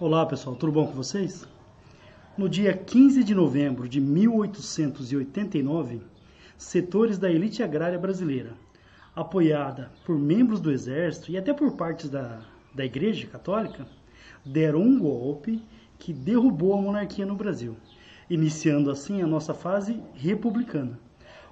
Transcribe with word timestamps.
Olá 0.00 0.24
pessoal, 0.24 0.54
tudo 0.54 0.72
bom 0.72 0.86
com 0.86 0.94
vocês? 0.94 1.46
No 2.36 2.48
dia 2.48 2.72
15 2.72 3.24
de 3.24 3.34
novembro 3.34 3.88
de 3.88 4.00
1889, 4.00 6.00
setores 6.56 7.18
da 7.18 7.30
elite 7.30 7.62
agrária 7.62 7.98
brasileira, 7.98 8.54
apoiada 9.14 9.90
por 10.06 10.16
membros 10.16 10.60
do 10.60 10.70
exército 10.70 11.32
e 11.32 11.36
até 11.36 11.52
por 11.52 11.72
partes 11.72 12.08
da, 12.08 12.40
da 12.72 12.84
Igreja 12.84 13.26
Católica, 13.26 13.86
deram 14.44 14.80
um 14.80 14.98
golpe 14.98 15.62
que 15.98 16.12
derrubou 16.12 16.74
a 16.74 16.80
monarquia 16.80 17.26
no 17.26 17.34
Brasil, 17.34 17.76
iniciando 18.30 18.90
assim 18.90 19.20
a 19.20 19.26
nossa 19.26 19.52
fase 19.52 20.00
republicana. 20.14 20.98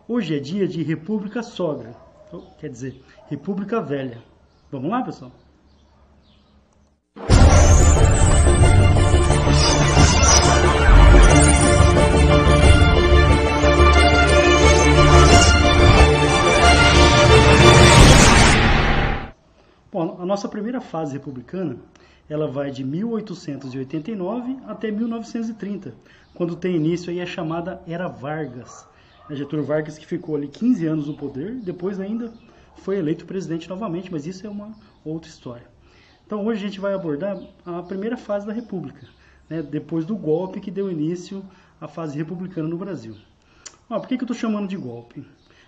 Hoje 0.09 0.37
é 0.37 0.39
dia 0.39 0.69
de 0.69 0.83
República 0.83 1.43
Sogra, 1.43 1.97
quer 2.59 2.71
dizer, 2.71 3.03
República 3.29 3.81
Velha. 3.81 4.23
Vamos 4.71 4.91
lá, 4.91 5.03
pessoal? 5.03 5.33
Bom, 19.97 20.19
a 20.21 20.27
nossa 20.27 20.47
primeira 20.47 20.79
fase 20.79 21.15
republicana, 21.15 21.79
ela 22.29 22.47
vai 22.47 22.71
de 22.71 22.85
1889 22.85 24.59
até 24.67 24.91
1930, 24.91 25.95
quando 26.35 26.55
tem 26.55 26.77
início 26.77 27.11
aí 27.11 27.19
a 27.19 27.25
chamada 27.25 27.81
Era 27.87 28.07
Vargas. 28.07 28.87
Né, 29.27 29.37
Getúlio 29.37 29.65
Vargas 29.65 29.97
que 29.97 30.05
ficou 30.05 30.37
ali 30.37 30.49
15 30.49 30.87
anos 30.87 31.07
no 31.07 31.17
poder, 31.17 31.55
depois 31.63 31.99
ainda 31.99 32.31
foi 32.77 32.99
eleito 32.99 33.25
presidente 33.25 33.71
novamente, 33.71 34.13
mas 34.13 34.27
isso 34.27 34.47
é 34.47 34.51
uma 34.51 34.71
outra 35.03 35.31
história. 35.31 35.67
Então 36.27 36.45
hoje 36.45 36.63
a 36.63 36.69
gente 36.69 36.79
vai 36.79 36.93
abordar 36.93 37.41
a 37.65 37.83
primeira 37.83 38.19
fase 38.19 38.47
da 38.47 38.53
República, 38.53 39.07
né, 39.49 39.63
depois 39.63 40.05
do 40.05 40.15
golpe 40.15 40.61
que 40.61 40.71
deu 40.71 40.93
início 40.93 41.43
à 41.81 41.89
fase 41.89 42.19
republicana 42.19 42.69
no 42.69 42.77
Brasil. 42.77 43.17
Ah, 43.89 43.99
por 43.99 44.09
que, 44.09 44.19
que 44.19 44.25
eu 44.25 44.27
estou 44.27 44.37
chamando 44.37 44.69
de 44.69 44.77
golpe? 44.77 45.25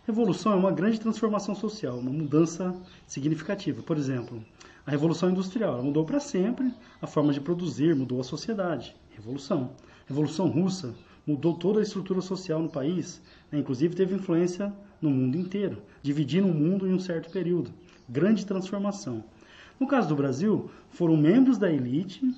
Revolução 0.09 0.55
é 0.55 0.57
uma 0.57 0.73
grande 0.73 0.99
transformação 0.99 1.55
social, 1.55 1.99
uma 1.99 2.11
mudança 2.11 2.75
significativa. 3.07 3.83
Por 3.83 3.99
exemplo, 3.99 4.43
a 4.87 4.91
Revolução 4.91 5.29
Industrial 5.29 5.83
mudou 5.83 6.03
para 6.03 6.19
sempre 6.19 6.73
a 6.99 7.07
forma 7.07 7.31
de 7.31 7.43
produzir, 7.43 7.95
mudou 7.95 8.19
a 8.19 8.25
sociedade. 8.25 8.97
Revolução. 9.11 9.73
Revolução 10.07 10.49
Russa 10.49 10.95
mudou 11.27 11.53
toda 11.59 11.81
a 11.81 11.83
estrutura 11.83 12.23
social 12.23 12.63
no 12.63 12.71
país, 12.71 13.21
né? 13.53 13.59
inclusive 13.59 13.95
teve 13.95 14.15
influência 14.15 14.73
no 14.99 15.11
mundo 15.11 15.37
inteiro, 15.37 15.83
dividindo 16.03 16.49
o 16.49 16.55
mundo 16.55 16.89
em 16.89 16.95
um 16.95 16.99
certo 16.99 17.31
período. 17.31 17.71
Grande 18.09 18.47
transformação. 18.47 19.23
No 19.79 19.87
caso 19.87 20.09
do 20.09 20.17
Brasil, 20.17 20.71
foram 20.89 21.19
membros 21.19 21.59
da 21.59 21.71
elite 21.71 22.35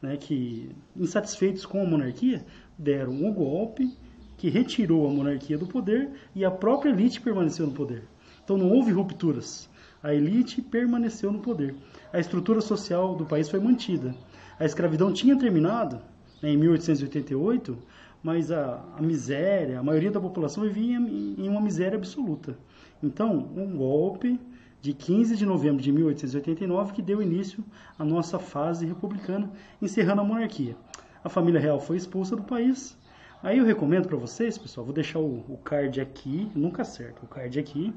né, 0.00 0.16
que, 0.16 0.70
insatisfeitos 0.96 1.66
com 1.66 1.82
a 1.82 1.84
monarquia, 1.84 2.42
deram 2.78 3.12
o 3.12 3.26
um 3.26 3.34
golpe 3.34 3.94
que 4.42 4.50
retirou 4.50 5.06
a 5.06 5.08
monarquia 5.12 5.56
do 5.56 5.68
poder 5.68 6.10
e 6.34 6.44
a 6.44 6.50
própria 6.50 6.90
elite 6.90 7.20
permaneceu 7.20 7.64
no 7.64 7.72
poder. 7.72 8.02
Então 8.42 8.58
não 8.58 8.72
houve 8.72 8.90
rupturas. 8.90 9.70
A 10.02 10.12
elite 10.12 10.60
permaneceu 10.60 11.30
no 11.30 11.38
poder. 11.38 11.76
A 12.12 12.18
estrutura 12.18 12.60
social 12.60 13.14
do 13.14 13.24
país 13.24 13.48
foi 13.48 13.60
mantida. 13.60 14.12
A 14.58 14.64
escravidão 14.64 15.12
tinha 15.12 15.38
terminado 15.38 16.00
né, 16.42 16.50
em 16.50 16.56
1888, 16.56 17.78
mas 18.20 18.50
a, 18.50 18.84
a, 18.98 19.00
miséria, 19.00 19.78
a 19.78 19.82
maioria 19.84 20.10
da 20.10 20.20
população 20.20 20.64
vivia 20.64 20.96
em 20.98 21.48
uma 21.48 21.60
miséria 21.60 21.96
absoluta. 21.96 22.58
Então, 23.00 23.48
um 23.56 23.76
golpe 23.76 24.40
de 24.80 24.92
15 24.92 25.36
de 25.36 25.46
novembro 25.46 25.80
de 25.80 25.92
1889 25.92 26.92
que 26.94 27.00
deu 27.00 27.22
início 27.22 27.64
à 27.96 28.04
nossa 28.04 28.40
fase 28.40 28.86
republicana, 28.86 29.48
encerrando 29.80 30.20
a 30.20 30.24
monarquia. 30.24 30.74
A 31.22 31.28
família 31.28 31.60
real 31.60 31.78
foi 31.78 31.96
expulsa 31.96 32.34
do 32.34 32.42
país 32.42 33.00
Aí 33.42 33.58
eu 33.58 33.64
recomendo 33.64 34.06
para 34.06 34.16
vocês, 34.16 34.56
pessoal, 34.56 34.84
vou 34.84 34.94
deixar 34.94 35.18
o, 35.18 35.44
o 35.48 35.58
card 35.64 36.00
aqui, 36.00 36.48
nunca 36.54 36.82
acerta, 36.82 37.24
o 37.24 37.26
card 37.26 37.58
aqui, 37.58 37.92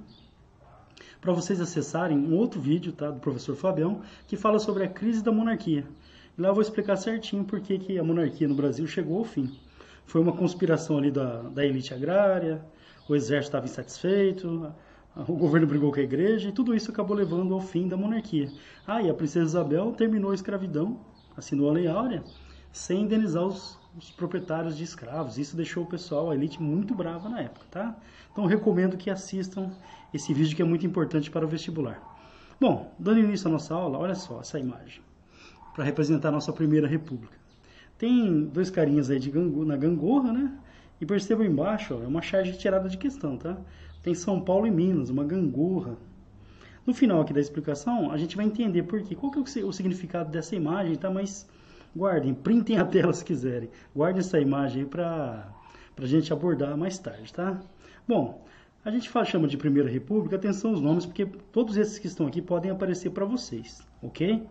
para 1.21 1.31
vocês 1.33 1.61
acessarem 1.61 2.17
um 2.17 2.35
outro 2.35 2.59
vídeo 2.59 2.91
tá, 2.91 3.11
do 3.11 3.19
professor 3.19 3.55
Fabião, 3.55 4.01
que 4.25 4.35
fala 4.35 4.57
sobre 4.57 4.83
a 4.83 4.87
crise 4.87 5.23
da 5.23 5.31
monarquia. 5.31 5.85
E 6.35 6.41
lá 6.41 6.47
eu 6.47 6.53
vou 6.55 6.63
explicar 6.63 6.95
certinho 6.95 7.43
por 7.43 7.59
que, 7.61 7.77
que 7.77 7.99
a 7.99 8.03
monarquia 8.03 8.47
no 8.47 8.55
Brasil 8.55 8.87
chegou 8.87 9.19
ao 9.19 9.23
fim. 9.23 9.55
Foi 10.03 10.19
uma 10.19 10.35
conspiração 10.35 10.97
ali 10.97 11.11
da, 11.11 11.43
da 11.43 11.63
elite 11.63 11.93
agrária, 11.93 12.59
o 13.07 13.15
exército 13.15 13.49
estava 13.49 13.65
insatisfeito, 13.65 14.73
o 15.15 15.33
governo 15.35 15.67
brigou 15.67 15.91
com 15.91 15.99
a 15.99 16.03
igreja, 16.03 16.49
e 16.49 16.51
tudo 16.51 16.73
isso 16.73 16.89
acabou 16.89 17.15
levando 17.15 17.53
ao 17.53 17.61
fim 17.61 17.87
da 17.87 17.95
monarquia. 17.95 18.49
Ah, 18.87 18.99
e 18.99 19.11
a 19.11 19.13
princesa 19.13 19.45
Isabel 19.45 19.91
terminou 19.91 20.31
a 20.31 20.35
escravidão, 20.35 20.99
assinou 21.37 21.69
a 21.69 21.73
Lei 21.73 21.87
Áurea, 21.87 22.23
sem 22.71 23.03
indenizar 23.03 23.45
os, 23.45 23.79
os 23.97 24.11
proprietários 24.11 24.77
de 24.77 24.83
escravos. 24.83 25.37
Isso 25.37 25.55
deixou 25.55 25.83
o 25.83 25.85
pessoal, 25.85 26.29
a 26.29 26.35
elite, 26.35 26.61
muito 26.61 26.93
brava 26.93 27.29
na 27.29 27.41
época, 27.41 27.65
tá? 27.71 27.95
Então 28.31 28.45
recomendo 28.45 28.97
que 28.97 29.09
assistam 29.09 29.71
esse 30.13 30.33
vídeo 30.33 30.55
que 30.55 30.61
é 30.61 30.65
muito 30.65 30.85
importante 30.85 31.31
para 31.31 31.45
o 31.45 31.47
vestibular. 31.47 32.01
Bom, 32.59 32.93
dando 32.97 33.19
início 33.19 33.47
à 33.47 33.51
nossa 33.51 33.73
aula, 33.73 33.97
olha 33.97 34.15
só 34.15 34.41
essa 34.41 34.59
imagem, 34.59 35.01
para 35.73 35.83
representar 35.83 36.29
a 36.29 36.31
nossa 36.31 36.53
primeira 36.53 36.87
república. 36.87 37.37
Tem 37.97 38.45
dois 38.45 38.69
carinhas 38.69 39.09
aí 39.09 39.19
de 39.19 39.31
gangu, 39.31 39.63
na 39.65 39.77
gangorra, 39.77 40.33
né? 40.33 40.51
E 40.99 41.05
percebam 41.05 41.45
embaixo, 41.45 41.95
ó, 41.95 42.03
é 42.03 42.07
uma 42.07 42.21
charge 42.21 42.57
tirada 42.57 42.87
de 42.89 42.97
questão, 42.97 43.37
tá? 43.37 43.57
Tem 44.03 44.13
São 44.13 44.39
Paulo 44.39 44.67
e 44.67 44.71
Minas, 44.71 45.09
uma 45.09 45.23
gangorra. 45.23 45.97
No 46.85 46.93
final 46.93 47.21
aqui 47.21 47.33
da 47.33 47.39
explicação, 47.39 48.11
a 48.11 48.17
gente 48.17 48.35
vai 48.35 48.45
entender 48.45 48.83
por 48.83 49.01
quê. 49.01 49.15
Qual 49.15 49.31
que 49.31 49.39
é 49.39 49.63
o 49.63 49.71
significado 49.71 50.29
dessa 50.29 50.55
imagem, 50.55 50.95
tá? 50.95 51.09
Mas 51.09 51.47
guardem, 51.95 52.33
printem 52.33 52.77
a 52.77 52.85
tela 52.85 53.13
se 53.13 53.23
quiserem. 53.23 53.69
Guardem 53.95 54.19
essa 54.19 54.39
imagem 54.39 54.83
aí 54.83 54.87
para 54.87 55.47
a 55.97 56.05
gente 56.05 56.33
abordar 56.33 56.77
mais 56.77 56.97
tarde, 56.97 57.31
tá? 57.33 57.59
Bom, 58.07 58.45
a 58.83 58.91
gente 58.91 59.09
fala, 59.09 59.25
chama 59.25 59.47
de 59.47 59.57
Primeira 59.57 59.89
República, 59.89 60.35
atenção 60.35 60.71
aos 60.71 60.81
nomes, 60.81 61.05
porque 61.05 61.25
todos 61.51 61.77
esses 61.77 61.97
que 61.97 62.07
estão 62.07 62.27
aqui 62.27 62.41
podem 62.41 62.69
aparecer 62.69 63.09
para 63.11 63.25
vocês, 63.25 63.81
ok? 64.01 64.45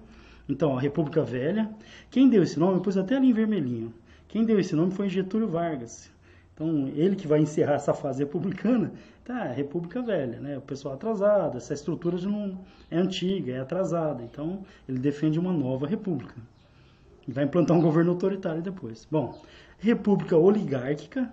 Então, 0.49 0.77
a 0.77 0.81
República 0.81 1.23
Velha, 1.23 1.71
quem 2.11 2.29
deu 2.29 2.43
esse 2.43 2.59
nome, 2.59 2.79
eu 2.79 2.81
pus 2.81 2.97
até 2.97 3.17
ali 3.17 3.29
em 3.29 3.33
vermelhinho. 3.33 3.95
Quem 4.27 4.45
deu 4.45 4.59
esse 4.59 4.75
nome 4.75 4.91
foi 4.91 5.09
Getúlio 5.09 5.49
Vargas. 5.49 6.11
Então, 6.53 6.89
ele 6.89 7.17
que 7.17 7.27
vai 7.27 7.41
encerrar 7.41 7.75
essa 7.75 7.95
fase 7.95 8.23
republicana, 8.23 8.93
tá, 9.25 9.45
República 9.45 10.03
Velha, 10.03 10.39
né? 10.41 10.59
O 10.59 10.61
pessoal 10.61 10.95
atrasado, 10.95 11.57
essa 11.57 11.75
estrutura 11.75 12.17
não 12.23 12.61
é 12.91 12.99
antiga, 12.99 13.53
é 13.53 13.61
atrasada. 13.61 14.23
Então, 14.23 14.65
ele 14.89 14.99
defende 14.99 15.39
uma 15.39 15.53
nova 15.53 15.87
república. 15.87 16.35
E 17.27 17.33
vai 17.33 17.45
implantar 17.45 17.77
um 17.77 17.81
governo 17.81 18.13
autoritário 18.13 18.63
depois. 18.63 19.07
Bom, 19.11 19.43
república 19.79 20.37
oligárquica. 20.37 21.33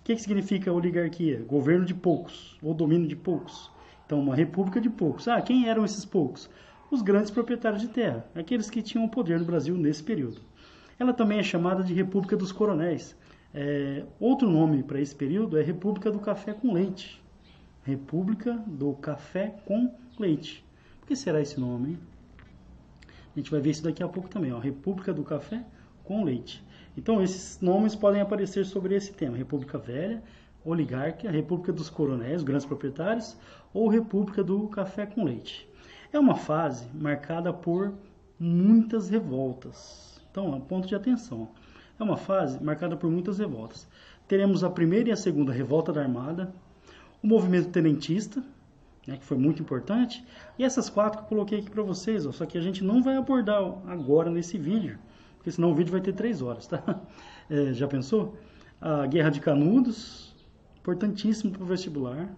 O 0.00 0.04
que, 0.04 0.14
que 0.14 0.22
significa 0.22 0.72
oligarquia? 0.72 1.42
Governo 1.46 1.84
de 1.84 1.94
poucos, 1.94 2.58
ou 2.62 2.74
domínio 2.74 3.06
de 3.06 3.16
poucos. 3.16 3.70
Então, 4.06 4.20
uma 4.20 4.34
república 4.34 4.80
de 4.80 4.90
poucos. 4.90 5.28
Ah, 5.28 5.40
quem 5.40 5.68
eram 5.68 5.84
esses 5.84 6.04
poucos? 6.04 6.50
Os 6.90 7.02
grandes 7.02 7.30
proprietários 7.30 7.80
de 7.80 7.88
terra, 7.88 8.26
aqueles 8.34 8.68
que 8.68 8.82
tinham 8.82 9.08
poder 9.08 9.38
no 9.38 9.44
Brasil 9.44 9.76
nesse 9.76 10.02
período. 10.02 10.40
Ela 10.98 11.12
também 11.12 11.38
é 11.38 11.42
chamada 11.42 11.84
de 11.84 11.94
República 11.94 12.36
dos 12.36 12.50
Coronéis. 12.50 13.16
É, 13.54 14.04
outro 14.18 14.50
nome 14.50 14.82
para 14.82 15.00
esse 15.00 15.14
período 15.14 15.58
é 15.58 15.62
República 15.62 16.10
do 16.10 16.18
Café 16.18 16.52
com 16.52 16.72
Leite. 16.72 17.22
República 17.84 18.52
do 18.66 18.94
Café 18.94 19.54
com 19.64 19.94
Leite. 20.18 20.64
Por 21.00 21.08
que 21.08 21.16
será 21.16 21.40
esse 21.40 21.58
nome? 21.58 21.90
Hein? 21.90 21.98
Gente 23.40 23.50
vai 23.50 23.60
ver 23.62 23.70
isso 23.70 23.82
daqui 23.82 24.02
a 24.02 24.08
pouco 24.08 24.28
também, 24.28 24.52
ó, 24.52 24.58
República 24.58 25.14
do 25.14 25.22
Café 25.22 25.64
com 26.04 26.22
Leite. 26.24 26.62
Então, 26.94 27.22
esses 27.22 27.58
nomes 27.58 27.96
podem 27.96 28.20
aparecer 28.20 28.66
sobre 28.66 28.94
esse 28.94 29.14
tema: 29.14 29.34
República 29.34 29.78
Velha, 29.78 30.22
Oligárquia, 30.62 31.30
República 31.30 31.72
dos 31.72 31.88
Coronéis, 31.88 32.42
grandes 32.42 32.66
proprietários, 32.66 33.38
ou 33.72 33.88
República 33.88 34.44
do 34.44 34.68
Café 34.68 35.06
com 35.06 35.24
Leite. 35.24 35.66
É 36.12 36.18
uma 36.18 36.34
fase 36.34 36.86
marcada 36.92 37.50
por 37.50 37.94
muitas 38.38 39.08
revoltas. 39.08 40.20
Então, 40.30 40.50
um 40.50 40.60
ponto 40.60 40.86
de 40.86 40.94
atenção. 40.94 41.48
É 41.98 42.02
uma 42.02 42.18
fase 42.18 42.62
marcada 42.62 42.94
por 42.94 43.10
muitas 43.10 43.38
revoltas. 43.38 43.88
Teremos 44.28 44.62
a 44.62 44.68
primeira 44.68 45.08
e 45.08 45.12
a 45.12 45.16
segunda 45.16 45.50
revolta 45.50 45.94
da 45.94 46.02
Armada, 46.02 46.52
o 47.22 47.26
movimento 47.26 47.70
tenentista, 47.70 48.44
né, 49.10 49.16
que 49.16 49.24
foi 49.24 49.36
muito 49.36 49.60
importante. 49.60 50.24
E 50.56 50.64
essas 50.64 50.88
quatro 50.88 51.18
que 51.18 51.24
eu 51.24 51.28
coloquei 51.28 51.58
aqui 51.58 51.68
para 51.68 51.82
vocês, 51.82 52.24
ó, 52.26 52.32
só 52.32 52.46
que 52.46 52.56
a 52.56 52.60
gente 52.60 52.84
não 52.84 53.02
vai 53.02 53.16
abordar 53.16 53.60
agora 53.88 54.30
nesse 54.30 54.56
vídeo, 54.56 54.98
porque 55.36 55.50
senão 55.50 55.72
o 55.72 55.74
vídeo 55.74 55.90
vai 55.90 56.00
ter 56.00 56.12
três 56.12 56.40
horas, 56.40 56.66
tá? 56.66 56.82
É, 57.52 57.72
já 57.72 57.88
pensou? 57.88 58.36
A 58.80 59.08
Guerra 59.08 59.28
de 59.30 59.40
Canudos, 59.40 60.36
importantíssimo 60.78 61.50
para 61.50 61.64
o 61.64 61.66
vestibular. 61.66 62.32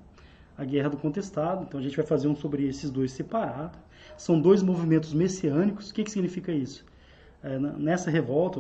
A 0.56 0.64
Guerra 0.64 0.88
do 0.88 0.96
Contestado, 0.96 1.64
então 1.68 1.78
a 1.78 1.82
gente 1.82 1.94
vai 1.94 2.06
fazer 2.06 2.28
um 2.28 2.34
sobre 2.34 2.66
esses 2.66 2.90
dois 2.90 3.12
separado. 3.12 3.78
São 4.16 4.40
dois 4.40 4.62
movimentos 4.62 5.12
messiânicos. 5.12 5.90
O 5.90 5.94
que, 5.94 6.02
que 6.02 6.10
significa 6.10 6.50
isso? 6.50 6.82
É, 7.42 7.58
nessa 7.58 8.10
revolta, 8.10 8.58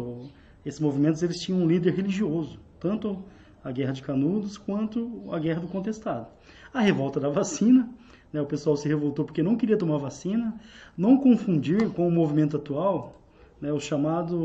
esses 0.62 0.78
movimentos 0.78 1.22
eles 1.22 1.40
tinham 1.40 1.62
um 1.62 1.66
líder 1.66 1.94
religioso, 1.94 2.60
tanto 2.78 3.24
a 3.64 3.70
Guerra 3.70 3.92
de 3.92 4.02
Canudos 4.02 4.58
quanto 4.58 5.24
a 5.32 5.38
Guerra 5.38 5.60
do 5.60 5.68
Contestado. 5.68 6.26
A 6.74 6.80
revolta 6.80 7.20
da 7.20 7.28
vacina, 7.28 7.86
né, 8.32 8.40
o 8.40 8.46
pessoal 8.46 8.76
se 8.78 8.88
revoltou 8.88 9.26
porque 9.26 9.42
não 9.42 9.56
queria 9.56 9.76
tomar 9.76 9.98
vacina, 9.98 10.58
não 10.96 11.18
confundir 11.18 11.90
com 11.90 12.08
o 12.08 12.10
movimento 12.10 12.56
atual, 12.56 13.20
né, 13.60 13.70
o 13.70 13.78
chamado 13.78 14.36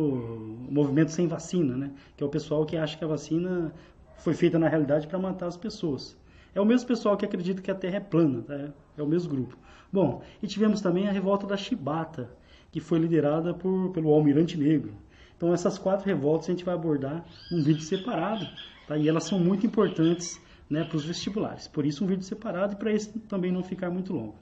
movimento 0.69 1.11
sem 1.11 1.25
vacina, 1.25 1.77
né, 1.77 1.91
que 2.17 2.23
é 2.23 2.27
o 2.27 2.29
pessoal 2.29 2.65
que 2.65 2.75
acha 2.75 2.97
que 2.97 3.03
a 3.05 3.07
vacina 3.07 3.73
foi 4.17 4.33
feita 4.33 4.59
na 4.59 4.67
realidade 4.67 5.07
para 5.07 5.17
matar 5.17 5.47
as 5.47 5.55
pessoas. 5.55 6.17
É 6.53 6.59
o 6.59 6.65
mesmo 6.65 6.85
pessoal 6.85 7.15
que 7.15 7.23
acredita 7.23 7.61
que 7.61 7.71
a 7.71 7.75
Terra 7.75 7.95
é 7.95 8.01
plana, 8.01 8.41
tá? 8.41 8.73
é 8.97 9.01
o 9.01 9.07
mesmo 9.07 9.29
grupo. 9.29 9.57
Bom, 9.93 10.21
e 10.43 10.47
tivemos 10.47 10.81
também 10.81 11.07
a 11.07 11.11
revolta 11.11 11.47
da 11.47 11.55
Chibata, 11.55 12.29
que 12.71 12.81
foi 12.81 12.99
liderada 12.99 13.53
por, 13.53 13.91
pelo 13.91 14.11
Almirante 14.13 14.57
Negro. 14.57 14.91
Então 15.37 15.53
essas 15.53 15.77
quatro 15.77 16.05
revoltas 16.05 16.49
a 16.49 16.51
gente 16.51 16.65
vai 16.65 16.73
abordar 16.73 17.23
num 17.49 17.63
vídeo 17.63 17.83
separado, 17.83 18.45
tá? 18.85 18.97
e 18.97 19.07
elas 19.07 19.23
são 19.23 19.39
muito 19.39 19.65
importantes 19.65 20.41
né, 20.69 20.83
para 20.83 20.97
os 20.97 21.05
vestibulares. 21.05 21.67
Por 21.67 21.85
isso 21.85 22.03
um 22.03 22.07
vídeo 22.07 22.23
separado 22.23 22.73
e 22.73 22.75
para 22.75 22.91
esse 22.91 23.17
também 23.19 23.51
não 23.51 23.63
ficar 23.63 23.89
muito 23.89 24.13
longo. 24.13 24.35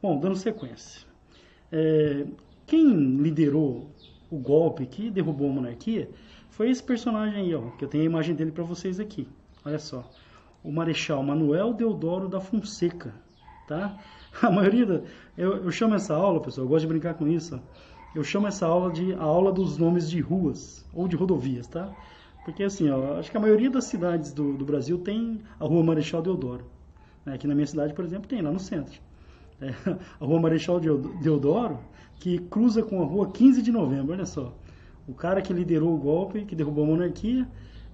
Bom, 0.00 0.18
dando 0.18 0.36
sequência. 0.36 1.06
É, 1.72 2.26
quem 2.66 3.16
liderou 3.16 3.90
o 4.30 4.38
golpe 4.38 4.86
que 4.86 5.10
derrubou 5.10 5.50
a 5.50 5.52
monarquia 5.52 6.08
foi 6.50 6.70
esse 6.70 6.82
personagem 6.82 7.40
aí, 7.40 7.54
ó, 7.54 7.70
que 7.70 7.84
eu 7.84 7.88
tenho 7.88 8.04
a 8.04 8.06
imagem 8.06 8.34
dele 8.34 8.52
para 8.52 8.64
vocês 8.64 9.00
aqui. 9.00 9.26
Olha 9.64 9.78
só, 9.78 10.08
o 10.62 10.70
Marechal 10.70 11.22
Manuel 11.22 11.72
Deodoro 11.72 12.28
da 12.28 12.40
Fonseca, 12.40 13.14
tá? 13.66 13.98
A 14.42 14.50
maioria, 14.50 14.84
da, 14.84 15.00
eu, 15.36 15.64
eu 15.64 15.70
chamo 15.70 15.94
essa 15.94 16.14
aula, 16.14 16.40
pessoal, 16.40 16.64
eu 16.64 16.68
gosto 16.68 16.82
de 16.82 16.88
brincar 16.88 17.14
com 17.14 17.26
isso. 17.28 17.60
Eu 18.14 18.22
chamo 18.22 18.46
essa 18.46 18.66
aula 18.66 18.92
de 18.92 19.12
a 19.14 19.22
aula 19.22 19.52
dos 19.52 19.78
nomes 19.78 20.08
de 20.08 20.20
ruas 20.20 20.84
ou 20.92 21.08
de 21.08 21.16
rodovias, 21.16 21.66
tá? 21.66 21.92
Porque 22.44 22.62
assim, 22.62 22.90
ó, 22.90 23.18
acho 23.18 23.30
que 23.30 23.36
a 23.36 23.40
maioria 23.40 23.70
das 23.70 23.84
cidades 23.84 24.32
do, 24.32 24.56
do 24.56 24.64
Brasil 24.64 24.98
tem 24.98 25.40
a 25.58 25.64
Rua 25.64 25.82
Marechal 25.82 26.20
Deodoro. 26.20 26.66
Né? 27.24 27.34
Aqui 27.34 27.46
na 27.46 27.54
minha 27.54 27.66
cidade, 27.66 27.94
por 27.94 28.04
exemplo, 28.04 28.28
tem 28.28 28.42
lá 28.42 28.52
no 28.52 28.60
centro. 28.60 29.00
É, 29.60 29.68
a 30.20 30.24
Rua 30.24 30.40
Marechal 30.40 30.78
Deodoro 30.78 31.78
que 32.18 32.38
cruza 32.38 32.82
com 32.82 33.02
a 33.02 33.04
rua 33.04 33.30
15 33.30 33.62
de 33.62 33.70
novembro, 33.70 34.12
olha 34.12 34.26
só. 34.26 34.54
O 35.06 35.12
cara 35.12 35.42
que 35.42 35.52
liderou 35.52 35.94
o 35.94 35.98
golpe, 35.98 36.44
que 36.44 36.54
derrubou 36.54 36.84
a 36.84 36.86
monarquia, 36.86 37.46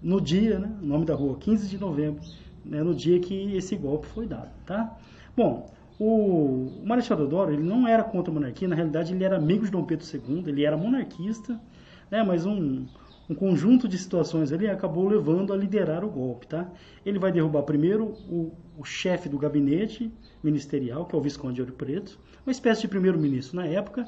no 0.02 0.20
dia, 0.20 0.58
né, 0.58 0.70
o 0.80 0.86
nome 0.86 1.04
da 1.04 1.14
rua, 1.14 1.36
15 1.36 1.68
de 1.68 1.78
novembro, 1.78 2.22
né, 2.64 2.82
no 2.82 2.94
dia 2.94 3.18
que 3.18 3.56
esse 3.56 3.76
golpe 3.76 4.06
foi 4.06 4.26
dado, 4.26 4.50
tá? 4.64 4.96
Bom, 5.36 5.70
o, 5.98 6.80
o 6.80 6.82
Marechal 6.86 7.16
Deodoro, 7.16 7.52
ele 7.52 7.62
não 7.62 7.86
era 7.86 8.04
contra 8.04 8.30
a 8.30 8.34
monarquia, 8.34 8.68
na 8.68 8.76
realidade 8.76 9.12
ele 9.12 9.24
era 9.24 9.36
amigo 9.36 9.64
de 9.64 9.70
Dom 9.70 9.84
Pedro 9.84 10.06
II, 10.06 10.44
ele 10.46 10.64
era 10.64 10.76
monarquista, 10.76 11.60
né, 12.10 12.22
mas 12.22 12.46
um, 12.46 12.86
um 13.30 13.34
conjunto 13.34 13.86
de 13.86 13.96
situações 13.96 14.50
ali 14.50 14.68
acabou 14.68 15.06
levando 15.06 15.52
a 15.52 15.56
liderar 15.56 16.04
o 16.04 16.10
golpe, 16.10 16.48
tá? 16.48 16.68
Ele 17.06 17.16
vai 17.16 17.30
derrubar 17.30 17.62
primeiro 17.62 18.06
o, 18.28 18.52
o 18.76 18.84
chefe 18.84 19.28
do 19.28 19.38
gabinete 19.38 20.12
ministerial, 20.42 21.06
que 21.06 21.14
é 21.14 21.18
o 21.18 21.22
Visconde 21.22 21.54
de 21.54 21.60
Ouro 21.60 21.72
Preto, 21.72 22.18
uma 22.44 22.50
espécie 22.50 22.80
de 22.82 22.88
primeiro-ministro 22.88 23.54
na 23.54 23.66
época, 23.66 24.04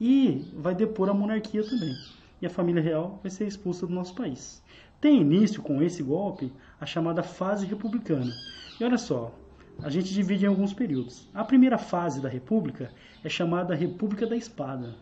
e 0.00 0.50
vai 0.56 0.74
depor 0.74 1.10
a 1.10 1.14
monarquia 1.14 1.62
também. 1.62 1.94
E 2.40 2.46
a 2.46 2.50
família 2.50 2.80
real 2.80 3.20
vai 3.22 3.30
ser 3.30 3.46
expulsa 3.46 3.86
do 3.86 3.92
nosso 3.92 4.14
país. 4.14 4.62
Tem 4.98 5.20
início 5.20 5.60
com 5.60 5.82
esse 5.82 6.02
golpe 6.02 6.50
a 6.80 6.86
chamada 6.86 7.22
fase 7.22 7.66
republicana. 7.66 8.32
E 8.80 8.84
olha 8.84 8.96
só, 8.96 9.38
a 9.82 9.90
gente 9.90 10.14
divide 10.14 10.46
em 10.46 10.48
alguns 10.48 10.72
períodos. 10.72 11.28
A 11.34 11.44
primeira 11.44 11.76
fase 11.76 12.18
da 12.18 12.30
república 12.30 12.90
é 13.22 13.28
chamada 13.28 13.74
República 13.74 14.26
da 14.26 14.36
Espada. 14.36 14.94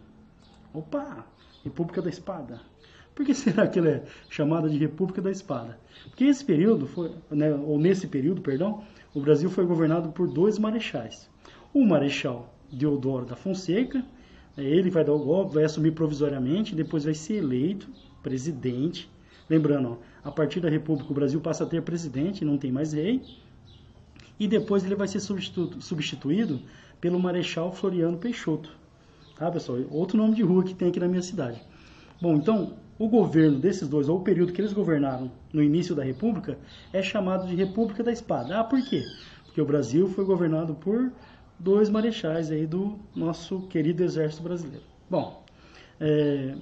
Opa! 0.74 1.24
República 1.62 2.02
da 2.02 2.08
Espada. 2.08 2.71
Por 3.14 3.26
que 3.26 3.34
será 3.34 3.66
que 3.66 3.78
ela 3.78 3.88
é 3.88 4.04
chamada 4.30 4.68
de 4.68 4.78
República 4.78 5.20
da 5.20 5.30
Espada? 5.30 5.78
Porque 6.08 6.24
esse 6.24 6.44
período 6.44 6.86
foi, 6.86 7.12
né, 7.30 7.52
ou 7.52 7.78
nesse 7.78 8.06
período, 8.06 8.40
perdão, 8.40 8.82
o 9.14 9.20
Brasil 9.20 9.50
foi 9.50 9.66
governado 9.66 10.10
por 10.10 10.26
dois 10.28 10.58
marechais. 10.58 11.28
O 11.72 11.84
marechal 11.84 12.52
Deodoro 12.72 13.26
da 13.26 13.36
Fonseca. 13.36 14.02
É, 14.56 14.62
ele 14.62 14.90
vai 14.90 15.04
dar 15.04 15.12
o 15.12 15.18
golpe, 15.18 15.54
vai 15.54 15.64
assumir 15.64 15.92
provisoriamente, 15.92 16.74
depois 16.74 17.04
vai 17.04 17.14
ser 17.14 17.36
eleito 17.36 17.88
presidente. 18.22 19.10
Lembrando, 19.48 19.98
ó, 20.24 20.28
a 20.28 20.30
partir 20.30 20.60
da 20.60 20.68
República 20.68 21.10
o 21.10 21.14
Brasil 21.14 21.40
passa 21.40 21.64
a 21.64 21.66
ter 21.66 21.82
presidente, 21.82 22.44
não 22.44 22.56
tem 22.56 22.72
mais 22.72 22.92
rei. 22.92 23.22
E 24.38 24.48
depois 24.48 24.84
ele 24.84 24.94
vai 24.94 25.06
ser 25.06 25.20
substitu 25.20 25.80
substituído 25.80 26.60
pelo 27.00 27.18
Marechal 27.18 27.72
Floriano 27.72 28.18
Peixoto. 28.18 28.70
Tá, 29.36 29.50
pessoal? 29.50 29.78
Outro 29.90 30.16
nome 30.16 30.34
de 30.34 30.42
rua 30.42 30.62
que 30.62 30.74
tem 30.74 30.88
aqui 30.88 31.00
na 31.00 31.08
minha 31.08 31.22
cidade. 31.22 31.60
Bom, 32.20 32.36
então, 32.36 32.76
o 33.04 33.08
governo 33.08 33.58
desses 33.58 33.88
dois, 33.88 34.08
ou 34.08 34.18
o 34.18 34.22
período 34.22 34.52
que 34.52 34.60
eles 34.60 34.72
governaram 34.72 35.28
no 35.52 35.60
início 35.60 35.92
da 35.92 36.04
República, 36.04 36.56
é 36.92 37.02
chamado 37.02 37.48
de 37.48 37.56
República 37.56 38.00
da 38.00 38.12
Espada. 38.12 38.60
Ah, 38.60 38.62
por 38.62 38.80
quê? 38.80 39.02
Porque 39.44 39.60
o 39.60 39.64
Brasil 39.64 40.06
foi 40.08 40.24
governado 40.24 40.72
por 40.74 41.10
dois 41.58 41.90
marechais 41.90 42.48
aí 42.52 42.64
do 42.64 42.96
nosso 43.12 43.62
querido 43.62 44.04
exército 44.04 44.44
brasileiro. 44.44 44.84
Bom, 45.10 45.44
é, 46.00 46.54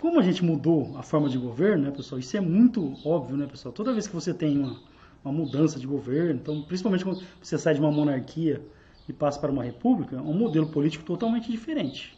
como 0.00 0.18
a 0.18 0.22
gente 0.22 0.42
mudou 0.42 0.96
a 0.96 1.02
forma 1.02 1.28
de 1.28 1.36
governo, 1.36 1.84
né, 1.84 1.90
pessoal? 1.90 2.18
Isso 2.18 2.34
é 2.34 2.40
muito 2.40 2.94
óbvio, 3.04 3.36
né, 3.36 3.46
pessoal? 3.46 3.70
Toda 3.70 3.92
vez 3.92 4.06
que 4.06 4.14
você 4.14 4.32
tem 4.32 4.58
uma, 4.58 4.80
uma 5.22 5.32
mudança 5.32 5.78
de 5.78 5.86
governo, 5.86 6.40
então, 6.40 6.62
principalmente 6.62 7.04
quando 7.04 7.22
você 7.42 7.58
sai 7.58 7.74
de 7.74 7.80
uma 7.80 7.92
monarquia 7.92 8.62
e 9.06 9.12
passa 9.12 9.38
para 9.38 9.52
uma 9.52 9.62
república, 9.62 10.16
é 10.16 10.20
um 10.20 10.32
modelo 10.32 10.68
político 10.68 11.04
totalmente 11.04 11.52
diferente, 11.52 12.17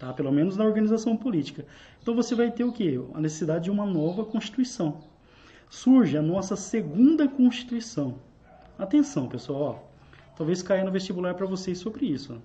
tá? 0.00 0.12
Pelo 0.12 0.32
menos 0.32 0.56
na 0.56 0.64
organização 0.64 1.16
política. 1.16 1.64
Então 2.02 2.16
você 2.16 2.34
vai 2.34 2.50
ter 2.50 2.64
o 2.64 2.72
quê? 2.72 3.00
A 3.14 3.20
necessidade 3.20 3.64
de 3.64 3.70
uma 3.70 3.86
nova 3.86 4.24
constituição. 4.24 5.02
Surge 5.68 6.16
a 6.16 6.22
nossa 6.22 6.56
segunda 6.56 7.28
constituição. 7.28 8.16
Atenção, 8.76 9.28
pessoal, 9.28 9.86
ó 9.86 9.90
talvez 10.40 10.62
caia 10.62 10.82
no 10.82 10.90
vestibular 10.90 11.34
para 11.34 11.44
vocês 11.44 11.76
sobre 11.76 12.06
isso. 12.06 12.40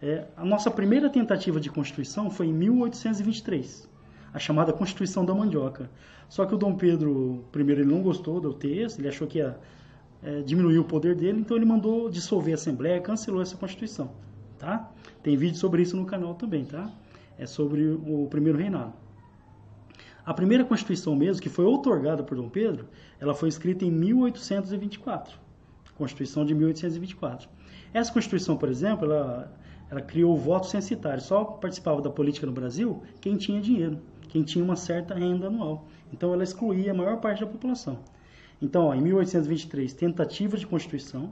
É, 0.00 0.24
a 0.34 0.46
nossa 0.46 0.70
primeira 0.70 1.10
tentativa 1.10 1.60
de 1.60 1.68
Constituição 1.68 2.30
foi 2.30 2.46
em 2.46 2.54
1823, 2.54 3.86
a 4.32 4.38
chamada 4.38 4.72
Constituição 4.72 5.26
da 5.26 5.34
Mandioca. 5.34 5.90
Só 6.26 6.46
que 6.46 6.54
o 6.54 6.56
Dom 6.56 6.74
Pedro 6.74 7.44
I 7.54 7.60
ele 7.60 7.84
não 7.84 8.00
gostou 8.00 8.40
do 8.40 8.54
texto, 8.54 8.98
ele 8.98 9.08
achou 9.08 9.26
que 9.26 9.36
ia 9.40 9.58
é, 10.22 10.40
diminuir 10.40 10.78
o 10.78 10.84
poder 10.84 11.14
dele, 11.14 11.40
então 11.40 11.54
ele 11.54 11.66
mandou 11.66 12.08
dissolver 12.08 12.52
a 12.52 12.54
Assembleia, 12.54 12.98
cancelou 12.98 13.42
essa 13.42 13.58
Constituição. 13.58 14.10
Tá? 14.58 14.90
Tem 15.22 15.36
vídeo 15.36 15.56
sobre 15.56 15.82
isso 15.82 15.96
no 15.96 16.04
canal 16.04 16.34
também, 16.34 16.64
tá? 16.64 16.90
É 17.38 17.46
sobre 17.46 17.86
o 17.88 18.26
primeiro 18.28 18.58
reinado. 18.58 18.92
A 20.26 20.34
primeira 20.34 20.64
Constituição 20.64 21.16
mesmo, 21.16 21.40
que 21.40 21.48
foi 21.48 21.64
outorgada 21.64 22.22
por 22.22 22.36
Dom 22.36 22.48
Pedro, 22.48 22.86
ela 23.18 23.34
foi 23.34 23.48
escrita 23.48 23.84
em 23.84 23.90
1824. 23.90 25.38
Constituição 25.96 26.44
de 26.44 26.54
1824. 26.54 27.48
Essa 27.94 28.12
Constituição, 28.12 28.56
por 28.56 28.68
exemplo, 28.68 29.06
ela, 29.06 29.52
ela 29.90 30.02
criou 30.02 30.34
o 30.34 30.36
voto 30.36 30.66
censitário. 30.66 31.22
Só 31.22 31.44
participava 31.44 32.02
da 32.02 32.10
política 32.10 32.46
no 32.46 32.52
Brasil 32.52 33.02
quem 33.20 33.36
tinha 33.36 33.60
dinheiro, 33.60 33.98
quem 34.28 34.42
tinha 34.42 34.62
uma 34.62 34.76
certa 34.76 35.14
renda 35.14 35.46
anual. 35.46 35.86
Então 36.12 36.32
ela 36.32 36.44
excluía 36.44 36.90
a 36.90 36.94
maior 36.94 37.20
parte 37.20 37.40
da 37.40 37.46
população. 37.46 37.98
Então, 38.60 38.86
ó, 38.86 38.94
em 38.94 39.00
1823, 39.00 39.92
tentativa 39.94 40.56
de 40.56 40.66
Constituição, 40.66 41.30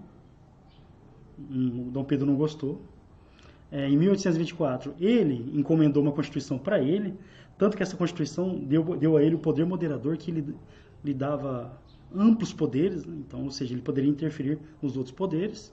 hum, 1.38 1.90
Dom 1.90 2.04
Pedro 2.04 2.26
não 2.26 2.36
gostou. 2.36 2.80
É, 3.70 3.88
em 3.88 3.96
1824, 3.96 4.94
ele 5.00 5.50
encomendou 5.58 6.02
uma 6.02 6.12
Constituição 6.12 6.58
para 6.58 6.80
ele, 6.80 7.14
tanto 7.58 7.76
que 7.76 7.82
essa 7.82 7.96
Constituição 7.96 8.58
deu, 8.58 8.96
deu 8.96 9.16
a 9.16 9.22
ele 9.22 9.34
o 9.34 9.38
poder 9.38 9.64
moderador 9.66 10.16
que 10.16 10.30
lhe, 10.30 10.54
lhe 11.04 11.14
dava 11.14 11.80
amplos 12.14 12.52
poderes, 12.52 13.04
né? 13.04 13.16
então, 13.18 13.44
ou 13.44 13.50
seja, 13.50 13.74
ele 13.74 13.82
poderia 13.82 14.10
interferir 14.10 14.58
nos 14.80 14.96
outros 14.96 15.14
poderes. 15.14 15.72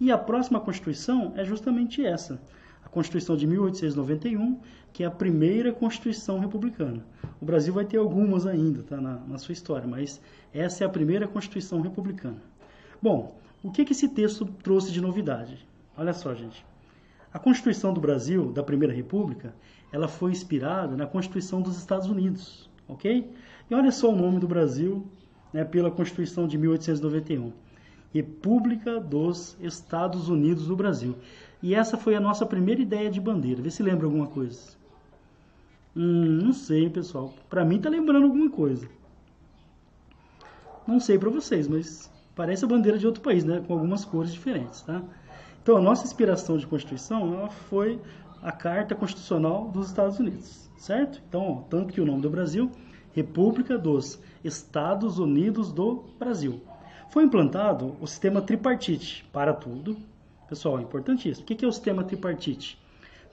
E 0.00 0.10
a 0.10 0.18
próxima 0.18 0.60
Constituição 0.60 1.32
é 1.36 1.44
justamente 1.44 2.04
essa, 2.04 2.40
a 2.84 2.88
Constituição 2.88 3.36
de 3.36 3.46
1891, 3.46 4.58
que 4.92 5.02
é 5.02 5.06
a 5.06 5.10
primeira 5.10 5.72
Constituição 5.72 6.38
republicana. 6.38 7.04
O 7.40 7.44
Brasil 7.44 7.74
vai 7.74 7.84
ter 7.84 7.98
algumas 7.98 8.46
ainda 8.46 8.82
tá, 8.82 9.00
na, 9.00 9.16
na 9.18 9.38
sua 9.38 9.52
história, 9.52 9.86
mas 9.86 10.20
essa 10.52 10.84
é 10.84 10.86
a 10.86 10.90
primeira 10.90 11.28
Constituição 11.28 11.80
republicana. 11.80 12.42
Bom, 13.02 13.36
o 13.62 13.70
que, 13.70 13.84
que 13.84 13.92
esse 13.92 14.08
texto 14.08 14.46
trouxe 14.62 14.92
de 14.92 15.00
novidade? 15.00 15.58
Olha 15.96 16.12
só, 16.12 16.34
gente. 16.34 16.64
A 17.34 17.38
Constituição 17.40 17.92
do 17.92 18.00
Brasil, 18.00 18.52
da 18.52 18.62
Primeira 18.62 18.94
República, 18.94 19.56
ela 19.90 20.06
foi 20.06 20.30
inspirada 20.30 20.96
na 20.96 21.04
Constituição 21.04 21.60
dos 21.60 21.76
Estados 21.76 22.08
Unidos, 22.08 22.70
ok? 22.86 23.28
E 23.68 23.74
olha 23.74 23.90
só 23.90 24.12
o 24.12 24.16
nome 24.16 24.38
do 24.38 24.46
Brasil 24.46 25.04
né, 25.52 25.64
pela 25.64 25.90
Constituição 25.90 26.46
de 26.46 26.56
1891. 26.56 27.52
República 28.12 29.00
dos 29.00 29.56
Estados 29.60 30.28
Unidos 30.28 30.68
do 30.68 30.76
Brasil. 30.76 31.16
E 31.60 31.74
essa 31.74 31.96
foi 31.96 32.14
a 32.14 32.20
nossa 32.20 32.46
primeira 32.46 32.80
ideia 32.80 33.10
de 33.10 33.20
bandeira. 33.20 33.60
Vê 33.60 33.68
se 33.68 33.82
lembra 33.82 34.06
alguma 34.06 34.28
coisa. 34.28 34.76
Hum, 35.96 36.38
não 36.40 36.52
sei, 36.52 36.88
pessoal. 36.88 37.34
Para 37.50 37.64
mim 37.64 37.80
tá 37.80 37.88
lembrando 37.88 38.26
alguma 38.26 38.48
coisa. 38.48 38.88
Não 40.86 41.00
sei 41.00 41.18
para 41.18 41.30
vocês, 41.30 41.66
mas 41.66 42.08
parece 42.36 42.64
a 42.64 42.68
bandeira 42.68 42.96
de 42.96 43.06
outro 43.08 43.22
país, 43.22 43.42
né, 43.42 43.60
com 43.66 43.72
algumas 43.72 44.04
cores 44.04 44.32
diferentes, 44.32 44.82
tá? 44.82 45.02
Então 45.64 45.78
a 45.78 45.80
nossa 45.80 46.04
inspiração 46.04 46.58
de 46.58 46.66
Constituição 46.66 47.34
ela 47.34 47.48
foi 47.48 47.98
a 48.42 48.52
Carta 48.52 48.94
Constitucional 48.94 49.70
dos 49.70 49.86
Estados 49.86 50.20
Unidos, 50.20 50.70
certo? 50.76 51.22
Então, 51.26 51.40
ó, 51.40 51.54
tanto 51.70 51.90
que 51.90 52.02
o 52.02 52.04
nome 52.04 52.20
do 52.20 52.28
Brasil 52.28 52.70
República 53.14 53.78
dos 53.78 54.20
Estados 54.44 55.18
Unidos 55.18 55.72
do 55.72 56.04
Brasil. 56.18 56.60
Foi 57.08 57.24
implantado 57.24 57.96
o 57.98 58.06
sistema 58.06 58.42
tripartite 58.42 59.24
para 59.32 59.54
tudo, 59.54 59.96
Pessoal, 60.46 60.78
é 60.78 60.82
importantíssimo. 60.82 61.42
O 61.42 61.46
que 61.46 61.64
é 61.64 61.68
o 61.68 61.72
sistema 61.72 62.04
tripartite? 62.04 62.78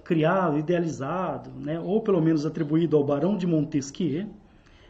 Criado, 0.04 0.58
idealizado, 0.58 1.52
né, 1.52 1.80
ou 1.80 2.02
pelo 2.02 2.22
menos 2.22 2.46
atribuído 2.46 2.96
ao 2.96 3.04
Barão 3.04 3.38
de 3.38 3.46
Montesquieu, 3.46 4.28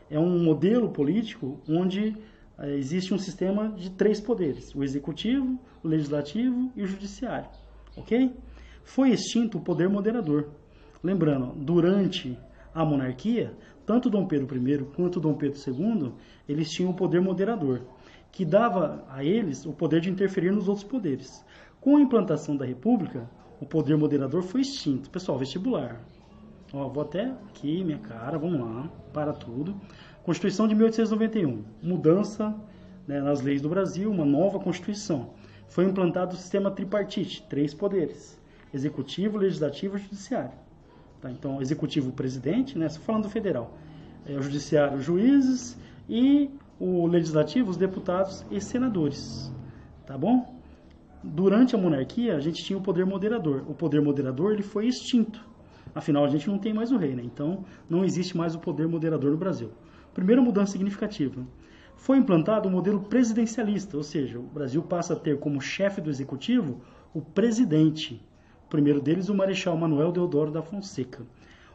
é 0.09 0.19
um 0.19 0.43
modelo 0.43 0.89
político 0.89 1.59
onde 1.67 2.15
existe 2.63 3.13
um 3.13 3.17
sistema 3.17 3.69
de 3.69 3.89
três 3.91 4.19
poderes: 4.19 4.73
o 4.75 4.83
executivo, 4.83 5.59
o 5.83 5.87
legislativo 5.87 6.71
e 6.75 6.83
o 6.83 6.87
judiciário. 6.87 7.49
Ok? 7.95 8.35
Foi 8.83 9.11
extinto 9.11 9.57
o 9.57 9.61
poder 9.61 9.89
moderador. 9.89 10.49
Lembrando, 11.03 11.53
durante 11.55 12.37
a 12.73 12.85
monarquia, 12.85 13.53
tanto 13.85 14.09
Dom 14.09 14.27
Pedro 14.27 14.55
I 14.55 14.85
quanto 14.95 15.19
Dom 15.19 15.33
Pedro 15.33 15.59
II, 15.59 16.13
eles 16.47 16.69
tinham 16.69 16.91
o 16.91 16.95
poder 16.95 17.19
moderador, 17.19 17.81
que 18.31 18.45
dava 18.45 19.03
a 19.09 19.23
eles 19.23 19.65
o 19.65 19.73
poder 19.73 20.01
de 20.01 20.09
interferir 20.09 20.51
nos 20.51 20.67
outros 20.67 20.87
poderes. 20.87 21.43
Com 21.79 21.97
a 21.97 22.01
implantação 22.01 22.55
da 22.55 22.65
República, 22.65 23.29
o 23.59 23.65
poder 23.65 23.97
moderador 23.97 24.43
foi 24.43 24.61
extinto. 24.61 25.09
Pessoal, 25.09 25.37
vestibular. 25.37 25.99
Ó, 26.73 26.87
vou 26.87 27.03
até 27.03 27.25
aqui, 27.49 27.83
minha 27.83 27.97
cara, 27.97 28.37
vamos 28.37 28.59
lá, 28.61 28.89
para 29.11 29.33
tudo. 29.33 29.75
Constituição 30.23 30.67
de 30.67 30.75
1891, 30.75 31.63
mudança 31.81 32.55
né, 33.07 33.19
nas 33.19 33.41
leis 33.41 33.61
do 33.61 33.69
Brasil, 33.69 34.11
uma 34.11 34.25
nova 34.25 34.59
Constituição. 34.59 35.33
Foi 35.67 35.85
implantado 35.85 36.35
o 36.35 36.37
sistema 36.37 36.69
tripartite, 36.69 37.43
três 37.49 37.73
poderes: 37.73 38.39
executivo, 38.73 39.37
legislativo 39.37 39.97
e 39.97 39.99
judiciário. 39.99 40.51
Tá? 41.21 41.31
Então, 41.31 41.61
executivo, 41.61 42.11
presidente, 42.11 42.77
né? 42.77 42.89
Falando 42.89 43.23
do 43.23 43.29
federal. 43.29 43.77
É, 44.25 44.33
o 44.33 44.41
judiciário, 44.41 44.99
juízes 44.99 45.77
e 46.09 46.51
o 46.79 47.07
legislativo, 47.07 47.69
os 47.69 47.77
deputados 47.77 48.45
e 48.51 48.59
senadores. 48.59 49.51
Tá 50.05 50.17
bom? 50.17 50.59
Durante 51.23 51.75
a 51.75 51.77
monarquia, 51.77 52.35
a 52.35 52.39
gente 52.39 52.63
tinha 52.63 52.77
o 52.77 52.81
poder 52.81 53.05
moderador. 53.05 53.63
O 53.67 53.73
poder 53.73 54.01
moderador 54.01 54.51
ele 54.51 54.63
foi 54.63 54.87
extinto. 54.87 55.47
Afinal, 55.93 56.25
a 56.25 56.27
gente 56.27 56.47
não 56.47 56.57
tem 56.57 56.73
mais 56.73 56.91
o 56.91 56.97
rei, 56.97 57.15
né? 57.15 57.23
Então, 57.23 57.63
não 57.89 58.03
existe 58.03 58.35
mais 58.35 58.55
o 58.55 58.59
poder 58.59 58.87
moderador 58.87 59.31
no 59.31 59.37
Brasil. 59.37 59.71
Primeira 60.13 60.41
mudança 60.41 60.73
significativa. 60.73 61.45
Foi 61.95 62.17
implantado 62.17 62.67
o 62.67 62.71
modelo 62.71 63.01
presidencialista, 63.01 63.95
ou 63.95 64.03
seja, 64.03 64.39
o 64.39 64.43
Brasil 64.43 64.81
passa 64.81 65.13
a 65.13 65.15
ter 65.15 65.39
como 65.39 65.61
chefe 65.61 66.01
do 66.01 66.09
executivo 66.09 66.81
o 67.13 67.21
presidente 67.21 68.21
primeiro 68.71 69.01
deles, 69.01 69.27
o 69.27 69.35
Marechal 69.35 69.77
Manuel 69.77 70.11
Deodoro 70.13 70.49
da 70.49 70.61
Fonseca. 70.61 71.23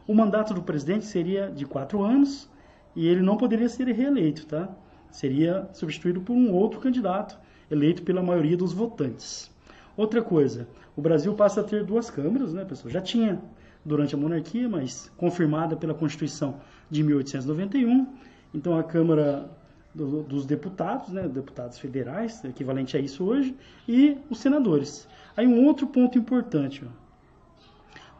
O 0.07 0.15
mandato 0.15 0.53
do 0.53 0.63
presidente 0.63 1.05
seria 1.05 1.49
de 1.49 1.65
quatro 1.65 2.01
anos 2.01 2.49
e 2.95 3.07
ele 3.07 3.21
não 3.21 3.37
poderia 3.37 3.69
ser 3.69 3.87
reeleito, 3.87 4.47
tá? 4.47 4.67
Seria 5.11 5.69
substituído 5.73 6.21
por 6.21 6.33
um 6.33 6.51
outro 6.51 6.79
candidato 6.79 7.37
eleito 7.69 8.01
pela 8.01 8.23
maioria 8.23 8.57
dos 8.57 8.73
votantes. 8.73 9.51
Outra 9.95 10.21
coisa, 10.21 10.67
o 10.95 11.01
Brasil 11.01 11.33
passa 11.35 11.61
a 11.61 11.63
ter 11.63 11.83
duas 11.83 12.09
câmaras, 12.09 12.53
né, 12.53 12.65
pessoal? 12.65 12.91
Já 12.91 13.01
tinha 13.01 13.39
durante 13.85 14.15
a 14.15 14.17
monarquia, 14.17 14.67
mas 14.67 15.11
confirmada 15.17 15.75
pela 15.75 15.93
Constituição 15.93 16.59
de 16.89 17.03
1891. 17.03 18.07
Então 18.53 18.77
a 18.77 18.83
Câmara 18.83 19.49
do, 19.93 20.23
dos 20.23 20.45
Deputados, 20.45 21.09
né, 21.09 21.27
deputados 21.27 21.79
federais, 21.79 22.43
equivalente 22.45 22.95
a 22.95 22.99
isso 22.99 23.23
hoje, 23.25 23.55
e 23.87 24.17
os 24.29 24.39
senadores. 24.39 25.07
Aí 25.35 25.47
um 25.47 25.65
outro 25.65 25.87
ponto 25.87 26.17
importante. 26.17 26.83
Ó. 26.85 26.89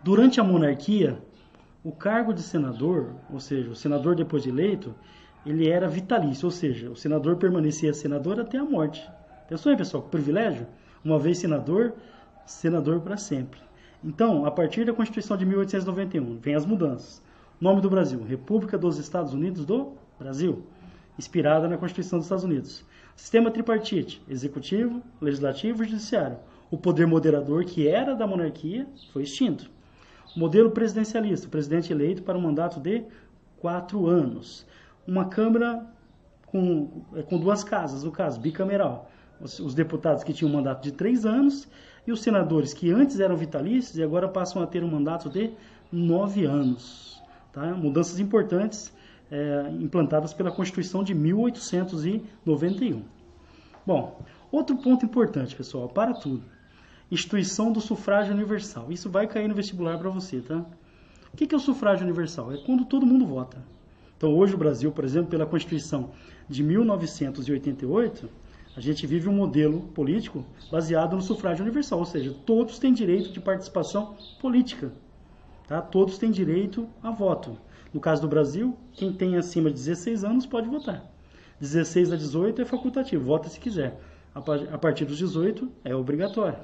Durante 0.03 0.39
a 0.39 0.43
monarquia, 0.43 1.17
o 1.83 1.91
cargo 1.91 2.33
de 2.33 2.41
senador, 2.41 3.13
ou 3.31 3.39
seja, 3.39 3.69
o 3.69 3.75
senador 3.75 4.15
depois 4.15 4.43
de 4.43 4.49
eleito, 4.49 4.93
ele 5.45 5.69
era 5.69 5.87
vitalício, 5.87 6.45
ou 6.45 6.51
seja, 6.51 6.89
o 6.89 6.95
senador 6.95 7.37
permanecia 7.37 7.93
senador 7.93 8.39
até 8.39 8.57
a 8.57 8.63
morte. 8.63 9.07
Pensou 9.47 9.71
aí, 9.71 9.77
pessoal, 9.77 10.03
que 10.03 10.09
privilégio? 10.09 10.67
Uma 11.03 11.17
vez 11.17 11.37
senador, 11.37 11.93
senador 12.45 12.99
para 12.99 13.17
sempre. 13.17 13.59
Então, 14.03 14.45
a 14.45 14.51
partir 14.51 14.85
da 14.85 14.93
Constituição 14.93 15.37
de 15.37 15.45
1891, 15.45 16.37
vem 16.39 16.55
as 16.55 16.65
mudanças. 16.65 17.21
Nome 17.59 17.81
do 17.81 17.89
Brasil: 17.89 18.23
República 18.23 18.77
dos 18.77 18.97
Estados 18.97 19.33
Unidos 19.33 19.65
do 19.65 19.93
Brasil, 20.19 20.63
inspirada 21.17 21.67
na 21.67 21.77
Constituição 21.77 22.19
dos 22.19 22.25
Estados 22.25 22.43
Unidos. 22.43 22.85
Sistema 23.15 23.51
tripartite: 23.51 24.21
Executivo, 24.29 25.01
Legislativo 25.21 25.83
e 25.83 25.87
Judiciário 25.87 26.37
o 26.69 26.77
poder 26.77 27.07
moderador, 27.07 27.63
que 27.65 27.87
era 27.87 28.15
da 28.15 28.27
monarquia, 28.27 28.87
foi 29.13 29.23
extinto. 29.23 29.69
Modelo 30.35 30.71
presidencialista, 30.71 31.47
presidente 31.47 31.91
eleito 31.91 32.23
para 32.23 32.37
um 32.37 32.41
mandato 32.41 32.79
de 32.79 33.03
quatro 33.57 34.07
anos. 34.07 34.65
Uma 35.07 35.25
Câmara 35.25 35.85
com, 36.45 37.03
é, 37.15 37.23
com 37.23 37.37
duas 37.37 37.63
casas, 37.63 38.03
no 38.03 38.11
caso, 38.11 38.39
bicameral. 38.39 39.09
Os, 39.39 39.59
os 39.59 39.73
deputados 39.73 40.23
que 40.23 40.33
tinham 40.33 40.51
um 40.51 40.55
mandato 40.55 40.83
de 40.83 40.91
três 40.91 41.25
anos 41.25 41.67
e 42.05 42.11
os 42.11 42.21
senadores 42.21 42.73
que 42.73 42.91
antes 42.91 43.19
eram 43.19 43.35
vitalícios 43.35 43.97
e 43.97 44.03
agora 44.03 44.27
passam 44.27 44.61
a 44.61 44.67
ter 44.67 44.83
um 44.83 44.89
mandato 44.89 45.29
de 45.29 45.51
nove 45.91 46.45
anos. 46.45 47.16
Tá? 47.57 47.73
Mudanças 47.73 48.19
importantes 48.19 48.93
é, 49.31 49.71
implantadas 49.79 50.31
pela 50.31 50.51
Constituição 50.51 51.03
de 51.03 51.15
1891. 51.15 53.01
Bom, 53.83 54.21
outro 54.51 54.77
ponto 54.77 55.03
importante, 55.03 55.55
pessoal, 55.55 55.89
para 55.89 56.13
tudo 56.13 56.43
instituição 57.09 57.71
do 57.71 57.81
sufrágio 57.81 58.31
universal. 58.31 58.91
Isso 58.91 59.09
vai 59.09 59.25
cair 59.25 59.47
no 59.47 59.55
vestibular 59.55 59.97
para 59.97 60.11
você, 60.11 60.39
tá? 60.39 60.63
O 61.33 61.37
que 61.37 61.51
é 61.51 61.57
o 61.57 61.59
sufrágio 61.59 62.03
universal? 62.03 62.51
É 62.51 62.57
quando 62.57 62.85
todo 62.85 63.07
mundo 63.07 63.25
vota. 63.25 63.57
Então, 64.15 64.35
hoje 64.35 64.53
o 64.53 64.57
Brasil, 64.57 64.91
por 64.91 65.03
exemplo, 65.03 65.31
pela 65.31 65.47
Constituição 65.47 66.11
de 66.47 66.61
1988, 66.61 68.29
a 68.75 68.81
gente 68.81 69.07
vive 69.07 69.27
um 69.27 69.33
modelo 69.33 69.81
político 69.95 70.45
baseado 70.71 71.15
no 71.15 71.23
sufrágio 71.23 71.63
universal, 71.63 71.97
ou 71.97 72.05
seja, 72.05 72.35
todos 72.45 72.77
têm 72.77 72.93
direito 72.93 73.31
de 73.31 73.39
participação 73.39 74.15
política. 74.39 74.91
Tá? 75.67 75.81
Todos 75.81 76.17
têm 76.17 76.31
direito 76.31 76.87
a 77.03 77.11
voto. 77.11 77.57
No 77.93 77.99
caso 77.99 78.21
do 78.21 78.27
Brasil, 78.27 78.77
quem 78.93 79.11
tem 79.11 79.35
acima 79.35 79.69
de 79.69 79.75
16 79.75 80.23
anos 80.23 80.45
pode 80.45 80.67
votar. 80.67 81.05
16 81.59 82.13
a 82.13 82.15
18 82.15 82.61
é 82.61 82.65
facultativo, 82.65 83.25
vota 83.25 83.49
se 83.49 83.59
quiser. 83.59 83.99
A 84.33 84.77
partir 84.77 85.05
dos 85.05 85.17
18 85.17 85.69
é 85.83 85.95
obrigatório. 85.95 86.59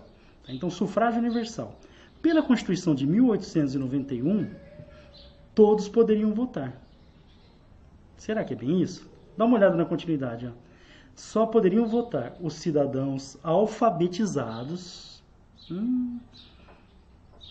Então, 0.47 0.69
sufrágio 0.69 1.19
universal. 1.19 1.79
Pela 2.21 2.41
Constituição 2.41 2.93
de 2.93 3.05
1891, 3.07 4.49
todos 5.55 5.89
poderiam 5.89 6.33
votar. 6.33 6.79
Será 8.15 8.43
que 8.43 8.53
é 8.53 8.55
bem 8.55 8.81
isso? 8.81 9.09
Dá 9.35 9.45
uma 9.45 9.57
olhada 9.57 9.75
na 9.75 9.85
continuidade. 9.85 10.47
Ó. 10.47 10.51
Só 11.15 11.45
poderiam 11.45 11.87
votar 11.87 12.35
os 12.39 12.53
cidadãos 12.53 13.37
alfabetizados 13.43 15.23
hum, 15.69 16.19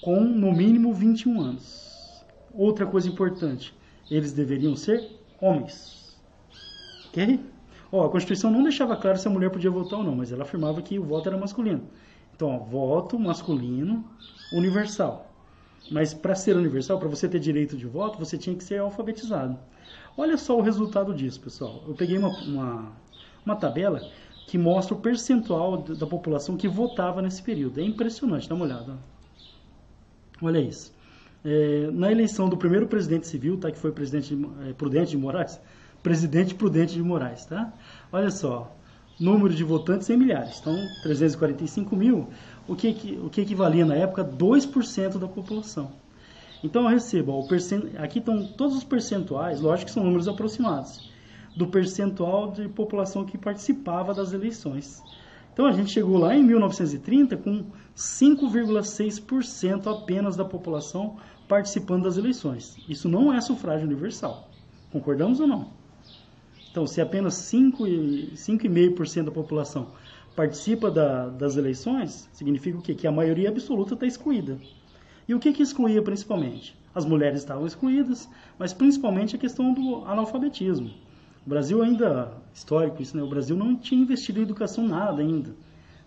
com 0.02 0.20
no 0.20 0.52
mínimo 0.52 0.92
21 0.92 1.40
anos. 1.40 2.24
Outra 2.52 2.84
coisa 2.84 3.08
importante, 3.08 3.72
eles 4.10 4.32
deveriam 4.32 4.76
ser 4.76 5.08
homens. 5.40 6.18
Ok? 7.08 7.40
Ó, 7.90 8.04
a 8.04 8.10
Constituição 8.10 8.50
não 8.50 8.64
deixava 8.64 8.96
claro 8.96 9.16
se 9.16 9.28
a 9.28 9.30
mulher 9.30 9.50
podia 9.50 9.70
votar 9.70 10.00
ou 10.00 10.04
não, 10.04 10.16
mas 10.16 10.32
ela 10.32 10.42
afirmava 10.42 10.82
que 10.82 10.98
o 10.98 11.04
voto 11.04 11.28
era 11.28 11.38
masculino. 11.38 11.82
Então, 12.34 12.50
ó, 12.50 12.58
voto 12.58 13.18
masculino 13.18 14.04
universal. 14.52 15.30
Mas 15.90 16.12
para 16.12 16.34
ser 16.34 16.56
universal, 16.56 16.98
para 16.98 17.08
você 17.08 17.28
ter 17.28 17.38
direito 17.38 17.76
de 17.76 17.86
voto, 17.86 18.18
você 18.18 18.36
tinha 18.36 18.56
que 18.56 18.64
ser 18.64 18.80
alfabetizado. 18.80 19.58
Olha 20.16 20.36
só 20.36 20.58
o 20.58 20.62
resultado 20.62 21.14
disso, 21.14 21.40
pessoal. 21.40 21.84
Eu 21.86 21.94
peguei 21.94 22.18
uma, 22.18 22.28
uma, 22.28 22.92
uma 23.46 23.56
tabela 23.56 24.00
que 24.46 24.58
mostra 24.58 24.94
o 24.94 25.00
percentual 25.00 25.78
da 25.78 26.06
população 26.06 26.56
que 26.56 26.66
votava 26.66 27.22
nesse 27.22 27.42
período. 27.42 27.80
É 27.80 27.84
impressionante, 27.84 28.48
dá 28.48 28.54
uma 28.54 28.64
olhada. 28.64 29.11
Olha 30.42 30.58
isso. 30.58 30.92
É, 31.44 31.88
na 31.92 32.10
eleição 32.10 32.48
do 32.48 32.56
primeiro 32.56 32.86
presidente 32.86 33.26
civil, 33.26 33.56
tá, 33.56 33.70
que 33.70 33.78
foi 33.78 33.90
o 33.90 33.92
presidente 33.92 34.36
é, 34.68 34.72
Prudente 34.72 35.10
de 35.10 35.16
Moraes, 35.16 35.60
presidente 36.02 36.54
Prudente 36.54 36.94
de 36.94 37.02
Moraes, 37.02 37.46
tá? 37.46 37.72
Olha 38.12 38.30
só, 38.30 38.74
número 39.18 39.54
de 39.54 39.64
votantes 39.64 40.08
em 40.10 40.16
milhares. 40.16 40.58
Então, 40.60 40.76
345 41.02 41.96
mil, 41.96 42.28
o 42.66 42.74
que, 42.74 43.18
o 43.24 43.30
que 43.30 43.40
equivalia 43.40 43.84
na 43.84 43.94
época 43.94 44.22
a 44.22 44.24
2% 44.24 45.18
da 45.18 45.28
população. 45.28 45.92
Então, 46.62 46.82
eu 46.82 46.88
recebo, 46.88 47.32
ó, 47.32 47.46
percent... 47.46 47.96
aqui 47.98 48.18
estão 48.18 48.46
todos 48.46 48.76
os 48.76 48.84
percentuais, 48.84 49.60
lógico 49.60 49.86
que 49.86 49.92
são 49.92 50.04
números 50.04 50.28
aproximados, 50.28 51.10
do 51.56 51.66
percentual 51.66 52.52
de 52.52 52.68
população 52.68 53.24
que 53.24 53.36
participava 53.36 54.14
das 54.14 54.32
eleições. 54.32 55.02
Então, 55.52 55.66
a 55.66 55.72
gente 55.72 55.90
chegou 55.90 56.18
lá 56.18 56.34
em 56.36 56.42
1930 56.42 57.36
com 57.36 57.64
5,6% 57.96 59.86
apenas 59.86 60.36
da 60.36 60.44
população 60.44 61.16
participando 61.48 62.04
das 62.04 62.16
eleições. 62.16 62.76
Isso 62.88 63.08
não 63.08 63.32
é 63.32 63.40
sufrágio 63.40 63.86
universal. 63.86 64.48
Concordamos 64.90 65.40
ou 65.40 65.46
não? 65.46 65.70
Então, 66.70 66.86
se 66.86 67.00
apenas 67.00 67.34
5,5% 67.34 69.24
da 69.24 69.30
população 69.30 69.88
participa 70.34 70.90
da, 70.90 71.28
das 71.28 71.56
eleições, 71.56 72.28
significa 72.32 72.78
o 72.78 72.82
quê? 72.82 72.94
Que 72.94 73.06
a 73.06 73.12
maioria 73.12 73.50
absoluta 73.50 73.92
está 73.94 74.06
excluída. 74.06 74.58
E 75.28 75.34
o 75.34 75.38
que, 75.38 75.52
que 75.52 75.62
excluía 75.62 76.02
principalmente? 76.02 76.74
As 76.94 77.04
mulheres 77.04 77.40
estavam 77.40 77.66
excluídas, 77.66 78.28
mas 78.58 78.72
principalmente 78.72 79.36
a 79.36 79.38
questão 79.38 79.72
do 79.72 80.04
analfabetismo. 80.06 80.90
O 81.44 81.48
Brasil 81.48 81.82
ainda, 81.82 82.32
histórico 82.54 83.02
isso, 83.02 83.16
né? 83.16 83.22
O 83.22 83.28
Brasil 83.28 83.56
não 83.56 83.76
tinha 83.76 84.00
investido 84.00 84.38
em 84.38 84.42
educação 84.42 84.86
nada 84.86 85.20
ainda. 85.20 85.54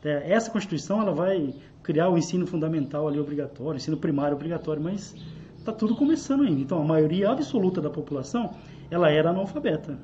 É, 0.03 0.31
essa 0.31 0.51
Constituição 0.51 1.01
ela 1.01 1.11
vai 1.11 1.53
criar 1.85 2.09
o 2.09 2.17
ensino 2.17 2.47
fundamental 2.47 3.07
ali 3.07 3.19
obrigatório, 3.19 3.77
ensino 3.77 3.95
primário 3.95 4.35
obrigatório, 4.35 4.81
mas 4.81 5.15
está 5.55 5.71
tudo 5.71 5.95
começando 5.95 6.41
ainda. 6.41 6.59
Então, 6.59 6.81
a 6.81 6.83
maioria 6.83 7.29
absoluta 7.29 7.79
da 7.79 7.91
população, 7.91 8.55
ela 8.89 9.11
era 9.11 9.29
analfabeta. 9.29 9.99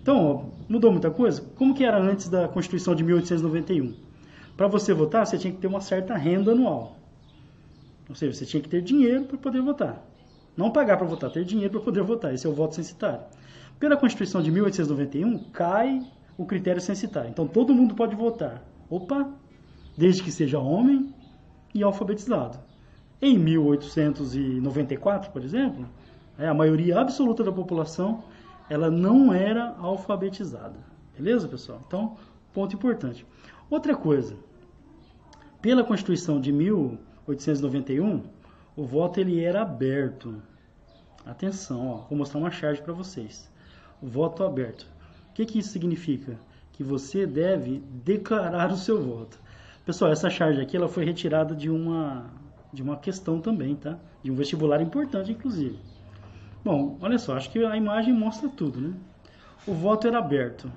Então, 0.00 0.24
ó, 0.24 0.44
mudou 0.66 0.90
muita 0.90 1.10
coisa? 1.10 1.42
Como 1.54 1.74
que 1.74 1.84
era 1.84 2.00
antes 2.00 2.30
da 2.30 2.48
Constituição 2.48 2.94
de 2.94 3.04
1891? 3.04 3.94
Para 4.56 4.68
você 4.68 4.94
votar, 4.94 5.26
você 5.26 5.36
tinha 5.36 5.52
que 5.52 5.58
ter 5.58 5.66
uma 5.66 5.82
certa 5.82 6.16
renda 6.16 6.52
anual. 6.52 6.96
Ou 8.08 8.14
seja, 8.14 8.32
você 8.32 8.46
tinha 8.46 8.62
que 8.62 8.68
ter 8.70 8.80
dinheiro 8.80 9.24
para 9.24 9.36
poder 9.36 9.60
votar. 9.60 10.02
Não 10.56 10.70
pagar 10.70 10.96
para 10.96 11.06
votar, 11.06 11.30
ter 11.30 11.44
dinheiro 11.44 11.72
para 11.72 11.82
poder 11.82 12.02
votar. 12.04 12.32
Esse 12.32 12.46
é 12.46 12.50
o 12.50 12.54
voto 12.54 12.74
censitário. 12.74 13.20
Pela 13.78 13.98
Constituição 13.98 14.40
de 14.40 14.50
1891, 14.50 15.50
cai 15.52 16.00
o 16.38 16.46
critério 16.46 16.80
censitário. 16.80 17.28
Então, 17.28 17.46
todo 17.46 17.74
mundo 17.74 17.94
pode 17.94 18.16
votar. 18.16 18.64
Opa! 18.88 19.30
Desde 19.94 20.22
que 20.22 20.32
seja 20.32 20.58
homem 20.58 21.12
e 21.78 21.82
alfabetizado. 21.82 22.58
Em 23.20 23.38
1894, 23.38 25.30
por 25.30 25.42
exemplo, 25.42 25.88
é, 26.38 26.46
a 26.48 26.54
maioria 26.54 27.00
absoluta 27.00 27.42
da 27.42 27.52
população 27.52 28.22
ela 28.68 28.90
não 28.90 29.32
era 29.32 29.74
alfabetizada. 29.78 30.76
Beleza, 31.16 31.48
pessoal? 31.48 31.82
Então, 31.86 32.16
ponto 32.52 32.74
importante. 32.74 33.26
Outra 33.70 33.96
coisa, 33.96 34.36
pela 35.60 35.82
Constituição 35.82 36.40
de 36.40 36.52
1891, 36.52 38.22
o 38.76 38.84
voto 38.84 39.18
ele 39.18 39.42
era 39.42 39.62
aberto. 39.62 40.40
Atenção, 41.26 41.88
ó, 41.88 41.96
vou 42.08 42.18
mostrar 42.18 42.38
uma 42.38 42.50
charge 42.50 42.80
para 42.82 42.92
vocês. 42.92 43.50
Voto 44.00 44.44
aberto. 44.44 44.86
O 45.30 45.32
que, 45.34 45.44
que 45.44 45.58
isso 45.58 45.70
significa? 45.70 46.38
Que 46.72 46.84
você 46.84 47.26
deve 47.26 47.82
declarar 48.04 48.70
o 48.70 48.76
seu 48.76 49.02
voto. 49.02 49.40
Pessoal, 49.88 50.12
essa 50.12 50.28
charge 50.28 50.60
aqui 50.60 50.76
ela 50.76 50.86
foi 50.86 51.02
retirada 51.02 51.56
de 51.56 51.70
uma 51.70 52.26
de 52.70 52.82
uma 52.82 52.98
questão 52.98 53.40
também, 53.40 53.74
tá? 53.74 53.98
De 54.22 54.30
um 54.30 54.34
vestibular 54.34 54.82
importante, 54.82 55.32
inclusive. 55.32 55.78
Bom, 56.62 56.98
olha 57.00 57.18
só, 57.18 57.34
acho 57.34 57.50
que 57.50 57.64
a 57.64 57.74
imagem 57.74 58.12
mostra 58.12 58.50
tudo, 58.50 58.78
né? 58.82 58.94
O 59.66 59.72
voto 59.72 60.06
era 60.06 60.18
aberto. 60.18 60.70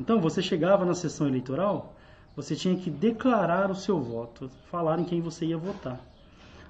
Então, 0.00 0.22
você 0.22 0.40
chegava 0.40 0.86
na 0.86 0.94
sessão 0.94 1.28
eleitoral, 1.28 1.94
você 2.34 2.56
tinha 2.56 2.74
que 2.74 2.88
declarar 2.88 3.70
o 3.70 3.74
seu 3.74 4.00
voto, 4.00 4.50
falar 4.70 4.98
em 4.98 5.04
quem 5.04 5.20
você 5.20 5.44
ia 5.44 5.58
votar. 5.58 6.00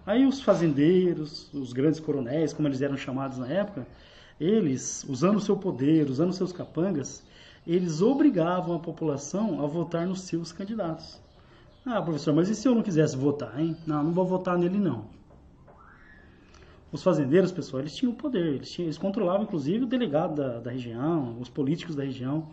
Aí 0.05 0.27
os 0.27 0.41
fazendeiros, 0.41 1.55
os 1.55 1.73
grandes 1.73 2.01
coronéis, 2.01 2.53
como 2.53 2.67
eles 2.67 2.83
eram 2.83 2.97
chamados 2.97 3.39
na 3.39 3.47
época, 3.47 3.87
eles, 4.41 5.05
usando 5.09 5.37
o 5.37 5.41
seu 5.41 5.57
poder, 5.57 6.11
usando 6.11 6.33
seus 6.33 6.53
capangas, 6.53 7.25
eles 7.65 8.03
obrigavam 8.03 8.75
a 8.75 8.81
população 8.81 9.63
a 9.63 9.69
votar 9.69 10.05
nos 10.05 10.23
seus 10.23 10.51
candidatos. 10.51 11.25
Ah, 11.89 12.03
professor, 12.03 12.35
mas 12.35 12.49
e 12.49 12.55
se 12.57 12.67
eu 12.67 12.75
não 12.75 12.83
quisesse 12.83 13.17
votar, 13.17 13.61
hein? 13.61 13.77
Não, 13.87 14.03
não 14.03 14.13
vou 14.13 14.27
votar 14.27 14.59
nele 14.59 14.77
não. 14.77 15.07
Os 16.91 17.01
fazendeiros, 17.01 17.53
pessoal, 17.53 17.81
eles 17.81 17.95
tinham 17.95 18.13
poder, 18.13 18.55
eles, 18.55 18.73
tinham, 18.73 18.87
eles 18.87 18.99
controlavam 18.99 19.45
inclusive 19.45 19.85
o 19.85 19.87
delegado 19.87 20.35
da, 20.35 20.59
da 20.59 20.71
região, 20.73 21.39
os 21.41 21.49
políticos 21.49 21.95
da 21.95 22.03
região. 22.03 22.49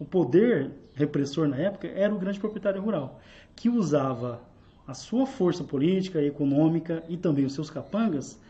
O 0.00 0.04
poder 0.04 0.72
repressor 0.94 1.46
na 1.46 1.58
época 1.58 1.86
era 1.86 2.12
o 2.12 2.18
grande 2.18 2.40
proprietário 2.40 2.82
rural, 2.82 3.20
que 3.54 3.68
usava 3.68 4.42
a 4.84 4.94
sua 4.94 5.26
força 5.26 5.62
política, 5.62 6.20
econômica 6.20 7.04
e 7.08 7.16
também 7.16 7.44
os 7.44 7.54
seus 7.54 7.70
capangas 7.70 8.40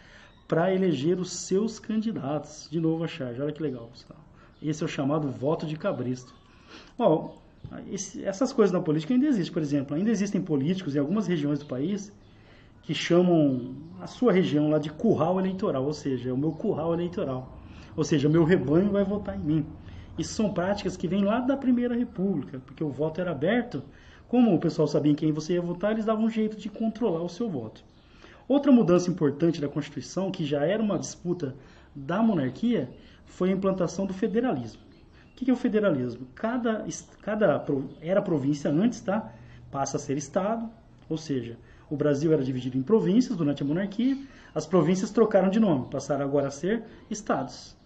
para 0.49 0.75
eleger 0.75 1.21
os 1.21 1.31
seus 1.31 1.79
candidatos. 1.79 2.69
De 2.71 2.81
novo 2.81 3.05
a 3.05 3.07
charge, 3.07 3.39
olha 3.43 3.53
que 3.53 3.63
legal, 3.63 3.89
pessoal. 3.89 4.19
Esse 4.63 4.83
é 4.83 4.87
o 4.87 4.89
chamado 4.89 5.29
voto 5.31 5.67
de 5.67 5.77
cabristo. 5.77 6.35
Bom, 6.97 7.42
essas 8.25 8.53
coisas 8.53 8.73
na 8.73 8.81
política 8.81 9.15
ainda 9.15 9.27
existem, 9.27 9.53
por 9.53 9.63
exemplo, 9.63 9.97
ainda 9.97 10.11
existem 10.11 10.41
políticos 10.41 10.95
em 10.95 10.99
algumas 10.99 11.27
regiões 11.27 11.59
do 11.59 11.67
país 11.67 12.13
que 12.83 12.95
chamam 12.95 13.75
a 14.01 14.07
sua 14.07 14.33
região 14.33 14.69
lá 14.69 14.79
de 14.79 14.91
curral 14.91 15.39
eleitoral, 15.39 15.85
ou 15.85 15.93
seja, 15.93 16.31
é 16.31 16.33
o 16.33 16.37
meu 16.37 16.53
curral 16.53 16.93
eleitoral. 16.93 17.59
Ou 17.97 18.05
seja, 18.05 18.29
meu 18.29 18.45
rebanho 18.45 18.91
vai 18.91 19.05
votar 19.05 19.37
em 19.37 19.43
mim. 19.43 19.67
Isso 20.19 20.35
são 20.35 20.53
práticas 20.53 20.97
que 20.97 21.09
vêm 21.09 21.25
lá 21.25 21.41
da 21.41 21.57
Primeira 21.57 21.95
República, 21.95 22.61
porque 22.67 22.83
o 22.83 22.91
voto 22.91 23.21
era 23.21 23.31
aberto. 23.31 23.83
Como 24.29 24.55
o 24.55 24.59
pessoal 24.59 24.89
sabia 24.89 25.13
em 25.13 25.15
quem 25.15 25.33
você 25.33 25.55
ia 25.55 25.63
votar, 25.63 25.93
eles 25.93 26.05
davam 26.05 26.25
um 26.25 26.31
jeito 26.31 26.57
de 26.57 26.69
controlar 26.69 27.23
o 27.23 27.29
seu 27.29 27.49
voto. 27.49 27.85
Outra 28.49 28.73
mudança 28.73 29.11
importante 29.11 29.61
da 29.61 29.69
Constituição, 29.69 30.31
que 30.31 30.45
já 30.45 30.65
era 30.65 30.83
uma 30.83 30.99
disputa 30.99 31.55
da 31.95 32.23
monarquia, 32.23 32.91
foi 33.25 33.51
a 33.51 33.53
implantação 33.53 34.05
do 34.05 34.13
federalismo. 34.13 34.82
O 35.33 35.35
que 35.35 35.51
é 35.51 35.53
o 35.53 35.57
federalismo? 35.57 36.27
Cada, 36.35 36.87
cada 37.23 37.65
era 38.01 38.23
província 38.23 38.71
antes, 38.71 39.01
tá? 39.01 39.33
Passa 39.71 39.97
a 39.97 40.01
ser 40.01 40.17
estado, 40.17 40.71
ou 41.09 41.17
seja, 41.17 41.57
o 41.91 41.97
Brasil 41.97 42.33
era 42.33 42.45
dividido 42.45 42.79
em 42.79 42.83
províncias 42.83 43.37
durante 43.37 43.63
a 43.63 43.67
monarquia, 43.67 44.17
as 44.55 44.67
províncias 44.67 45.11
trocaram 45.11 45.51
de 45.51 45.59
nome, 45.59 45.89
passaram 45.91 46.25
agora 46.25 46.49
a 46.49 46.51
ser 46.51 46.85
estados. 47.11 47.77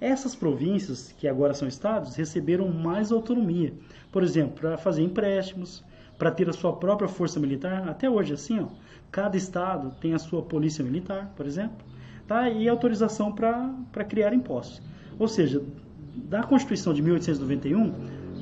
Essas 0.00 0.34
províncias, 0.34 1.12
que 1.18 1.26
agora 1.26 1.52
são 1.54 1.66
estados, 1.66 2.14
receberam 2.14 2.68
mais 2.68 3.10
autonomia. 3.10 3.74
Por 4.12 4.22
exemplo, 4.22 4.60
para 4.60 4.78
fazer 4.78 5.02
empréstimos, 5.02 5.84
para 6.16 6.30
ter 6.30 6.48
a 6.48 6.52
sua 6.52 6.72
própria 6.72 7.08
força 7.08 7.38
militar. 7.38 7.88
Até 7.88 8.10
hoje, 8.10 8.34
assim, 8.34 8.60
ó, 8.60 8.66
cada 9.10 9.36
estado 9.36 9.94
tem 10.00 10.14
a 10.14 10.18
sua 10.18 10.42
polícia 10.42 10.84
militar, 10.84 11.32
por 11.36 11.46
exemplo, 11.46 11.86
tá? 12.26 12.48
e 12.50 12.68
autorização 12.68 13.32
para 13.32 14.04
criar 14.04 14.34
impostos. 14.34 14.82
Ou 15.18 15.28
seja, 15.28 15.62
da 16.24 16.42
Constituição 16.42 16.92
de 16.92 17.02
1891 17.02 17.92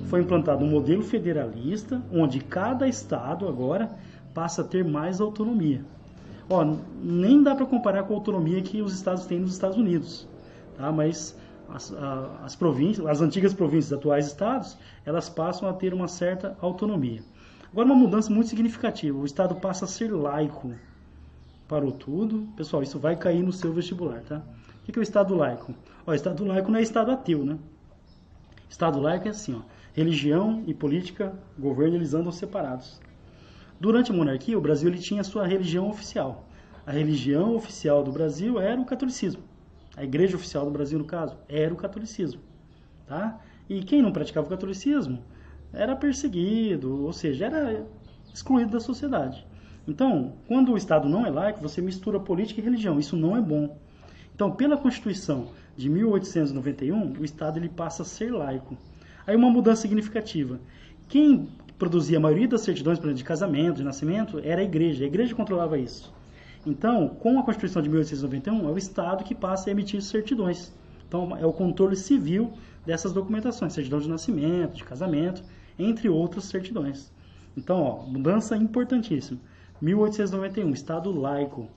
foi 0.06 0.20
implantado 0.20 0.64
um 0.64 0.68
modelo 0.68 1.02
federalista, 1.02 2.02
onde 2.12 2.40
cada 2.40 2.88
estado 2.88 3.48
agora 3.48 3.90
passa 4.32 4.62
a 4.62 4.64
ter 4.64 4.84
mais 4.84 5.20
autonomia. 5.20 5.84
Ó, 6.48 6.76
nem 7.02 7.42
dá 7.42 7.54
para 7.54 7.66
comparar 7.66 8.04
com 8.04 8.14
a 8.14 8.16
autonomia 8.16 8.62
que 8.62 8.80
os 8.80 8.94
estados 8.94 9.26
têm 9.26 9.40
nos 9.40 9.52
Estados 9.52 9.76
Unidos, 9.76 10.28
tá? 10.76 10.92
mas 10.92 11.36
as, 11.68 11.92
as 12.44 12.54
províncias, 12.54 13.06
as 13.06 13.20
antigas 13.20 13.52
províncias, 13.52 13.92
atuais 13.92 14.26
estados, 14.26 14.76
elas 15.04 15.28
passam 15.28 15.68
a 15.68 15.72
ter 15.72 15.92
uma 15.92 16.06
certa 16.06 16.56
autonomia. 16.60 17.22
Agora, 17.72 17.86
uma 17.86 17.96
mudança 17.96 18.32
muito 18.32 18.48
significativa: 18.48 19.18
o 19.18 19.24
estado 19.24 19.56
passa 19.56 19.84
a 19.84 19.88
ser 19.88 20.12
laico. 20.12 20.72
Parou 21.66 21.90
tudo. 21.90 22.46
Pessoal, 22.56 22.82
isso 22.82 22.98
vai 22.98 23.16
cair 23.16 23.42
no 23.42 23.52
seu 23.52 23.72
vestibular, 23.72 24.20
tá? 24.22 24.40
O 24.86 24.92
que 24.92 24.98
é 24.98 25.00
o 25.00 25.02
Estado 25.02 25.34
laico? 25.34 25.74
O 26.06 26.14
Estado 26.14 26.44
laico 26.44 26.70
não 26.70 26.78
é 26.78 26.82
Estado 26.82 27.10
ateu, 27.10 27.44
né? 27.44 27.58
Estado 28.70 29.00
laico 29.00 29.26
é 29.26 29.30
assim, 29.30 29.54
ó, 29.54 29.62
religião 29.92 30.62
e 30.64 30.72
política, 30.72 31.34
governo, 31.58 31.96
eles 31.96 32.14
andam 32.14 32.30
separados. 32.30 33.00
Durante 33.80 34.12
a 34.12 34.14
monarquia, 34.14 34.56
o 34.56 34.60
Brasil 34.60 34.88
ele 34.88 34.98
tinha 34.98 35.24
sua 35.24 35.46
religião 35.46 35.88
oficial. 35.88 36.46
A 36.86 36.92
religião 36.92 37.56
oficial 37.56 38.04
do 38.04 38.12
Brasil 38.12 38.60
era 38.60 38.80
o 38.80 38.84
catolicismo. 38.84 39.42
A 39.96 40.04
igreja 40.04 40.36
oficial 40.36 40.64
do 40.64 40.70
Brasil, 40.70 40.98
no 40.98 41.04
caso, 41.04 41.36
era 41.48 41.74
o 41.74 41.76
catolicismo. 41.76 42.40
Tá? 43.06 43.40
E 43.68 43.82
quem 43.82 44.00
não 44.00 44.12
praticava 44.12 44.46
o 44.46 44.50
catolicismo 44.50 45.22
era 45.72 45.96
perseguido, 45.96 47.04
ou 47.04 47.12
seja, 47.12 47.46
era 47.46 47.84
excluído 48.32 48.70
da 48.70 48.80
sociedade. 48.80 49.44
Então, 49.88 50.34
quando 50.46 50.72
o 50.72 50.76
Estado 50.76 51.08
não 51.08 51.26
é 51.26 51.30
laico, 51.30 51.60
você 51.60 51.82
mistura 51.82 52.20
política 52.20 52.60
e 52.60 52.64
religião. 52.64 52.98
Isso 52.98 53.16
não 53.16 53.36
é 53.36 53.40
bom. 53.40 53.76
Então, 54.36 54.50
pela 54.50 54.76
Constituição 54.76 55.48
de 55.74 55.88
1891, 55.88 57.18
o 57.18 57.24
Estado 57.24 57.58
ele 57.58 57.70
passa 57.70 58.02
a 58.02 58.04
ser 58.04 58.30
laico. 58.30 58.76
Aí 59.26 59.34
uma 59.34 59.48
mudança 59.48 59.80
significativa. 59.80 60.60
Quem 61.08 61.48
produzia 61.78 62.18
a 62.18 62.20
maioria 62.20 62.46
das 62.46 62.60
certidões 62.60 62.98
de 62.98 63.24
casamento, 63.24 63.76
de 63.76 63.82
nascimento, 63.82 64.38
era 64.44 64.60
a 64.60 64.64
igreja. 64.64 65.04
A 65.04 65.06
igreja 65.06 65.34
controlava 65.34 65.78
isso. 65.78 66.12
Então, 66.66 67.08
com 67.08 67.38
a 67.38 67.42
Constituição 67.42 67.80
de 67.80 67.88
1891, 67.88 68.68
é 68.68 68.72
o 68.72 68.76
Estado 68.76 69.24
que 69.24 69.34
passa 69.34 69.70
a 69.70 69.72
emitir 69.72 70.02
certidões. 70.02 70.70
Então, 71.08 71.34
é 71.34 71.46
o 71.46 71.52
controle 71.52 71.96
civil 71.96 72.52
dessas 72.84 73.14
documentações, 73.14 73.72
certidão 73.72 74.00
de 74.00 74.08
nascimento, 74.10 74.74
de 74.74 74.84
casamento, 74.84 75.42
entre 75.78 76.10
outras 76.10 76.44
certidões. 76.44 77.10
Então, 77.56 77.80
ó, 77.80 78.06
mudança 78.06 78.54
importantíssima. 78.54 79.40
1891, 79.80 80.70
Estado 80.74 81.10
laico 81.10 81.70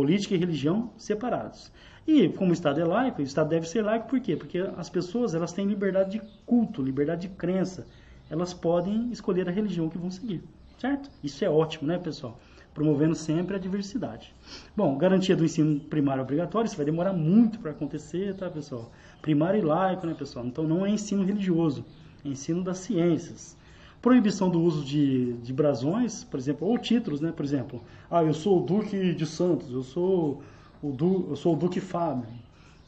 política 0.00 0.34
e 0.34 0.38
religião 0.38 0.90
separados. 0.96 1.70
E 2.06 2.30
como 2.30 2.52
o 2.52 2.54
Estado 2.54 2.80
é 2.80 2.84
laico, 2.86 3.20
o 3.20 3.22
Estado 3.22 3.50
deve 3.50 3.68
ser 3.68 3.82
laico 3.82 4.08
por 4.08 4.18
quê? 4.18 4.34
Porque 4.34 4.56
as 4.78 4.88
pessoas 4.88 5.34
elas 5.34 5.52
têm 5.52 5.66
liberdade 5.66 6.12
de 6.12 6.22
culto, 6.46 6.82
liberdade 6.82 7.28
de 7.28 7.34
crença. 7.34 7.86
Elas 8.30 8.54
podem 8.54 9.12
escolher 9.12 9.46
a 9.46 9.52
religião 9.52 9.90
que 9.90 9.98
vão 9.98 10.10
seguir, 10.10 10.42
certo? 10.78 11.10
Isso 11.22 11.44
é 11.44 11.50
ótimo, 11.50 11.86
né, 11.86 11.98
pessoal? 11.98 12.40
Promovendo 12.72 13.14
sempre 13.14 13.56
a 13.56 13.58
diversidade. 13.58 14.34
Bom, 14.74 14.96
garantia 14.96 15.36
do 15.36 15.44
ensino 15.44 15.78
primário 15.78 16.22
obrigatório, 16.22 16.66
isso 16.66 16.78
vai 16.78 16.86
demorar 16.86 17.12
muito 17.12 17.58
para 17.58 17.72
acontecer, 17.72 18.34
tá, 18.36 18.48
pessoal? 18.48 18.90
Primário 19.20 19.58
e 19.58 19.62
laico, 19.62 20.06
né, 20.06 20.14
pessoal? 20.14 20.46
Então 20.46 20.64
não 20.64 20.86
é 20.86 20.88
ensino 20.88 21.22
religioso, 21.22 21.84
é 22.24 22.28
ensino 22.28 22.64
das 22.64 22.78
ciências 22.78 23.54
proibição 24.00 24.48
do 24.48 24.60
uso 24.60 24.84
de, 24.84 25.34
de 25.34 25.52
brasões, 25.52 26.24
por 26.24 26.38
exemplo, 26.38 26.66
ou 26.66 26.78
títulos, 26.78 27.20
né? 27.20 27.32
Por 27.32 27.44
exemplo, 27.44 27.80
ah, 28.10 28.22
eu 28.22 28.32
sou 28.32 28.62
o 28.62 28.64
Duque 28.64 29.14
de 29.14 29.26
Santos, 29.26 29.70
eu 29.70 29.82
sou 29.82 30.42
o, 30.82 30.90
du, 30.90 31.26
eu 31.28 31.36
sou 31.36 31.54
o 31.54 31.56
Duque 31.56 31.80
Fábio. 31.80 32.26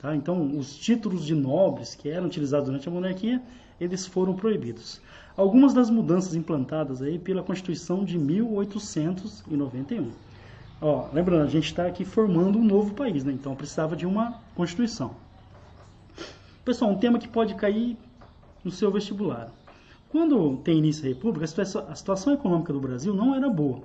Tá? 0.01 0.17
Então, 0.17 0.57
os 0.59 0.77
títulos 0.77 1.25
de 1.25 1.35
nobres 1.35 1.95
que 1.95 2.09
eram 2.09 2.27
utilizados 2.27 2.67
durante 2.67 2.89
a 2.89 2.91
monarquia, 2.91 3.41
eles 3.81 4.07
foram 4.07 4.35
proibidos. 4.35 5.01
Algumas 5.37 5.73
das 5.73 5.89
mudanças 5.89 6.35
implantadas 6.35 7.01
aí 7.01 7.19
pela 7.19 7.43
Constituição 7.43 8.05
de 8.05 8.19
1891. 8.19 10.11
Ó, 10.81 11.07
lembrando, 11.13 11.45
a 11.45 11.51
gente 11.51 11.67
está 11.67 11.87
aqui 11.87 12.05
formando 12.05 12.59
um 12.59 12.65
novo 12.65 12.95
país, 12.95 13.25
né? 13.25 13.33
então 13.33 13.55
precisava 13.55 13.95
de 13.95 14.05
uma 14.05 14.41
Constituição. 14.55 15.15
Pessoal, 16.65 16.91
um 16.91 16.99
tema 16.99 17.19
que 17.19 17.29
pode 17.29 17.55
cair 17.55 17.97
no 18.65 18.71
seu 18.71 18.91
vestibular. 18.91 19.51
Quando 20.13 20.59
tem 20.59 20.77
início 20.77 21.07
a 21.07 21.09
República, 21.09 21.47
a 21.47 21.95
situação 21.95 22.35
econômica 22.35 22.71
do 22.71 22.79
Brasil 22.79 23.15
não 23.15 23.35
era 23.35 23.49
boa. 23.49 23.81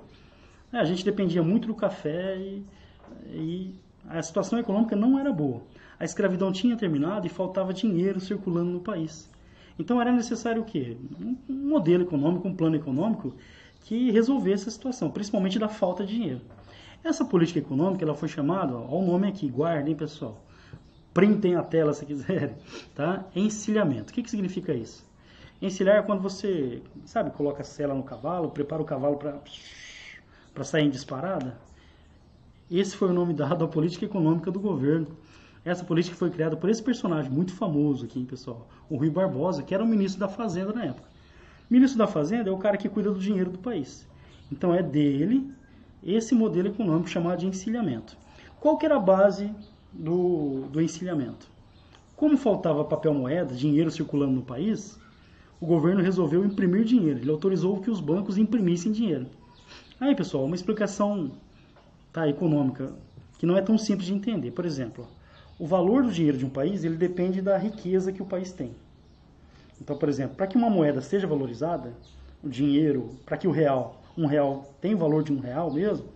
É, 0.70 0.76
a 0.76 0.84
gente 0.84 1.02
dependia 1.02 1.42
muito 1.42 1.66
do 1.66 1.74
café 1.74 2.36
e, 2.36 2.62
e 3.30 3.74
a 4.06 4.22
situação 4.22 4.58
econômica 4.58 4.94
não 4.94 5.18
era 5.18 5.32
boa. 5.32 5.62
A 5.98 6.04
escravidão 6.04 6.52
tinha 6.52 6.76
terminado 6.76 7.26
e 7.26 7.30
faltava 7.30 7.72
dinheiro 7.72 8.20
circulando 8.20 8.70
no 8.70 8.80
país. 8.80 9.26
Então 9.78 10.02
era 10.02 10.12
necessário 10.12 10.60
o 10.60 10.66
quê? 10.66 10.98
Um 11.48 11.68
modelo 11.70 12.02
econômico, 12.02 12.46
um 12.46 12.54
plano 12.54 12.76
econômico 12.76 13.34
que 13.86 14.10
resolvesse 14.10 14.68
a 14.68 14.72
situação, 14.72 15.10
principalmente 15.10 15.58
da 15.58 15.70
falta 15.70 16.04
de 16.04 16.14
dinheiro. 16.14 16.42
Essa 17.02 17.24
política 17.24 17.60
econômica 17.60 18.04
ela 18.04 18.14
foi 18.14 18.28
chamada, 18.28 18.76
ó, 18.76 18.98
o 18.98 19.06
nome 19.06 19.28
aqui, 19.28 19.48
guardem 19.48 19.96
pessoal, 19.96 20.44
printem 21.14 21.56
a 21.56 21.62
tela 21.62 21.94
se 21.94 22.04
quiserem, 22.04 22.54
tá? 22.94 23.24
Encilhamento. 23.34 24.10
O 24.10 24.14
que, 24.14 24.22
que 24.22 24.30
significa 24.30 24.74
isso? 24.74 25.07
Encilhar 25.60 25.96
é 25.96 26.02
quando 26.02 26.22
você, 26.22 26.82
sabe, 27.04 27.30
coloca 27.30 27.62
a 27.62 27.64
sela 27.64 27.94
no 27.94 28.02
cavalo, 28.02 28.50
prepara 28.50 28.80
o 28.80 28.84
cavalo 28.84 29.18
para 30.54 30.64
sair 30.64 30.84
em 30.84 30.90
disparada. 30.90 31.58
Esse 32.70 32.96
foi 32.96 33.08
o 33.08 33.12
nome 33.12 33.34
dado 33.34 33.64
à 33.64 33.68
política 33.68 34.04
econômica 34.04 34.50
do 34.50 34.60
governo. 34.60 35.08
Essa 35.64 35.84
política 35.84 36.16
foi 36.16 36.30
criada 36.30 36.56
por 36.56 36.70
esse 36.70 36.82
personagem 36.82 37.30
muito 37.30 37.52
famoso 37.52 38.04
aqui, 38.04 38.24
pessoal, 38.24 38.68
o 38.88 38.96
Rui 38.96 39.10
Barbosa, 39.10 39.62
que 39.62 39.74
era 39.74 39.82
o 39.82 39.86
ministro 39.86 40.20
da 40.20 40.28
Fazenda 40.28 40.72
na 40.72 40.84
época. 40.84 41.08
Ministro 41.68 41.98
da 41.98 42.06
Fazenda 42.06 42.48
é 42.48 42.52
o 42.52 42.58
cara 42.58 42.76
que 42.76 42.88
cuida 42.88 43.10
do 43.10 43.18
dinheiro 43.18 43.50
do 43.50 43.58
país. 43.58 44.06
Então 44.50 44.74
é 44.74 44.82
dele 44.82 45.52
esse 46.02 46.34
modelo 46.34 46.68
econômico 46.68 47.08
chamado 47.08 47.40
de 47.40 47.46
encilhamento. 47.46 48.16
Qual 48.60 48.78
que 48.78 48.86
era 48.86 48.96
a 48.96 49.00
base 49.00 49.52
do, 49.92 50.66
do 50.70 50.80
encilhamento? 50.80 51.48
Como 52.16 52.36
faltava 52.36 52.84
papel 52.84 53.12
moeda, 53.12 53.54
dinheiro 53.54 53.90
circulando 53.90 54.32
no 54.32 54.42
país, 54.42 54.98
o 55.60 55.66
governo 55.66 56.02
resolveu 56.02 56.44
imprimir 56.44 56.84
dinheiro. 56.84 57.20
Ele 57.20 57.30
autorizou 57.30 57.80
que 57.80 57.90
os 57.90 58.00
bancos 58.00 58.38
imprimissem 58.38 58.92
dinheiro. 58.92 59.26
Aí, 60.00 60.14
pessoal, 60.14 60.44
uma 60.44 60.54
explicação 60.54 61.32
tá, 62.12 62.28
econômica 62.28 62.92
que 63.38 63.46
não 63.46 63.56
é 63.56 63.62
tão 63.62 63.76
simples 63.76 64.06
de 64.06 64.14
entender. 64.14 64.50
Por 64.52 64.64
exemplo, 64.64 65.06
o 65.58 65.66
valor 65.66 66.02
do 66.02 66.12
dinheiro 66.12 66.38
de 66.38 66.46
um 66.46 66.50
país 66.50 66.84
ele 66.84 66.96
depende 66.96 67.42
da 67.42 67.56
riqueza 67.56 68.12
que 68.12 68.22
o 68.22 68.26
país 68.26 68.52
tem. 68.52 68.72
Então, 69.80 69.96
por 69.96 70.08
exemplo, 70.08 70.36
para 70.36 70.46
que 70.46 70.56
uma 70.56 70.70
moeda 70.70 71.00
seja 71.00 71.26
valorizada, 71.26 71.92
o 72.42 72.48
dinheiro, 72.48 73.10
para 73.24 73.36
que 73.36 73.48
o 73.48 73.50
real 73.50 73.98
um 74.18 74.26
real 74.26 74.74
tem 74.80 74.94
o 74.94 74.98
valor 74.98 75.22
de 75.22 75.32
um 75.32 75.38
real 75.38 75.72
mesmo, 75.72 76.06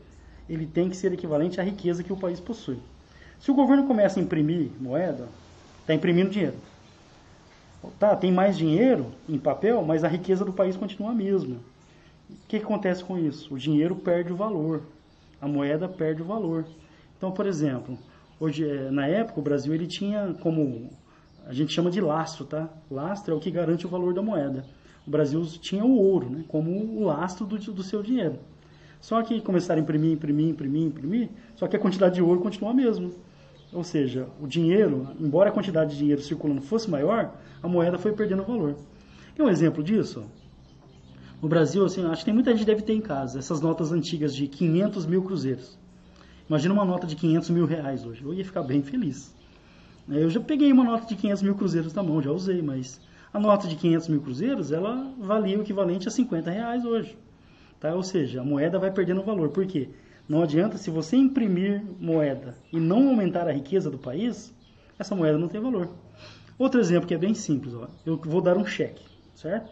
ele 0.49 0.67
tem 0.67 0.91
que 0.91 0.97
ser 0.97 1.13
equivalente 1.13 1.61
à 1.61 1.63
riqueza 1.63 2.03
que 2.03 2.13
o 2.13 2.17
país 2.17 2.41
possui. 2.41 2.79
Se 3.39 3.51
o 3.51 3.55
governo 3.55 3.87
começa 3.87 4.19
a 4.19 4.23
imprimir 4.23 4.71
moeda, 4.81 5.29
está 5.81 5.95
imprimindo 5.95 6.31
dinheiro. 6.31 6.57
Tá, 7.99 8.15
tem 8.15 8.31
mais 8.31 8.57
dinheiro 8.57 9.07
em 9.29 9.39
papel, 9.39 9.83
mas 9.83 10.05
a 10.05 10.09
riqueza 10.09 10.45
do 10.45 10.53
país 10.53 10.77
continua 10.77 11.11
a 11.11 11.15
mesma. 11.15 11.57
O 12.31 12.35
que, 12.49 12.57
acontece 12.57 13.03
com 13.03 13.19
isso? 13.19 13.53
O 13.55 13.59
dinheiro 13.59 13.97
perde 13.97 14.33
o 14.33 14.37
valor, 14.37 14.83
a 15.41 15.49
moeda 15.49 15.89
perde 15.89 16.23
o 16.23 16.25
valor. 16.25 16.65
Então, 17.17 17.33
por 17.33 17.47
exemplo, 17.47 17.99
hoje, 18.39 18.69
é, 18.69 18.91
na 18.91 19.07
época, 19.07 19.41
o 19.41 19.43
Brasil 19.43 19.75
ele 19.75 19.87
tinha 19.87 20.35
como 20.41 20.91
a 21.47 21.53
gente 21.53 21.73
chama 21.73 21.91
de 21.91 22.01
lastro, 22.01 22.45
tá? 22.45 22.69
Lastro 22.91 23.35
é 23.35 23.37
o 23.37 23.41
que 23.41 23.51
garante 23.51 23.85
o 23.85 23.91
valor 23.91 24.15
da 24.15 24.23
moeda 24.23 24.65
o 25.07 25.11
Brasil 25.11 25.45
tinha 25.61 25.85
o 25.85 25.97
ouro 25.97 26.31
né, 26.31 26.45
como 26.49 26.71
o 26.71 27.05
lastro 27.05 27.45
do, 27.45 27.59
do 27.59 27.83
seu 27.83 28.03
dinheiro. 28.03 28.39
Só 29.01 29.21
que 29.23 29.41
começaram 29.41 29.81
a 29.81 29.83
imprimir, 29.83 30.13
imprimir, 30.13 30.49
imprimir, 30.49 30.87
imprimir, 30.87 31.29
só 31.57 31.67
que 31.67 31.75
a 31.75 31.79
quantidade 31.79 32.15
de 32.15 32.23
ouro 32.23 32.41
continua 32.41 32.71
a 32.71 32.75
mesma. 32.75 33.11
Ou 33.73 33.83
seja, 33.83 34.29
o 34.41 34.47
dinheiro, 34.47 35.09
embora 35.19 35.49
a 35.49 35.53
quantidade 35.53 35.93
de 35.93 35.99
dinheiro 35.99 36.21
circulando 36.21 36.61
fosse 36.61 36.91
maior, 36.91 37.35
a 37.63 37.69
moeda 37.69 37.99
foi 37.99 38.13
perdendo 38.13 38.43
valor. 38.43 38.77
E 39.37 39.43
um 39.43 39.49
exemplo 39.49 39.83
disso, 39.83 40.25
no 41.41 41.49
Brasil, 41.49 41.85
assim, 41.85 42.05
acho 42.05 42.21
que 42.21 42.27
tem 42.27 42.35
muita 42.35 42.51
gente 42.51 42.61
que 42.61 42.67
deve 42.67 42.83
ter 42.83 42.93
em 42.93 43.01
casa 43.01 43.39
essas 43.39 43.61
notas 43.61 43.91
antigas 43.91 44.35
de 44.35 44.47
500 44.47 45.07
mil 45.07 45.23
cruzeiros. 45.23 45.79
Imagina 46.49 46.75
uma 46.75 46.85
nota 46.85 47.07
de 47.07 47.17
500 47.17 47.51
mil 47.51 47.65
reais 47.65 48.05
hoje. 48.05 48.23
Eu 48.23 48.35
ia 48.35 48.45
ficar 48.45 48.63
bem 48.63 48.83
feliz. 48.83 49.35
Eu 50.09 50.29
já 50.29 50.39
peguei 50.39 50.71
uma 50.71 50.85
nota 50.85 51.07
de 51.07 51.17
500 51.17 51.43
mil 51.43 51.55
cruzeiros 51.55 51.95
na 51.95 52.03
mão, 52.03 52.21
já 52.21 52.31
usei, 52.31 52.61
mas 52.61 53.01
a 53.33 53.41
nota 53.41 53.67
de 53.67 53.77
500 53.77 54.09
mil 54.09 54.21
cruzeiros, 54.21 54.71
ela 54.71 55.11
valia 55.19 55.59
o 55.59 55.63
equivalente 55.63 56.07
a 56.07 56.11
50 56.11 56.51
reais 56.51 56.85
hoje. 56.85 57.17
Tá? 57.81 57.95
Ou 57.95 58.03
seja, 58.03 58.43
a 58.43 58.45
moeda 58.45 58.79
vai 58.79 58.91
perdendo 58.91 59.23
valor. 59.23 59.49
Por 59.49 59.67
quê? 59.67 59.89
Não 60.29 60.43
adianta, 60.43 60.79
se 60.79 60.91
você 60.91 61.17
imprimir 61.17 61.83
moeda 62.01 62.57
e 62.73 62.79
não 62.79 63.09
aumentar 63.09 63.49
a 63.49 63.53
riqueza 63.53 63.91
do 63.91 63.99
país, 63.99 64.55
essa 64.99 65.15
moeda 65.15 65.39
não 65.39 65.49
tem 65.49 65.61
valor. 65.61 65.89
Outro 66.59 66.81
exemplo 66.81 67.07
que 67.07 67.15
é 67.15 67.19
bem 67.19 67.35
simples, 67.35 67.75
ó. 67.75 67.89
eu 68.07 68.17
vou 68.17 68.41
dar 68.41 68.57
um 68.57 68.65
cheque, 68.65 69.05
certo? 69.35 69.71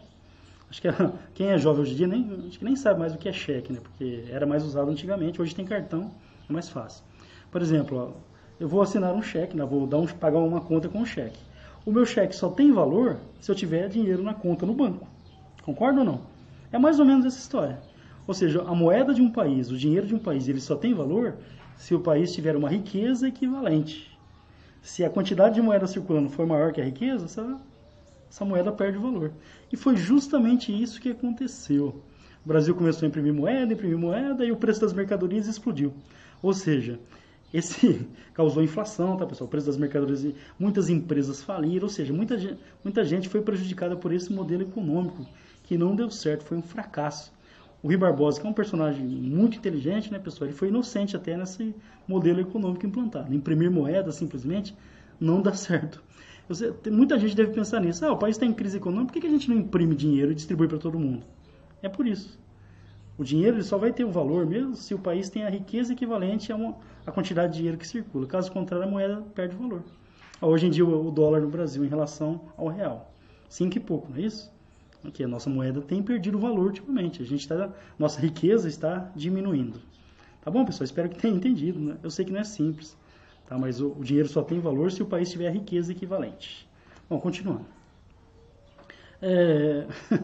Acho 0.69 0.81
que 0.81 0.87
quem 1.33 1.47
é 1.47 1.57
jovem 1.57 1.81
hoje 1.81 1.93
em 1.93 1.97
dia 1.97 2.07
nem, 2.07 2.47
acho 2.47 2.59
que 2.59 2.65
nem 2.65 2.75
sabe 2.75 2.99
mais 2.99 3.13
o 3.13 3.17
que 3.17 3.29
é 3.29 3.33
cheque, 3.33 3.71
né? 3.71 3.79
Porque 3.81 4.25
era 4.29 4.45
mais 4.45 4.63
usado 4.63 4.91
antigamente, 4.91 5.41
hoje 5.41 5.55
tem 5.55 5.65
cartão, 5.65 6.11
é 6.49 6.53
mais 6.53 6.69
fácil. 6.69 7.03
Por 7.49 7.61
exemplo, 7.61 7.97
ó, 7.97 8.11
eu 8.59 8.67
vou 8.67 8.81
assinar 8.81 9.13
um 9.13 9.21
cheque, 9.21 9.55
né? 9.55 9.63
vou 9.65 9.87
dar 9.87 9.97
um, 9.97 10.07
pagar 10.07 10.39
uma 10.39 10.61
conta 10.61 10.89
com 10.89 10.99
um 10.99 11.05
cheque 11.05 11.39
o 11.85 11.91
meu 11.91 12.05
cheque 12.05 12.35
só 12.35 12.49
tem 12.49 12.71
valor 12.71 13.17
se 13.39 13.49
eu 13.49 13.55
tiver 13.55 13.87
dinheiro 13.89 14.21
na 14.21 14.33
conta 14.33 14.65
no 14.65 14.73
banco. 14.73 15.07
Concorda 15.63 15.99
ou 15.99 16.05
não? 16.05 16.21
É 16.71 16.77
mais 16.77 16.99
ou 16.99 17.05
menos 17.05 17.25
essa 17.25 17.39
história. 17.39 17.79
Ou 18.27 18.33
seja, 18.33 18.61
a 18.61 18.75
moeda 18.75 19.13
de 19.13 19.21
um 19.21 19.31
país, 19.31 19.69
o 19.71 19.77
dinheiro 19.77 20.07
de 20.07 20.15
um 20.15 20.19
país, 20.19 20.47
ele 20.47 20.61
só 20.61 20.75
tem 20.75 20.93
valor 20.93 21.35
se 21.75 21.95
o 21.95 21.99
país 21.99 22.31
tiver 22.33 22.55
uma 22.55 22.69
riqueza 22.69 23.27
equivalente. 23.27 24.11
Se 24.81 25.03
a 25.03 25.09
quantidade 25.09 25.55
de 25.55 25.61
moeda 25.61 25.87
circulando 25.87 26.29
for 26.29 26.45
maior 26.45 26.71
que 26.71 26.81
a 26.81 26.85
riqueza, 26.85 27.25
essa, 27.25 27.59
essa 28.29 28.45
moeda 28.45 28.71
perde 28.71 28.97
valor. 28.97 29.31
E 29.71 29.77
foi 29.77 29.95
justamente 29.95 30.71
isso 30.71 31.01
que 31.01 31.09
aconteceu. 31.09 32.01
O 32.43 32.47
Brasil 32.47 32.73
começou 32.73 33.05
a 33.05 33.09
imprimir 33.09 33.33
moeda, 33.33 33.73
imprimir 33.73 33.97
moeda 33.97 34.43
e 34.45 34.51
o 34.51 34.57
preço 34.57 34.81
das 34.81 34.93
mercadorias 34.93 35.47
explodiu. 35.47 35.93
Ou 36.41 36.53
seja, 36.53 36.99
esse 37.53 38.07
causou 38.33 38.63
inflação, 38.63 39.17
tá, 39.17 39.25
pessoal? 39.25 39.47
O 39.47 39.51
preço 39.51 39.67
das 39.67 39.77
mercadorias, 39.77 40.25
muitas 40.57 40.89
empresas 40.89 41.43
faliram, 41.43 41.83
ou 41.83 41.89
seja, 41.89 42.13
muita 42.13 42.37
gente, 42.37 42.57
muita 42.83 43.03
gente 43.05 43.29
foi 43.29 43.41
prejudicada 43.41 43.95
por 43.95 44.11
esse 44.11 44.31
modelo 44.31 44.63
econômico 44.63 45.25
que 45.63 45.77
não 45.77 45.95
deu 45.95 46.09
certo, 46.09 46.43
foi 46.43 46.57
um 46.57 46.61
fracasso. 46.63 47.31
O 47.83 47.87
Rui 47.87 47.97
Barbosa, 47.97 48.39
que 48.39 48.45
é 48.45 48.49
um 48.49 48.53
personagem 48.53 49.03
muito 49.03 49.57
inteligente, 49.57 50.11
né, 50.11 50.19
pessoal? 50.19 50.47
Ele 50.47 50.57
foi 50.57 50.67
inocente 50.67 51.15
até 51.15 51.35
nesse 51.35 51.75
modelo 52.07 52.39
econômico 52.39 52.85
implantado. 52.85 53.33
Imprimir 53.33 53.71
moeda 53.71 54.11
simplesmente 54.11 54.75
não 55.19 55.41
dá 55.41 55.53
certo. 55.55 56.03
Sei, 56.51 56.73
muita 56.91 57.17
gente 57.17 57.35
deve 57.35 57.51
pensar 57.53 57.79
nisso. 57.79 58.05
Ah, 58.05 58.11
o 58.11 58.17
país 58.17 58.35
está 58.35 58.45
em 58.45 58.53
crise 58.53 58.77
econômica, 58.77 59.13
por 59.13 59.21
que 59.21 59.27
a 59.27 59.29
gente 59.29 59.49
não 59.49 59.57
imprime 59.57 59.95
dinheiro 59.95 60.31
e 60.31 60.35
distribui 60.35 60.67
para 60.67 60.77
todo 60.77 60.99
mundo? 60.99 61.23
É 61.81 61.89
por 61.89 62.05
isso. 62.05 62.39
O 63.17 63.23
dinheiro 63.23 63.57
ele 63.57 63.63
só 63.63 63.77
vai 63.77 63.91
ter 63.91 64.03
o 64.03 64.11
valor 64.11 64.45
mesmo 64.45 64.75
se 64.75 64.93
o 64.93 64.99
país 64.99 65.29
tem 65.29 65.43
a 65.43 65.49
riqueza 65.49 65.93
equivalente 65.93 66.51
a, 66.51 66.55
uma, 66.55 66.75
a 67.05 67.11
quantidade 67.11 67.53
de 67.53 67.57
dinheiro 67.59 67.77
que 67.77 67.87
circula. 67.87 68.27
Caso 68.27 68.51
contrário, 68.51 68.87
a 68.87 68.89
moeda 68.89 69.21
perde 69.33 69.55
valor. 69.55 69.83
Hoje 70.41 70.67
em 70.67 70.69
dia, 70.69 70.85
o 70.85 71.11
dólar 71.11 71.41
no 71.41 71.49
Brasil 71.49 71.85
em 71.85 71.87
relação 71.87 72.41
ao 72.57 72.67
real. 72.67 73.13
Cinco 73.47 73.77
e 73.77 73.79
pouco, 73.79 74.09
não 74.09 74.17
é 74.17 74.21
isso? 74.21 74.51
Aqui, 75.03 75.23
a 75.23 75.27
nossa 75.27 75.49
moeda 75.49 75.81
tem 75.81 76.01
perdido 76.03 76.37
valor 76.37 76.67
ultimamente. 76.67 77.21
A 77.21 77.25
gente 77.25 77.47
tá, 77.47 77.71
nossa 77.97 78.19
riqueza 78.19 78.67
está 78.67 79.11
diminuindo. 79.15 79.79
Tá 80.41 80.51
bom, 80.51 80.63
pessoal? 80.63 80.85
Espero 80.85 81.09
que 81.09 81.17
tenham 81.17 81.37
entendido. 81.37 81.79
Né? 81.79 81.97
Eu 82.03 82.11
sei 82.11 82.25
que 82.25 82.31
não 82.31 82.39
é 82.39 82.43
simples, 82.43 82.97
tá? 83.47 83.57
mas 83.57 83.81
o, 83.81 83.91
o 83.91 84.03
dinheiro 84.03 84.29
só 84.29 84.43
tem 84.43 84.59
valor 84.59 84.91
se 84.91 85.01
o 85.01 85.05
país 85.05 85.31
tiver 85.31 85.51
riqueza 85.51 85.91
equivalente. 85.91 86.67
Bom, 87.09 87.19
continuando. 87.19 87.65
É... 89.21 89.85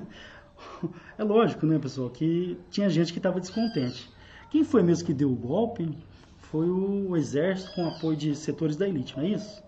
É 1.18 1.24
lógico, 1.24 1.66
né, 1.66 1.80
pessoal, 1.80 2.10
que 2.10 2.58
tinha 2.70 2.90
gente 2.90 3.12
que 3.12 3.20
estava 3.20 3.40
descontente. 3.40 4.10
Quem 4.50 4.64
foi 4.64 4.84
mesmo 4.84 5.06
que 5.06 5.14
deu 5.14 5.32
o 5.32 5.36
golpe 5.36 5.90
foi 6.38 6.70
o 6.70 7.16
exército 7.16 7.74
com 7.74 7.88
apoio 7.88 8.16
de 8.16 8.36
setores 8.36 8.76
da 8.76 8.88
elite, 8.88 9.16
não 9.18 9.24
é 9.24 9.30
isso? 9.30 9.64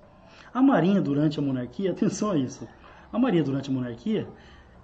A 0.53 0.61
marinha 0.61 1.01
durante 1.01 1.39
a 1.39 1.41
monarquia, 1.41 1.91
atenção 1.91 2.31
a 2.31 2.37
isso, 2.37 2.67
a 3.11 3.19
marinha 3.19 3.43
durante 3.43 3.69
a 3.69 3.73
monarquia, 3.73 4.27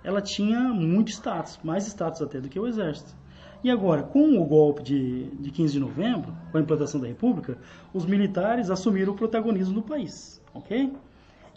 ela 0.06 0.22
tinha 0.22 0.60
muito 0.60 1.10
status, 1.10 1.60
mais 1.63 1.88
status 1.88 2.22
até 2.22 2.39
do 2.39 2.48
que 2.48 2.60
o 2.60 2.68
exército. 2.68 3.15
E 3.63 3.72
agora, 3.72 4.04
com 4.04 4.38
o 4.38 4.46
golpe 4.46 4.84
de, 4.84 5.26
de 5.32 5.50
15 5.50 5.74
de 5.74 5.80
novembro, 5.80 6.32
com 6.52 6.58
a 6.60 6.62
implantação 6.62 7.02
da 7.02 7.08
república, 7.08 7.58
os 7.91 8.06
militares 8.06 8.70
assumiram 8.70 9.13
o 9.13 9.15
protagonismo 9.15 9.74
do 9.74 9.82
país, 9.82 10.39
ok? 10.54 10.94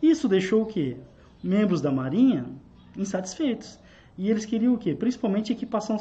Isso 0.02 0.26
deixou 0.26 0.62
o 0.62 0.66
quê? 0.66 0.96
Membros 1.44 1.82
da 1.82 1.92
marinha 1.92 2.46
insatisfeitos. 2.96 3.78
E 4.16 4.30
eles 4.30 4.46
queriam 4.46 4.72
o 4.72 4.78
quê? 4.78 4.94
Principalmente 4.94 5.52
equipação, 5.52 5.98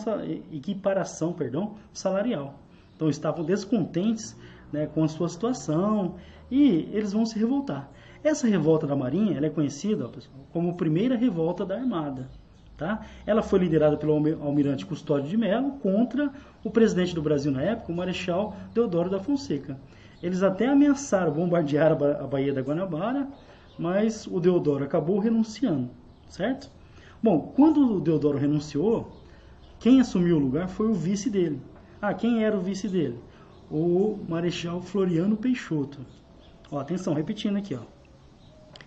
equiparação 0.52 1.34
perdão, 1.34 1.76
salarial. 1.92 2.58
Então 2.96 3.10
estavam 3.10 3.44
descontentes 3.44 4.36
né, 4.72 4.88
com 4.88 5.04
a 5.04 5.08
sua 5.10 5.28
situação 5.28 6.16
e 6.50 6.88
eles 6.94 7.12
vão 7.12 7.26
se 7.26 7.38
revoltar. 7.38 7.92
Essa 8.24 8.48
revolta 8.48 8.88
da 8.88 8.96
Marinha 8.96 9.38
ela 9.38 9.46
é 9.46 9.50
conhecida 9.50 10.08
pessoal, 10.10 10.40
como 10.52 10.72
a 10.72 10.74
primeira 10.74 11.16
revolta 11.16 11.66
da 11.66 11.76
Armada. 11.76 12.30
Tá? 12.76 13.02
Ela 13.26 13.42
foi 13.42 13.60
liderada 13.60 13.98
pelo 13.98 14.14
almirante 14.14 14.86
Custódio 14.86 15.28
de 15.28 15.36
Mello 15.36 15.72
contra 15.80 16.32
o 16.64 16.70
presidente 16.70 17.16
do 17.16 17.22
Brasil 17.22 17.52
na 17.52 17.62
época, 17.62 17.92
o 17.92 17.96
Marechal 17.96 18.56
Deodoro 18.74 19.10
da 19.10 19.20
Fonseca. 19.20 19.78
Eles 20.22 20.44
até 20.44 20.68
ameaçaram 20.68 21.32
bombardear 21.32 21.92
a 21.92 22.28
Baía 22.28 22.54
da 22.54 22.62
Guanabara, 22.62 23.28
mas 23.80 24.28
o 24.28 24.40
Deodoro 24.40 24.84
acabou 24.84 25.20
renunciando, 25.20 25.90
certo? 26.30 26.70
Bom, 27.22 27.52
quando 27.56 27.98
o 27.98 28.00
Deodoro 28.00 28.38
renunciou, 28.38 29.12
quem 29.80 30.00
assumiu 30.00 30.38
o 30.38 30.40
lugar 30.40 30.68
foi 30.68 30.88
o 30.88 30.94
vice 30.94 31.30
dele. 31.30 31.60
Ah, 32.00 32.14
quem 32.14 32.44
era 32.44 32.56
o 32.56 32.62
vice 32.62 32.88
dele? 32.88 33.20
O 33.72 34.20
Marechal 34.30 34.82
Floriano 34.82 35.36
Peixoto. 35.36 36.00
Ó, 36.72 36.80
atenção, 36.80 37.14
repetindo 37.14 37.58
aqui, 37.58 37.74
ó. 37.74 37.97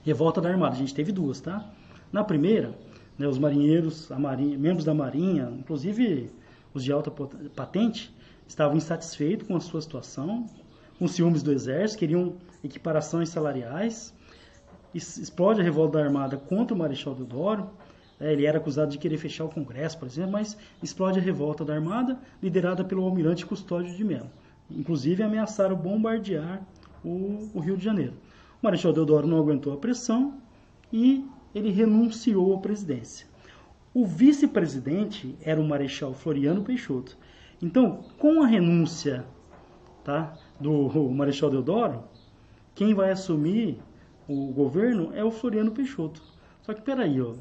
Revolta 0.03 0.41
da 0.41 0.49
Armada, 0.49 0.75
a 0.75 0.79
gente 0.79 0.95
teve 0.95 1.13
duas, 1.13 1.41
tá? 1.41 1.71
Na 2.13 2.25
primeira, 2.25 2.75
né, 3.19 3.29
os 3.29 3.39
marinheiros, 3.39 4.09
marinha, 4.09 4.59
membros 4.59 4.85
da 4.85 4.95
Marinha, 4.95 5.53
inclusive 5.59 6.31
os 6.73 6.83
de 6.83 6.91
alta 6.91 7.11
patente, 7.55 8.15
estavam 8.49 8.77
insatisfeitos 8.77 9.47
com 9.47 9.55
a 9.57 9.61
sua 9.61 9.83
situação, 9.83 10.47
com 10.99 11.07
ciúmes 11.07 11.43
do 11.43 11.53
exército, 11.53 11.99
queriam 11.99 12.35
equiparações 12.65 13.29
salariais. 13.29 14.15
Explode 14.95 15.61
a 15.61 15.65
revolta 15.65 15.99
da 15.99 16.05
Armada 16.05 16.37
contra 16.37 16.75
o 16.75 16.79
Marechal 16.79 17.15
Deodoro. 17.15 17.71
É, 18.19 18.33
ele 18.33 18.45
era 18.45 18.59
acusado 18.59 18.91
de 18.91 18.99
querer 18.99 19.19
fechar 19.19 19.45
o 19.45 19.49
Congresso, 19.49 19.99
por 19.99 20.07
exemplo, 20.07 20.33
mas 20.33 20.57
explode 20.83 21.19
a 21.19 21.23
revolta 21.23 21.65
da 21.65 21.75
Armada, 21.75 22.19
liderada 22.43 22.85
pelo 22.85 23.05
almirante 23.05 23.47
Custódio 23.47 23.95
de 23.95 24.05
Mello. 24.05 24.31
Inclusive 24.71 25.23
ameaçaram 25.23 25.77
bombardear 25.77 26.63
o, 27.05 27.51
o 27.55 27.61
Rio 27.61 27.77
de 27.77 27.85
Janeiro. 27.85 28.15
O 28.63 28.67
Marechal 28.67 28.93
Deodoro 28.93 29.27
não 29.27 29.39
aguentou 29.39 29.73
a 29.73 29.79
pressão 29.79 30.35
e 30.93 31.27
ele 31.55 31.71
renunciou 31.71 32.55
à 32.55 32.59
presidência. 32.59 33.27
O 33.95 34.05
vice-presidente 34.05 35.35
era 35.41 35.59
o 35.59 35.67
Marechal 35.67 36.13
Floriano 36.13 36.63
Peixoto. 36.63 37.17
Então, 37.63 38.05
com 38.19 38.43
a 38.43 38.47
renúncia 38.47 39.25
tá, 40.05 40.37
do 40.61 40.91
Marechal 41.11 41.51
Deodoro, 41.51 42.05
quem 42.75 42.93
vai 42.93 43.11
assumir 43.11 43.79
o 44.29 44.53
governo 44.53 45.11
é 45.15 45.25
o 45.25 45.31
Floriano 45.31 45.73
Peixoto. 45.73 46.23
Só 46.61 46.75
que 46.75 46.83
peraí, 46.83 47.21
ó, 47.21 47.35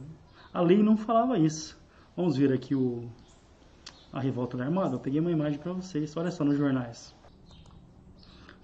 a 0.54 0.62
lei 0.62 0.82
não 0.82 0.96
falava 0.96 1.38
isso. 1.38 1.78
Vamos 2.16 2.38
ver 2.38 2.54
aqui 2.54 2.74
o, 2.74 3.10
a 4.12 4.22
revolta 4.22 4.58
da 4.58 4.64
Armada. 4.64 4.96
Eu 4.96 5.00
peguei 5.00 5.20
uma 5.20 5.32
imagem 5.32 5.60
para 5.60 5.74
vocês, 5.74 6.16
olha 6.16 6.32
só 6.32 6.46
nos 6.46 6.58
jornais. 6.58 7.14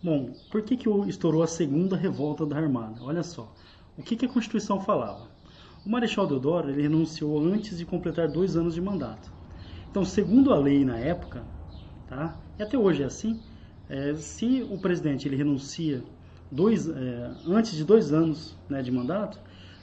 Bom, 0.05 0.35
por 0.51 0.61
que, 0.61 0.77
que 0.77 0.87
estourou 1.09 1.41
a 1.41 1.47
segunda 1.47 1.97
revolta 1.97 2.45
da 2.45 2.55
Armada? 2.55 3.01
Olha 3.01 3.23
só, 3.23 3.51
o 3.97 4.03
que, 4.03 4.15
que 4.15 4.27
a 4.27 4.29
Constituição 4.29 4.79
falava? 4.79 5.27
O 5.83 5.89
Marechal 5.89 6.27
Deodoro 6.27 6.69
ele 6.69 6.83
renunciou 6.83 7.43
antes 7.43 7.79
de 7.79 7.87
completar 7.87 8.27
dois 8.27 8.55
anos 8.55 8.75
de 8.75 8.81
mandato. 8.81 9.33
Então, 9.89 10.05
segundo 10.05 10.53
a 10.53 10.59
lei 10.59 10.85
na 10.85 10.99
época, 10.99 11.43
tá? 12.07 12.37
e 12.59 12.61
até 12.61 12.77
hoje 12.77 13.01
é 13.01 13.07
assim, 13.07 13.39
é, 13.89 14.13
se 14.13 14.63
o 14.69 14.77
presidente 14.77 15.27
ele 15.27 15.37
renuncia 15.37 16.03
dois, 16.51 16.87
é, 16.87 17.31
antes 17.47 17.75
de 17.75 17.83
dois 17.83 18.13
anos 18.13 18.55
né, 18.69 18.83
de 18.83 18.91
mandato, 18.91 19.39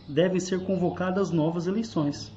devem 0.09 0.39
ser 0.39 0.61
convocadas 0.61 1.33
novas 1.33 1.67
eleições. 1.67 2.31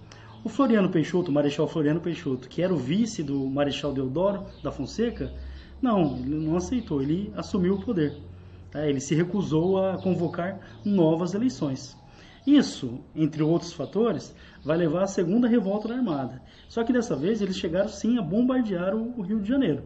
O 0.43 0.50
Floriano 0.50 0.89
Peixoto, 0.89 1.30
o 1.30 1.34
Marechal 1.34 1.67
Floriano 1.67 2.02
Peixoto, 2.02 2.50
que 2.50 2.63
era 2.63 2.74
o 2.74 2.78
vice 2.78 3.21
do 3.21 3.48
Marechal 3.48 3.93
Deodoro 3.93 4.43
da 4.63 4.71
Fonseca, 4.71 5.32
não, 5.86 6.17
ele 6.17 6.36
não 6.36 6.58
aceitou, 6.58 7.02
ele 7.02 7.32
assumiu 7.38 7.76
o 7.76 7.82
poder. 7.82 8.17
Tá? 8.71 8.88
Ele 8.88 9.00
se 9.00 9.13
recusou 9.13 9.78
a 9.78 9.98
convocar 9.98 10.60
novas 10.84 11.36
eleições. 11.36 11.95
Isso, 12.45 13.00
entre 13.15 13.43
outros 13.43 13.71
fatores, 13.71 14.36
vai 14.63 14.78
levar 14.78 15.04
à 15.04 15.08
segunda 15.08 15.48
revolta 15.48 15.88
da 15.88 15.95
Armada. 15.95 16.41
Só 16.67 16.84
que 16.84 16.91
dessa 16.91 17.15
vez 17.15 17.41
eles 17.41 17.58
chegaram 17.58 17.88
sim 17.88 18.17
a 18.17 18.21
bombardear 18.21 18.95
o, 18.95 19.21
Rio 19.21 19.39
de 19.39 19.48
Janeiro. 19.48 19.84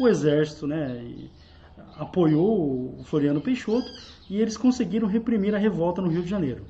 O 0.00 0.08
exército 0.08 0.66
né, 0.66 1.28
apoiou 1.96 2.98
o 2.98 3.04
Floriano 3.04 3.40
Peixoto 3.40 3.88
e 4.28 4.40
eles 4.40 4.56
conseguiram 4.56 5.06
reprimir 5.06 5.54
a 5.54 5.58
revolta 5.58 6.00
no 6.00 6.08
Rio 6.08 6.22
de 6.22 6.28
Janeiro. 6.28 6.64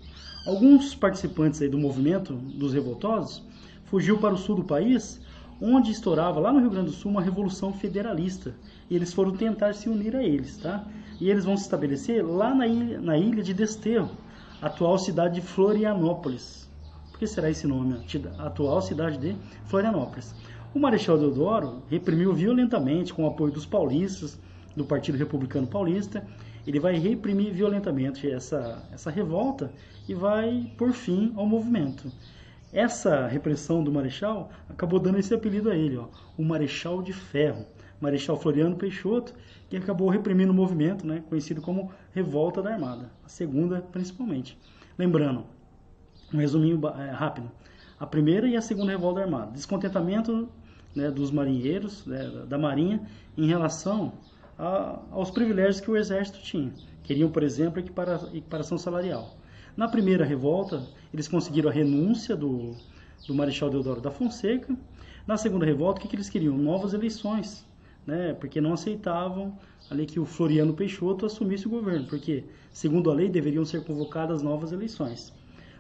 Alguns 0.47 0.95
participantes 0.95 1.61
do 1.71 1.79
movimento 1.79 2.35
dos 2.35 2.75
revoltosos 2.75 3.43
fugiu 3.87 4.19
para 4.19 4.35
o 4.35 4.39
sul 4.39 4.57
do 4.57 4.65
país, 4.65 5.21
onde 5.61 5.91
estourava 5.91 6.41
lá 6.41 6.53
no 6.53 6.61
Rio 6.61 6.71
Grande 6.71 6.87
do 6.87 6.93
Sul 6.93 7.11
uma 7.11 7.23
revolução 7.23 7.73
federalista. 7.73 8.55
E 8.91 8.97
eles 8.97 9.13
foram 9.13 9.33
tentar 9.33 9.75
se 9.75 9.89
unir 9.89 10.15
a 10.17 10.23
eles, 10.23 10.57
tá? 10.59 10.87
E 11.21 11.31
eles 11.31 11.45
vão 11.45 11.57
se 11.57 11.65
estabelecer 11.65 12.25
lá 12.25 12.55
na 12.55 12.67
ilha, 12.67 13.01
na 13.01 13.17
ilha 13.17 13.43
de 13.43 13.55
Desterro, 13.55 14.11
atual 14.61 14.99
cidade 14.99 15.37
de 15.37 15.47
Florianópolis. 15.47 16.69
Por 17.11 17.19
que 17.19 17.27
será 17.27 17.51
esse 17.51 17.67
nome? 17.67 18.01
Atual 18.39 18.83
cidade 18.83 19.19
de 19.19 19.37
Florianópolis. 19.67 20.35
O 20.75 20.79
Marechal 20.79 21.17
Deodoro 21.17 21.83
reprimiu 21.89 22.33
violentamente, 22.33 23.15
com 23.15 23.25
o 23.25 23.29
apoio 23.29 23.53
dos 23.53 23.65
paulistas, 23.65 24.39
do 24.77 24.85
Partido 24.85 25.17
Republicano 25.17 25.67
Paulista, 25.67 26.27
ele 26.67 26.81
vai 26.81 26.97
reprimir 26.99 27.53
violentamente 27.53 28.29
essa, 28.29 28.83
essa 28.93 29.11
revolta 29.11 29.71
e 30.09 30.15
vai 30.15 30.71
por 30.77 30.93
fim 30.93 31.33
ao 31.37 31.47
movimento. 31.47 32.11
Essa 32.75 33.29
repressão 33.29 33.85
do 33.85 33.93
Marechal 33.93 34.51
acabou 34.69 34.99
dando 34.99 35.21
esse 35.21 35.33
apelido 35.33 35.71
a 35.71 35.77
ele, 35.77 35.97
ó, 35.97 36.09
o 36.37 36.45
Marechal 36.45 37.01
de 37.01 37.13
Ferro, 37.13 37.65
Marechal 38.01 38.37
Floriano 38.37 38.75
Peixoto, 38.75 39.33
que 39.71 39.77
acabou 39.77 40.09
reprimindo 40.09 40.51
o 40.51 40.55
movimento, 40.55 41.07
né, 41.07 41.23
conhecido 41.29 41.63
como 41.63 41.93
Revolta 42.13 42.61
da 42.61 42.73
Armada, 42.73 43.13
a 43.25 43.29
segunda 43.29 43.81
principalmente. 43.81 44.59
Lembrando, 44.99 45.45
um 46.33 46.39
resuminho 46.39 46.81
é, 46.99 47.13
rápido, 47.13 47.49
a 47.97 48.05
primeira 48.05 48.49
e 48.49 48.57
a 48.57 48.61
segunda 48.61 48.91
Revolta 48.91 49.21
da 49.21 49.27
Armada, 49.27 49.53
descontentamento 49.53 50.49
né, 50.97 51.13
dos 51.13 51.31
marinheiros, 51.31 52.05
né, 52.05 52.29
da 52.49 52.59
Marinha, 52.59 53.03
em 53.39 53.47
relação 53.47 54.15
a, 54.59 54.99
aos 55.13 55.31
privilégios 55.31 55.81
que 55.81 55.89
o 55.89 55.97
Exército 55.97 56.43
tinha. 56.43 56.73
Queriam, 57.05 57.31
por 57.31 57.45
exemplo, 57.45 57.79
equipara, 57.79 58.21
equiparação 58.33 58.77
salarial. 58.77 59.37
Na 59.77 59.89
primeira 59.89 60.25
revolta, 60.25 60.87
eles 61.13 61.29
conseguiram 61.29 61.69
a 61.71 61.73
renúncia 61.73 62.37
do, 62.37 62.75
do 63.27 63.35
Marechal 63.35 63.71
Deodoro 63.71 64.01
da 64.01 64.11
Fonseca. 64.11 64.77
Na 65.27 65.37
segunda 65.37 65.67
revolta, 65.67 65.99
o 65.99 66.03
que, 66.03 66.09
que 66.09 66.17
eles 66.17 66.29
queriam? 66.29 66.57
Novas 66.57 66.95
eleições 66.95 67.67
né, 68.07 68.35
porque 68.35 68.61
não 68.61 68.73
aceitavam 68.73 69.57
ali 69.91 70.07
que 70.07 70.21
o 70.21 70.25
Floriano 70.25 70.75
Peixoto 70.75 71.27
assumisse 71.27 71.67
o 71.67 71.71
governo, 71.71 72.07
porque, 72.07 72.45
segundo 72.73 73.11
a 73.11 73.15
lei, 73.15 73.29
deveriam 73.29 73.65
ser 73.65 73.85
convocadas 73.85 74.43
novas 74.43 74.73
eleições. 74.73 75.33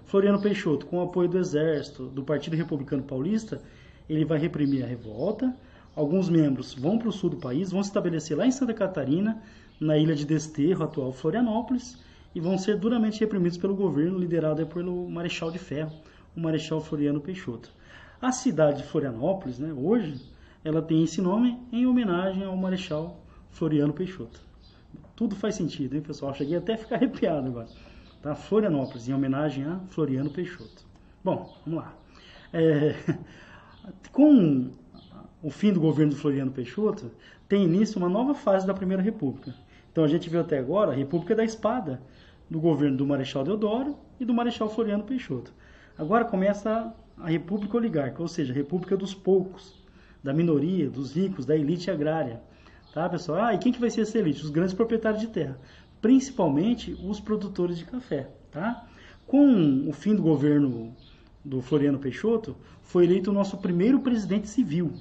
Floriano 0.06 0.40
Peixoto, 0.40 0.86
com 0.86 0.98
o 0.98 1.02
apoio 1.02 1.28
do 1.28 1.38
Exército, 1.38 2.06
do 2.06 2.22
Partido 2.22 2.56
Republicano 2.56 3.02
Paulista, 3.02 3.60
ele 4.08 4.24
vai 4.24 4.38
reprimir 4.38 4.84
a 4.84 4.86
revolta. 4.86 5.54
Alguns 5.96 6.28
membros 6.28 6.74
vão 6.74 6.98
para 6.98 7.08
o 7.08 7.12
sul 7.12 7.30
do 7.30 7.36
país, 7.36 7.70
vão 7.70 7.82
se 7.82 7.88
estabelecer 7.88 8.36
lá 8.36 8.46
em 8.46 8.50
Santa 8.50 8.74
Catarina, 8.74 9.42
na 9.80 9.96
ilha 9.96 10.14
de 10.14 10.26
Desterro, 10.26 10.84
atual 10.84 11.12
Florianópolis, 11.12 11.98
e 12.34 12.40
vão 12.40 12.58
ser 12.58 12.76
duramente 12.76 13.20
reprimidos 13.20 13.56
pelo 13.56 13.76
governo 13.76 14.18
liderado 14.18 14.66
pelo 14.66 15.08
Marechal 15.08 15.50
de 15.50 15.58
Ferro, 15.58 15.92
o 16.36 16.40
Marechal 16.40 16.80
Floriano 16.80 17.20
Peixoto. 17.20 17.70
A 18.20 18.32
cidade 18.32 18.78
de 18.78 18.88
Florianópolis, 18.88 19.58
né, 19.58 19.72
hoje, 19.72 20.20
ela 20.64 20.82
tem 20.82 21.04
esse 21.04 21.20
nome 21.20 21.58
em 21.70 21.86
homenagem 21.86 22.44
ao 22.44 22.56
Marechal 22.56 23.20
Floriano 23.50 23.92
Peixoto. 23.92 24.40
Tudo 25.14 25.36
faz 25.36 25.54
sentido, 25.54 25.94
hein, 25.94 26.02
pessoal? 26.02 26.34
Cheguei 26.34 26.56
até 26.56 26.74
a 26.74 26.78
ficar 26.78 26.96
arrepiado 26.96 27.46
agora. 27.46 27.68
Tá? 28.20 28.34
Florianópolis, 28.34 29.08
em 29.08 29.12
homenagem 29.12 29.64
a 29.64 29.78
Floriano 29.88 30.30
Peixoto. 30.30 30.84
Bom, 31.22 31.54
vamos 31.64 31.84
lá. 31.84 31.94
É, 32.52 32.94
com 34.10 34.70
o 35.42 35.50
fim 35.50 35.72
do 35.72 35.80
governo 35.80 36.12
do 36.12 36.18
Floriano 36.18 36.50
Peixoto, 36.50 37.10
tem 37.46 37.64
início 37.64 37.98
uma 37.98 38.08
nova 38.08 38.34
fase 38.34 38.66
da 38.66 38.72
Primeira 38.72 39.02
República. 39.02 39.54
Então 39.92 40.02
a 40.02 40.08
gente 40.08 40.28
viu 40.28 40.40
até 40.40 40.58
agora 40.58 40.90
a 40.90 40.94
República 40.94 41.36
da 41.36 41.44
Espada, 41.44 42.00
do 42.48 42.60
governo 42.60 42.96
do 42.96 43.06
Marechal 43.06 43.44
Deodoro 43.44 43.96
e 44.18 44.24
do 44.24 44.34
Marechal 44.34 44.68
Floriano 44.68 45.04
Peixoto. 45.04 45.52
Agora 45.96 46.24
começa 46.24 46.94
a 47.16 47.28
República 47.28 47.76
Oligárquica, 47.76 48.22
ou 48.22 48.28
seja, 48.28 48.52
a 48.52 48.56
República 48.56 48.96
dos 48.96 49.14
Poucos, 49.14 49.82
da 50.22 50.32
minoria, 50.32 50.88
dos 50.90 51.14
ricos, 51.14 51.46
da 51.46 51.56
elite 51.56 51.90
agrária. 51.90 52.40
Tá, 52.92 53.08
pessoal? 53.08 53.44
Ah, 53.44 53.54
e 53.54 53.58
quem 53.58 53.72
que 53.72 53.80
vai 53.80 53.90
ser 53.90 54.02
essa 54.02 54.18
elite? 54.18 54.42
Os 54.42 54.50
grandes 54.50 54.74
proprietários 54.74 55.20
de 55.20 55.28
terra, 55.28 55.58
principalmente 56.00 56.96
os 57.04 57.18
produtores 57.20 57.78
de 57.78 57.84
café, 57.84 58.30
tá? 58.50 58.86
Com 59.26 59.88
o 59.88 59.92
fim 59.92 60.14
do 60.14 60.22
governo 60.22 60.94
do 61.44 61.60
Floriano 61.60 61.98
Peixoto, 61.98 62.56
foi 62.82 63.04
eleito 63.04 63.30
o 63.30 63.34
nosso 63.34 63.56
primeiro 63.58 64.00
presidente 64.00 64.48
civil. 64.48 64.92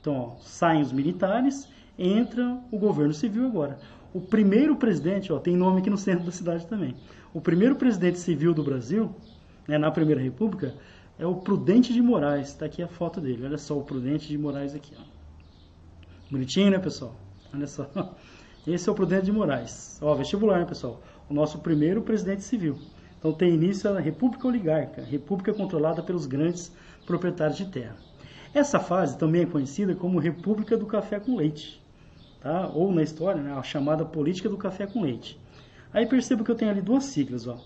Então, 0.00 0.14
ó, 0.14 0.36
saem 0.40 0.82
os 0.82 0.92
militares, 0.92 1.68
entra 1.98 2.60
o 2.70 2.78
governo 2.78 3.14
civil 3.14 3.46
agora. 3.46 3.78
O 4.12 4.20
primeiro 4.20 4.76
presidente, 4.76 5.32
ó, 5.32 5.38
tem 5.38 5.56
nome 5.56 5.80
aqui 5.80 5.90
no 5.90 5.98
centro 5.98 6.24
da 6.24 6.32
cidade 6.32 6.66
também. 6.66 6.94
O 7.32 7.40
primeiro 7.40 7.76
presidente 7.76 8.18
civil 8.18 8.54
do 8.54 8.64
Brasil, 8.64 9.14
né, 9.66 9.76
na 9.76 9.90
Primeira 9.90 10.20
República, 10.20 10.74
é 11.18 11.26
o 11.26 11.34
Prudente 11.34 11.92
de 11.92 12.00
Moraes. 12.00 12.48
Está 12.48 12.66
aqui 12.66 12.82
a 12.82 12.88
foto 12.88 13.20
dele. 13.20 13.44
Olha 13.44 13.58
só 13.58 13.78
o 13.78 13.82
Prudente 13.82 14.28
de 14.28 14.38
Moraes 14.38 14.74
aqui. 14.74 14.94
Ó. 14.98 15.02
Bonitinho, 16.30 16.70
né, 16.70 16.78
pessoal? 16.78 17.14
Olha 17.52 17.66
só. 17.66 17.88
Esse 18.66 18.88
é 18.88 18.92
o 18.92 18.94
Prudente 18.94 19.26
de 19.26 19.32
Moraes. 19.32 19.98
Ó, 20.00 20.14
vestibular, 20.14 20.60
hein, 20.60 20.66
pessoal? 20.66 21.02
O 21.28 21.34
nosso 21.34 21.58
primeiro 21.58 22.02
presidente 22.02 22.42
civil. 22.42 22.78
Então 23.18 23.32
tem 23.32 23.52
início 23.52 23.90
a 23.90 24.00
República 24.00 24.46
Oligarca, 24.46 25.02
República 25.02 25.52
controlada 25.52 26.02
pelos 26.02 26.24
grandes 26.24 26.72
proprietários 27.04 27.58
de 27.58 27.66
terra. 27.66 27.96
Essa 28.54 28.78
fase 28.78 29.18
também 29.18 29.42
é 29.42 29.46
conhecida 29.46 29.94
como 29.94 30.18
República 30.18 30.76
do 30.76 30.86
Café 30.86 31.18
com 31.18 31.36
Leite, 31.36 31.82
tá? 32.40 32.68
ou 32.68 32.92
na 32.92 33.02
história, 33.02 33.42
né, 33.42 33.52
a 33.52 33.62
chamada 33.62 34.04
Política 34.04 34.48
do 34.48 34.56
Café 34.56 34.86
com 34.86 35.02
Leite. 35.02 35.38
Aí 35.92 36.06
perceba 36.06 36.44
que 36.44 36.50
eu 36.50 36.54
tenho 36.54 36.70
ali 36.70 36.80
duas 36.80 37.04
siglas, 37.04 37.46
ó. 37.46 37.58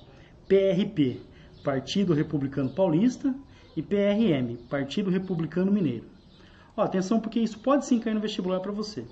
PRP, 0.49 1.21
Partido 1.65 2.13
Republicano 2.15 2.71
Paulista, 2.71 3.35
e 3.77 3.83
PRM, 3.83 4.57
Partido 4.69 5.11
Republicano 5.11 5.73
Mineiro. 5.73 6.05
Ó, 6.77 6.83
atenção 6.83 7.21
porque 7.21 7.41
isso 7.41 7.59
pode 7.59 7.87
sim 7.87 7.99
cair 7.99 8.15
no 8.15 8.21
vestibular 8.21 8.61
para 8.61 8.73
você. 8.73 9.05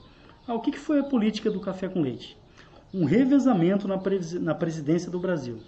Ah, 0.46 0.54
o 0.54 0.60
que, 0.60 0.70
que 0.70 0.78
foi 0.78 1.00
a 1.00 1.04
política 1.04 1.50
do 1.50 1.60
café 1.60 1.88
com 1.88 2.00
leite? 2.00 2.36
Um 2.92 3.04
revezamento 3.04 3.86
na, 3.86 4.00
na 4.40 4.54
presidência 4.54 5.10
do 5.10 5.18
Brasil. 5.18 5.58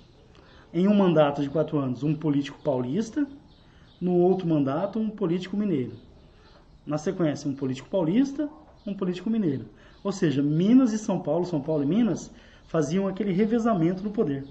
Em 0.72 0.88
um 0.88 0.94
mandato 0.94 1.42
de 1.42 1.50
quatro 1.50 1.78
anos, 1.78 2.02
um 2.02 2.14
político 2.14 2.58
paulista, 2.62 3.26
no 4.00 4.16
outro 4.16 4.48
mandato, 4.48 4.98
um 4.98 5.10
político 5.10 5.56
mineiro. 5.56 5.92
Na 6.84 6.98
sequência, 6.98 7.48
um 7.48 7.54
político 7.54 7.88
paulista, 7.88 8.48
um 8.86 8.94
político 8.94 9.30
mineiro. 9.30 9.66
Ou 10.02 10.12
seja, 10.12 10.42
Minas 10.42 10.92
e 10.92 10.98
São 10.98 11.20
Paulo, 11.20 11.44
São 11.44 11.60
Paulo 11.60 11.82
e 11.82 11.86
Minas, 11.86 12.30
faziam 12.66 13.06
aquele 13.06 13.32
revezamento 13.32 14.02
no 14.02 14.10
poder. 14.10 14.44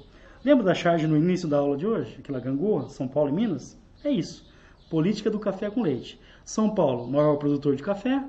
Lembra 0.43 0.63
da 0.63 0.73
charge 0.73 1.05
no 1.05 1.17
início 1.17 1.47
da 1.47 1.57
aula 1.57 1.77
de 1.77 1.85
hoje? 1.85 2.17
Aquela 2.19 2.39
gangorra, 2.39 2.89
São 2.89 3.07
Paulo 3.07 3.29
e 3.29 3.33
Minas? 3.33 3.77
É 4.03 4.09
isso. 4.09 4.49
Política 4.89 5.29
do 5.29 5.39
café 5.39 5.69
com 5.69 5.81
leite. 5.81 6.19
São 6.43 6.73
Paulo, 6.73 7.07
maior 7.07 7.37
produtor 7.37 7.75
de 7.75 7.83
café. 7.83 8.23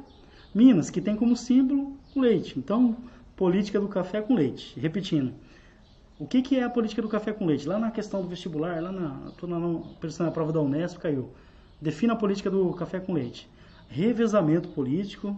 Minas, 0.54 0.90
que 0.90 1.00
tem 1.00 1.16
como 1.16 1.36
símbolo 1.36 1.96
o 2.14 2.20
leite. 2.20 2.58
Então, 2.58 2.96
política 3.34 3.80
do 3.80 3.88
café 3.88 4.20
com 4.20 4.34
leite. 4.34 4.78
Repetindo. 4.78 5.32
O 6.18 6.26
que, 6.26 6.42
que 6.42 6.56
é 6.56 6.62
a 6.62 6.70
política 6.70 7.02
do 7.02 7.08
café 7.08 7.32
com 7.32 7.46
leite? 7.46 7.66
Lá 7.66 7.78
na 7.78 7.90
questão 7.90 8.22
do 8.22 8.28
vestibular, 8.28 8.80
lá 8.82 8.92
na, 8.92 9.32
tô 9.38 9.46
na, 9.46 9.58
na 9.58 10.30
prova 10.30 10.52
da 10.52 10.60
Unesp, 10.60 10.98
caiu. 10.98 11.30
Defina 11.80 12.12
a 12.12 12.16
política 12.16 12.50
do 12.50 12.72
café 12.74 13.00
com 13.00 13.12
leite. 13.12 13.48
Revezamento 13.88 14.68
político, 14.68 15.36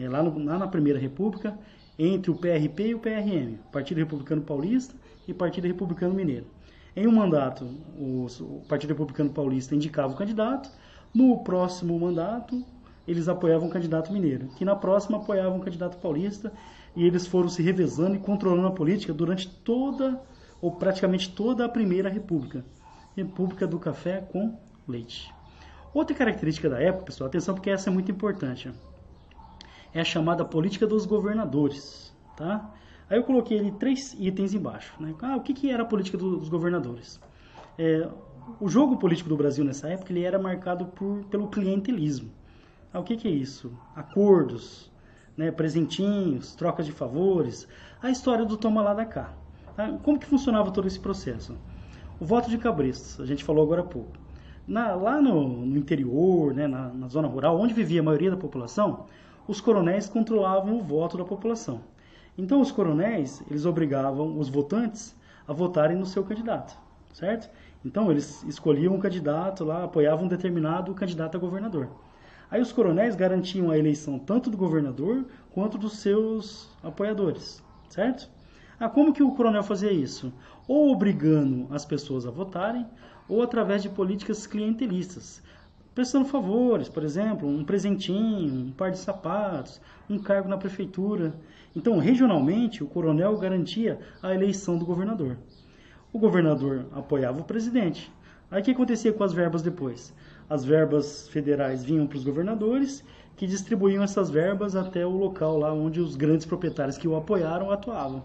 é, 0.00 0.08
lá, 0.08 0.22
no, 0.22 0.44
lá 0.44 0.58
na 0.58 0.66
Primeira 0.66 0.98
República, 0.98 1.58
entre 1.98 2.30
o 2.30 2.34
PRP 2.34 2.88
e 2.88 2.94
o 2.94 2.98
PRM, 2.98 3.58
Partido 3.72 3.98
Republicano 3.98 4.42
Paulista 4.42 4.94
e 5.26 5.34
Partido 5.34 5.66
Republicano 5.66 6.14
Mineiro. 6.14 6.46
Em 6.94 7.06
um 7.06 7.12
mandato, 7.12 7.64
o, 7.96 8.26
Partido 8.68 8.90
Republicano 8.90 9.30
Paulista 9.30 9.74
indicava 9.74 10.12
o 10.12 10.16
candidato, 10.16 10.70
no 11.14 11.38
próximo 11.44 11.98
mandato, 11.98 12.64
eles 13.06 13.28
apoiavam 13.28 13.68
o 13.68 13.70
candidato 13.70 14.12
mineiro, 14.12 14.48
que 14.56 14.64
na 14.64 14.76
próxima 14.76 15.18
apoiavam 15.18 15.58
o 15.58 15.62
candidato 15.62 15.96
paulista, 15.98 16.52
e 16.94 17.04
eles 17.04 17.26
foram 17.26 17.48
se 17.48 17.62
revezando 17.62 18.16
e 18.16 18.18
controlando 18.18 18.66
a 18.66 18.72
política 18.72 19.14
durante 19.14 19.48
toda, 19.48 20.20
ou 20.60 20.72
praticamente 20.72 21.30
toda 21.30 21.64
a 21.64 21.68
Primeira 21.68 22.08
República. 22.08 22.64
República 23.16 23.66
do 23.66 23.78
Café 23.78 24.20
com 24.20 24.58
Leite. 24.86 25.32
Outra 25.94 26.14
característica 26.14 26.68
da 26.68 26.80
época, 26.80 27.06
pessoal, 27.06 27.28
atenção 27.28 27.54
porque 27.54 27.70
essa 27.70 27.88
é 27.88 27.92
muito 27.92 28.10
importante, 28.10 28.70
é 29.92 30.00
a 30.00 30.04
chamada 30.04 30.44
política 30.44 30.86
dos 30.86 31.06
governadores. 31.06 32.14
Tá? 32.36 32.72
Aí 33.10 33.18
eu 33.18 33.24
coloquei 33.24 33.58
ali 33.58 33.72
três 33.72 34.14
itens 34.18 34.54
embaixo. 34.54 34.94
Né? 35.00 35.14
Ah, 35.22 35.36
o 35.36 35.40
que, 35.40 35.54
que 35.54 35.70
era 35.70 35.82
a 35.82 35.86
política 35.86 36.18
dos 36.18 36.48
governadores? 36.48 37.20
É, 37.78 38.08
o 38.60 38.68
jogo 38.68 38.96
político 38.96 39.28
do 39.28 39.36
Brasil 39.36 39.64
nessa 39.64 39.88
época 39.88 40.12
ele 40.12 40.22
era 40.22 40.38
marcado 40.38 40.86
por, 40.86 41.24
pelo 41.24 41.48
clientelismo. 41.48 42.30
Ah, 42.92 43.00
o 43.00 43.04
que, 43.04 43.16
que 43.16 43.28
é 43.28 43.30
isso? 43.30 43.72
Acordos, 43.94 44.90
né, 45.36 45.50
presentinhos, 45.50 46.54
trocas 46.54 46.86
de 46.86 46.92
favores, 46.92 47.68
a 48.02 48.10
história 48.10 48.44
do 48.44 48.56
toma 48.56 48.82
lá 48.82 48.94
da 48.94 49.04
cá. 49.04 49.32
Tá? 49.76 49.92
Como 50.02 50.18
que 50.18 50.26
funcionava 50.26 50.70
todo 50.70 50.88
esse 50.88 50.98
processo? 50.98 51.56
O 52.20 52.24
voto 52.24 52.50
de 52.50 52.58
cabrestos, 52.58 53.20
a 53.20 53.26
gente 53.26 53.44
falou 53.44 53.62
agora 53.62 53.82
há 53.82 53.84
pouco. 53.84 54.12
Na, 54.66 54.94
lá 54.94 55.22
no, 55.22 55.64
no 55.64 55.78
interior, 55.78 56.52
né, 56.52 56.66
na, 56.66 56.88
na 56.88 57.08
zona 57.08 57.28
rural, 57.28 57.58
onde 57.58 57.72
vivia 57.72 58.00
a 58.00 58.02
maioria 58.02 58.30
da 58.30 58.36
população, 58.36 59.06
os 59.48 59.62
coronéis 59.62 60.06
controlavam 60.06 60.76
o 60.76 60.82
voto 60.82 61.16
da 61.16 61.24
população. 61.24 61.80
Então 62.36 62.60
os 62.60 62.70
coronéis, 62.70 63.42
eles 63.50 63.64
obrigavam 63.64 64.38
os 64.38 64.50
votantes 64.50 65.16
a 65.46 65.54
votarem 65.54 65.96
no 65.96 66.04
seu 66.04 66.22
candidato, 66.22 66.78
certo? 67.14 67.48
Então 67.82 68.10
eles 68.10 68.42
escolhiam 68.42 68.94
um 68.94 69.00
candidato 69.00 69.64
lá, 69.64 69.84
apoiavam 69.84 70.26
um 70.26 70.28
determinado 70.28 70.92
candidato 70.92 71.38
a 71.38 71.40
governador. 71.40 71.88
Aí 72.50 72.60
os 72.60 72.72
coronéis 72.72 73.16
garantiam 73.16 73.70
a 73.70 73.78
eleição 73.78 74.18
tanto 74.18 74.50
do 74.50 74.56
governador 74.56 75.24
quanto 75.50 75.78
dos 75.78 75.98
seus 75.98 76.68
apoiadores, 76.82 77.62
certo? 77.88 78.28
Ah, 78.78 78.88
como 78.88 79.14
que 79.14 79.22
o 79.22 79.32
coronel 79.32 79.62
fazia 79.62 79.90
isso? 79.90 80.32
Ou 80.68 80.92
obrigando 80.92 81.66
as 81.74 81.86
pessoas 81.86 82.26
a 82.26 82.30
votarem, 82.30 82.86
ou 83.26 83.42
através 83.42 83.82
de 83.82 83.88
políticas 83.88 84.46
clientelistas, 84.46 85.42
prestando 85.94 86.26
favores, 86.26 86.88
por 86.88 87.02
exemplo, 87.02 87.48
um 87.48 87.64
presentinho, 87.64 88.66
um 88.66 88.70
par 88.70 88.90
de 88.90 88.98
sapatos, 88.98 89.80
um 90.08 90.18
cargo 90.18 90.48
na 90.48 90.56
prefeitura. 90.56 91.34
Então, 91.74 91.98
regionalmente, 91.98 92.82
o 92.82 92.86
coronel 92.86 93.36
garantia 93.36 93.98
a 94.22 94.34
eleição 94.34 94.78
do 94.78 94.86
governador. 94.86 95.36
O 96.12 96.18
governador 96.18 96.86
apoiava 96.92 97.40
o 97.40 97.44
presidente. 97.44 98.12
Aí 98.50 98.62
o 98.62 98.64
que 98.64 98.70
acontecia 98.70 99.12
com 99.12 99.22
as 99.22 99.32
verbas 99.32 99.60
depois? 99.60 100.14
As 100.48 100.64
verbas 100.64 101.28
federais 101.28 101.84
vinham 101.84 102.06
para 102.06 102.16
os 102.16 102.24
governadores, 102.24 103.04
que 103.36 103.46
distribuíam 103.46 104.02
essas 104.02 104.30
verbas 104.30 104.74
até 104.74 105.04
o 105.06 105.10
local 105.10 105.58
lá 105.58 105.72
onde 105.72 106.00
os 106.00 106.16
grandes 106.16 106.46
proprietários 106.46 106.96
que 106.96 107.06
o 107.06 107.14
apoiaram 107.14 107.70
atuavam. 107.70 108.24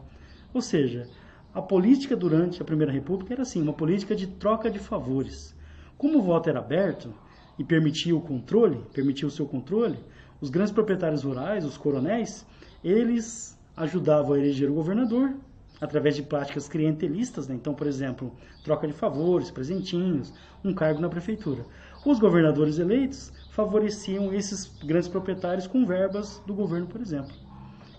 Ou 0.54 0.62
seja, 0.62 1.08
a 1.54 1.62
política 1.62 2.16
durante 2.16 2.62
a 2.62 2.66
Primeira 2.66 2.92
República 2.92 3.34
era 3.34 3.44
assim, 3.44 3.62
uma 3.62 3.74
política 3.74 4.16
de 4.16 4.26
troca 4.26 4.72
de 4.72 4.80
favores. 4.80 5.56
Como 5.98 6.20
o 6.20 6.22
voto 6.22 6.50
era 6.50 6.60
aberto, 6.60 7.14
e 7.58 7.64
permitia 7.64 8.16
o 8.16 8.22
controle, 8.22 8.84
permitia 8.94 9.28
o 9.28 9.32
seu 9.32 9.46
controle, 9.46 9.98
os 10.42 10.50
grandes 10.50 10.74
proprietários 10.74 11.24
rurais, 11.24 11.64
os 11.64 11.78
coronéis, 11.78 12.46
eles 12.84 13.58
ajudavam 13.78 14.34
a 14.34 14.40
eleger 14.40 14.70
o 14.70 14.74
governador 14.74 15.34
através 15.80 16.16
de 16.16 16.24
práticas 16.24 16.68
clientelistas, 16.68 17.48
né? 17.48 17.56
então, 17.56 17.74
por 17.74 17.88
exemplo, 17.88 18.34
troca 18.64 18.88
de 18.88 18.94
favores, 18.94 19.52
presentinhos, 19.52 20.34
um 20.64 20.74
cargo 20.74 21.02
na 21.02 21.10
prefeitura. 21.10 21.66
Os 22.06 22.20
governadores 22.20 22.80
eleitos 22.80 23.32
favoreciam 23.52 24.34
esses 24.34 24.66
grandes 24.84 25.10
proprietários 25.10 25.68
com 25.68 25.86
verbas 25.86 26.42
do 26.46 26.54
governo, 26.54 26.88
por 26.88 27.02
exemplo. 27.02 27.34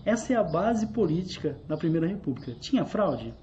Essa 0.03 0.33
é 0.33 0.35
a 0.35 0.43
base 0.43 0.87
política 0.87 1.57
na 1.67 1.77
Primeira 1.77 2.07
República. 2.07 2.53
Tinha 2.59 2.85
fraude? 2.85 3.33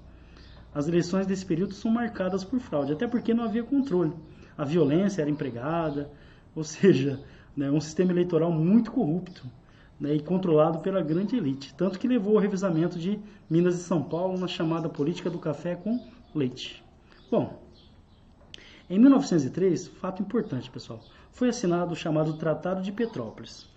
As 0.73 0.87
eleições 0.87 1.27
desse 1.27 1.45
período 1.45 1.73
são 1.73 1.91
marcadas 1.91 2.43
por 2.43 2.59
fraude, 2.59 2.93
até 2.93 3.07
porque 3.07 3.33
não 3.33 3.43
havia 3.43 3.63
controle 3.63 4.13
a 4.57 4.65
violência 4.65 5.21
era 5.21 5.29
empregada, 5.29 6.09
ou 6.55 6.63
seja, 6.63 7.19
né, 7.55 7.69
um 7.69 7.81
sistema 7.81 8.11
eleitoral 8.11 8.51
muito 8.51 8.91
corrupto 8.91 9.45
né, 9.99 10.15
e 10.15 10.19
controlado 10.19 10.79
pela 10.79 11.01
grande 11.01 11.35
elite, 11.35 11.73
tanto 11.75 11.99
que 11.99 12.07
levou 12.07 12.35
ao 12.35 12.41
revisamento 12.41 12.97
de 12.97 13.19
Minas 13.49 13.75
e 13.75 13.83
São 13.83 14.01
Paulo 14.01 14.37
na 14.37 14.47
chamada 14.47 14.89
política 14.89 15.29
do 15.29 15.39
café 15.39 15.75
com 15.75 15.99
leite. 16.33 16.83
Bom, 17.29 17.61
em 18.89 18.99
1903, 18.99 19.87
fato 19.87 20.21
importante, 20.21 20.69
pessoal, 20.69 20.99
foi 21.31 21.49
assinado 21.49 21.93
o 21.93 21.95
chamado 21.95 22.33
Tratado 22.33 22.81
de 22.81 22.91
Petrópolis. 22.91 23.67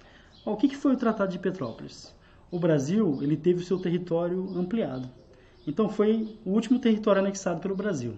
O 0.44 0.56
que 0.56 0.76
foi 0.76 0.94
o 0.94 0.96
Tratado 0.96 1.32
de 1.32 1.38
Petrópolis? 1.38 2.14
O 2.50 2.58
Brasil 2.58 3.18
ele 3.22 3.36
teve 3.36 3.62
o 3.62 3.64
seu 3.64 3.78
território 3.78 4.56
ampliado. 4.56 5.08
Então 5.66 5.88
foi 5.88 6.38
o 6.44 6.50
último 6.50 6.78
território 6.78 7.20
anexado 7.20 7.60
pelo 7.60 7.74
Brasil. 7.74 8.14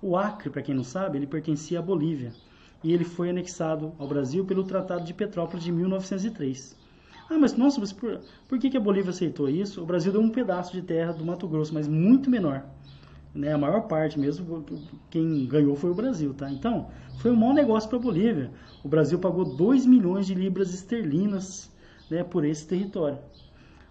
O 0.00 0.16
Acre, 0.16 0.50
para 0.50 0.62
quem 0.62 0.74
não 0.74 0.84
sabe, 0.84 1.18
ele 1.18 1.26
pertencia 1.26 1.80
à 1.80 1.82
Bolívia 1.82 2.32
e 2.84 2.92
ele 2.92 3.04
foi 3.04 3.30
anexado 3.30 3.92
ao 3.98 4.06
Brasil 4.06 4.44
pelo 4.44 4.62
Tratado 4.62 5.04
de 5.04 5.12
Petrópolis 5.12 5.64
de 5.64 5.72
1903. 5.72 6.76
Ah, 7.28 7.36
mas 7.36 7.56
nossa, 7.56 7.80
mas 7.80 7.92
por, 7.92 8.20
por 8.48 8.58
que, 8.58 8.70
que 8.70 8.76
a 8.76 8.80
Bolívia 8.80 9.10
aceitou 9.10 9.48
isso? 9.48 9.82
O 9.82 9.86
Brasil 9.86 10.12
deu 10.12 10.20
um 10.20 10.30
pedaço 10.30 10.72
de 10.72 10.82
terra 10.82 11.12
do 11.12 11.24
Mato 11.24 11.48
Grosso, 11.48 11.74
mas 11.74 11.88
muito 11.88 12.30
menor. 12.30 12.64
Né? 13.34 13.52
A 13.52 13.58
maior 13.58 13.82
parte 13.82 14.18
mesmo, 14.18 14.64
quem 15.10 15.46
ganhou 15.46 15.76
foi 15.76 15.90
o 15.90 15.94
Brasil, 15.94 16.32
tá? 16.32 16.50
Então, 16.50 16.88
foi 17.18 17.30
um 17.30 17.36
mau 17.36 17.52
negócio 17.52 17.88
para 17.88 17.98
a 17.98 18.02
Bolívia. 18.02 18.50
O 18.82 18.88
Brasil 18.88 19.18
pagou 19.18 19.44
2 19.44 19.84
milhões 19.84 20.26
de 20.26 20.34
libras 20.34 20.72
esterlinas 20.72 21.70
né, 22.10 22.24
por 22.24 22.44
esse 22.44 22.66
território. 22.66 23.18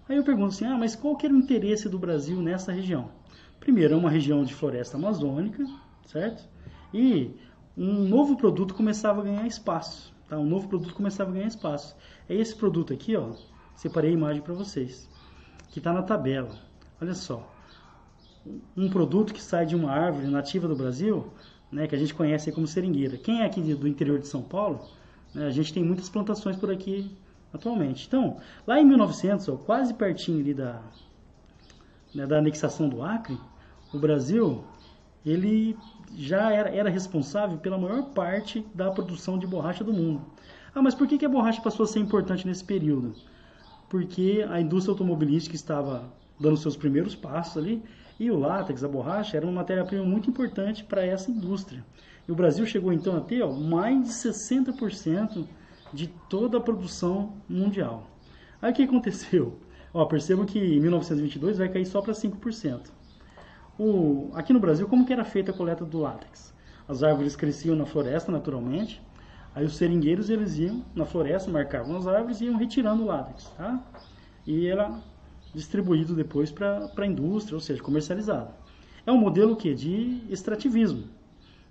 Aí 0.10 0.18
eu 0.18 0.24
pergunto 0.24 0.56
assim, 0.56 0.66
ah, 0.66 0.78
mas 0.78 0.96
qual 0.96 1.16
que 1.16 1.26
era 1.26 1.36
o 1.36 1.38
interesse 1.38 1.90
do 1.90 2.00
Brasil 2.00 2.42
nessa 2.42 2.72
região? 2.72 3.10
Primeiro, 3.60 3.94
é 3.94 3.98
uma 3.98 4.10
região 4.10 4.44
de 4.44 4.54
floresta 4.54 4.98
amazônica, 4.98 5.64
certo? 6.08 6.48
E 6.94 7.32
um 7.78 8.08
novo 8.08 8.36
produto 8.36 8.74
começava 8.74 9.22
a 9.22 9.24
ganhar 9.24 9.46
espaço, 9.46 10.14
tá? 10.28 10.38
Um 10.38 10.46
novo 10.46 10.68
produto 10.68 10.96
começava 10.96 11.30
a 11.30 11.34
ganhar 11.34 11.48
espaço. 11.48 11.96
É 12.28 12.34
esse 12.34 12.56
produto 12.56 12.92
aqui, 12.92 13.16
ó. 13.16 13.34
Separei 13.76 14.10
a 14.10 14.14
imagem 14.14 14.42
para 14.42 14.56
vocês, 14.56 15.08
que 15.70 15.78
está 15.78 15.94
na 15.94 16.02
tabela. 16.02 16.58
Olha 17.00 17.14
só, 17.14 17.48
um 18.76 18.90
produto 18.90 19.34
que 19.34 19.42
sai 19.42 19.66
de 19.66 19.76
uma 19.76 19.92
árvore 19.92 20.28
nativa 20.28 20.68
do 20.68 20.76
Brasil, 20.76 21.32
né, 21.72 21.86
que 21.86 21.94
a 21.94 21.98
gente 21.98 22.14
conhece 22.14 22.52
como 22.52 22.66
seringueira. 22.66 23.18
Quem 23.18 23.42
é 23.42 23.46
aqui 23.46 23.62
do 23.62 23.88
interior 23.88 24.20
de 24.20 24.28
São 24.28 24.42
Paulo, 24.42 24.88
né, 25.34 25.46
a 25.46 25.52
gente 25.52 25.74
tem 25.74 25.84
muitas 25.84 26.10
plantações 26.10 26.56
por 26.56 26.72
aqui 26.72 27.16
atualmente. 27.54 28.08
Então, 28.08 28.38
lá 28.66 28.80
em 28.80 28.86
1900, 28.86 29.50
ó, 29.50 29.58
quase 29.58 29.94
pertinho 29.94 30.40
ali 30.40 30.54
da, 30.54 30.82
né, 32.16 32.26
da 32.26 32.38
anexação 32.38 32.90
do 32.90 33.04
Acre, 33.04 33.38
o 33.94 34.00
Brasil 34.00 34.64
ele 35.30 35.78
já 36.16 36.52
era, 36.52 36.70
era, 36.70 36.90
responsável 36.90 37.58
pela 37.58 37.78
maior 37.78 38.04
parte 38.12 38.66
da 38.74 38.90
produção 38.90 39.38
de 39.38 39.46
borracha 39.46 39.84
do 39.84 39.94
mundo. 39.94 40.22
Ah, 40.74 40.82
mas 40.82 40.96
por 40.96 41.08
que, 41.08 41.18
que 41.18 41.26
a 41.26 41.30
borracha 41.30 41.62
passou 41.62 41.84
a 41.84 41.88
ser 41.88 42.00
importante 42.00 42.48
nesse 42.48 42.64
período? 42.64 43.14
Porque 43.90 44.46
a 44.50 44.62
indústria 44.62 44.94
automobilística 44.94 45.56
estava 45.56 46.12
dando 46.40 46.58
seus 46.58 46.78
primeiros 46.78 47.16
passos 47.16 47.58
ali 47.58 47.84
e 48.20 48.32
o 48.32 48.40
látex, 48.40 48.84
a 48.84 48.88
borracha, 48.88 49.38
era 49.38 49.46
uma 49.46 49.54
matéria-prima 49.54 50.04
muito 50.04 50.30
importante 50.30 50.84
para 50.84 51.06
essa 51.06 51.30
indústria. 51.30 51.86
E 52.28 52.32
o 52.32 52.36
Brasil 52.36 52.66
chegou 52.66 52.92
então 52.92 53.16
a 53.16 53.22
ter 53.22 53.42
ó, 53.42 53.52
mais 53.52 54.04
de 54.04 54.10
60% 54.10 55.46
de 55.94 56.08
toda 56.30 56.58
a 56.58 56.62
produção 56.62 57.34
mundial. 57.48 58.10
Aí 58.62 58.72
o 58.72 58.76
que 58.76 58.84
aconteceu? 58.84 59.60
Ó, 59.94 60.06
percebam 60.06 60.46
que 60.46 60.60
em 60.60 60.80
1922 60.80 61.58
vai 61.58 61.70
cair 61.70 61.86
só 61.86 62.02
para 62.02 62.14
5%. 62.14 62.97
O, 63.80 64.32
aqui 64.34 64.52
no 64.52 64.60
Brasil, 64.60 64.88
como 64.88 65.06
que 65.06 65.14
era 65.14 65.24
feita 65.24 65.52
a 65.52 65.54
coleta 65.54 65.86
do 65.86 66.00
látex? 66.00 66.54
As 66.88 67.04
árvores 67.04 67.36
cresciam 67.36 67.76
na 67.76 67.86
floresta 67.86 68.32
naturalmente, 68.32 69.02
aí 69.54 69.66
os 69.66 69.76
seringueiros 69.76 70.30
eles 70.30 70.58
iam 70.58 70.84
na 70.96 71.06
floresta, 71.06 71.52
marcavam 71.52 71.96
as 71.96 72.08
árvores 72.08 72.42
e 72.42 72.46
iam 72.46 72.58
retirando 72.58 73.04
o 73.04 73.06
látex, 73.06 73.50
tá? 73.58 73.80
E 74.46 74.68
era 74.68 75.00
distribuído 75.54 76.16
depois 76.16 76.52
para 76.52 76.90
a 76.98 77.06
indústria, 77.06 77.56
ou 77.56 77.62
seja, 77.62 77.84
comercializado. 77.84 78.52
É 79.06 79.12
um 79.12 79.18
modelo 79.18 79.56
que 79.56 79.74
de 79.76 80.24
extrativismo. 80.30 81.04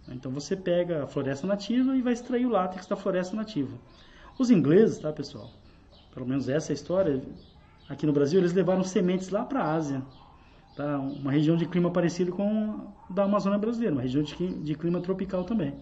Então 0.09 0.31
você 0.31 0.55
pega 0.55 1.05
a 1.05 1.07
floresta 1.07 1.47
nativa 1.47 1.97
e 1.97 2.03
vai 2.03 2.13
extrair 2.13 2.47
o 2.47 2.51
látex 2.51 2.87
da 2.87 2.95
floresta 2.95 3.35
nativa. 3.35 3.77
Os 4.39 4.51
ingleses, 4.51 4.99
tá, 4.99 5.13
pessoal? 5.13 5.51
Pelo 6.15 6.27
menos 6.27 6.49
essa 6.49 6.71
é 6.71 6.73
a 6.73 6.75
história. 6.75 7.23
Aqui 7.89 8.07
no 8.07 8.13
Brasil 8.13 8.39
eles 8.39 8.53
levaram 8.53 8.85
sementes 8.85 9.31
lá 9.31 9.45
para 9.45 9.63
a 9.63 9.75
Ásia, 9.75 10.03
tá? 10.77 10.99
Uma 10.99 11.33
região 11.33 11.57
de 11.57 11.67
clima 11.67 11.91
parecido 11.91 12.31
com 12.31 12.87
a 13.11 13.13
da 13.13 13.25
Amazônia 13.25 13.59
brasileira, 13.59 13.95
uma 13.95 14.03
região 14.03 14.23
de, 14.23 14.75
clima 14.75 15.01
tropical 15.01 15.43
também. 15.45 15.75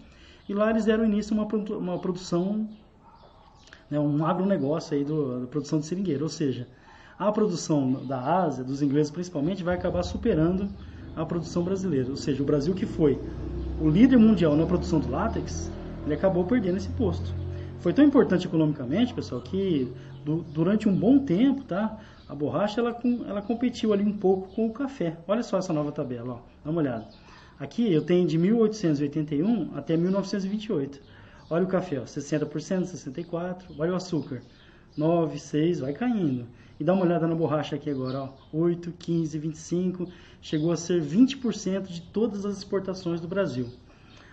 E 0.47 0.53
lá 0.53 0.69
eles 0.69 0.85
deram 0.85 1.05
início 1.05 1.37
a 1.37 1.43
uma, 1.43 1.77
uma 1.77 1.99
produção, 1.99 2.67
né, 3.89 3.99
um 3.99 4.25
agronegócio 4.25 4.95
aí 4.95 5.03
do, 5.03 5.41
da 5.41 5.47
produção 5.47 5.79
de 5.79 5.85
seringueiro, 5.85 6.23
ou 6.23 6.29
seja, 6.29 6.67
a 7.17 7.31
produção 7.31 8.05
da 8.05 8.19
Ásia, 8.19 8.63
dos 8.63 8.81
ingleses 8.81 9.11
principalmente, 9.11 9.63
vai 9.63 9.75
acabar 9.75 10.03
superando 10.03 10.69
a 11.15 11.25
produção 11.25 11.63
brasileira. 11.63 12.09
Ou 12.09 12.17
seja, 12.17 12.41
o 12.43 12.45
Brasil 12.45 12.73
que 12.73 12.85
foi 12.85 13.19
o 13.79 13.89
líder 13.89 14.17
mundial 14.17 14.55
na 14.55 14.65
produção 14.65 14.99
do 14.99 15.09
látex, 15.09 15.71
ele 16.05 16.13
acabou 16.13 16.43
perdendo 16.45 16.77
esse 16.77 16.89
posto. 16.89 17.33
Foi 17.79 17.93
tão 17.93 18.03
importante 18.03 18.47
economicamente, 18.47 19.13
pessoal, 19.13 19.41
que 19.41 19.91
durante 20.53 20.89
um 20.89 20.95
bom 20.95 21.19
tempo, 21.19 21.63
tá? 21.63 21.99
A 22.27 22.33
borracha 22.33 22.81
ela, 22.81 22.99
ela 23.27 23.41
competiu 23.41 23.93
ali 23.93 24.03
um 24.03 24.17
pouco 24.17 24.47
com 24.55 24.65
o 24.65 24.73
café. 24.73 25.17
Olha 25.27 25.43
só 25.43 25.59
essa 25.59 25.71
nova 25.71 25.91
tabela, 25.91 26.33
ó, 26.33 26.39
dá 26.63 26.71
uma 26.71 26.81
olhada. 26.81 27.07
Aqui 27.59 27.91
eu 27.93 28.01
tenho 28.01 28.27
de 28.27 28.37
1881 28.37 29.77
até 29.77 29.95
1928. 29.95 30.99
Olha 31.49 31.63
o 31.63 31.67
café, 31.67 31.99
ó, 31.99 32.03
60%, 32.03 32.85
64%. 32.85 33.75
Olha 33.77 33.93
o 33.93 33.95
açúcar, 33.95 34.41
9, 34.97 35.37
6, 35.37 35.79
vai 35.81 35.93
caindo. 35.93 36.47
E 36.79 36.83
dá 36.83 36.93
uma 36.93 37.05
olhada 37.05 37.27
na 37.27 37.35
borracha 37.35 37.75
aqui 37.75 37.91
agora, 37.91 38.23
ó, 38.23 38.29
8, 38.51 38.91
15, 38.91 39.37
25, 39.37 40.09
chegou 40.41 40.71
a 40.71 40.77
ser 40.77 41.01
20% 41.01 41.87
de 41.87 42.01
todas 42.01 42.43
as 42.43 42.57
exportações 42.57 43.21
do 43.21 43.27
Brasil. 43.27 43.69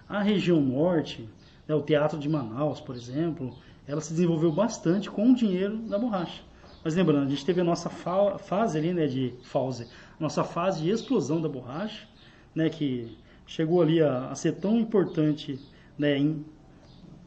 A 0.08 0.22
região 0.22 0.60
norte, 0.60 1.28
né, 1.68 1.74
o 1.74 1.82
Teatro 1.82 2.18
de 2.18 2.28
Manaus, 2.28 2.80
por 2.80 2.96
exemplo, 2.96 3.54
ela 3.86 4.00
se 4.00 4.12
desenvolveu 4.12 4.50
bastante 4.50 5.10
com 5.10 5.30
o 5.30 5.34
dinheiro 5.34 5.76
da 5.76 5.98
borracha. 5.98 6.42
Mas 6.84 6.96
lembrando, 6.96 7.26
a 7.26 7.30
gente 7.30 7.44
teve 7.44 7.60
a 7.60 7.64
nossa 7.64 7.88
fa 7.88 8.38
fase 8.38 8.76
ali, 8.76 8.92
né, 8.92 9.06
de 9.06 9.32
fase, 9.44 9.86
nossa 10.18 10.42
fase 10.42 10.82
de 10.82 10.90
explosão 10.90 11.40
da 11.40 11.48
borracha, 11.48 12.08
né, 12.54 12.68
que 12.68 13.16
chegou 13.46 13.80
ali 13.80 14.02
a, 14.02 14.30
a 14.30 14.34
ser 14.34 14.56
tão 14.56 14.78
importante, 14.78 15.60
né, 15.96 16.18
em 16.18 16.44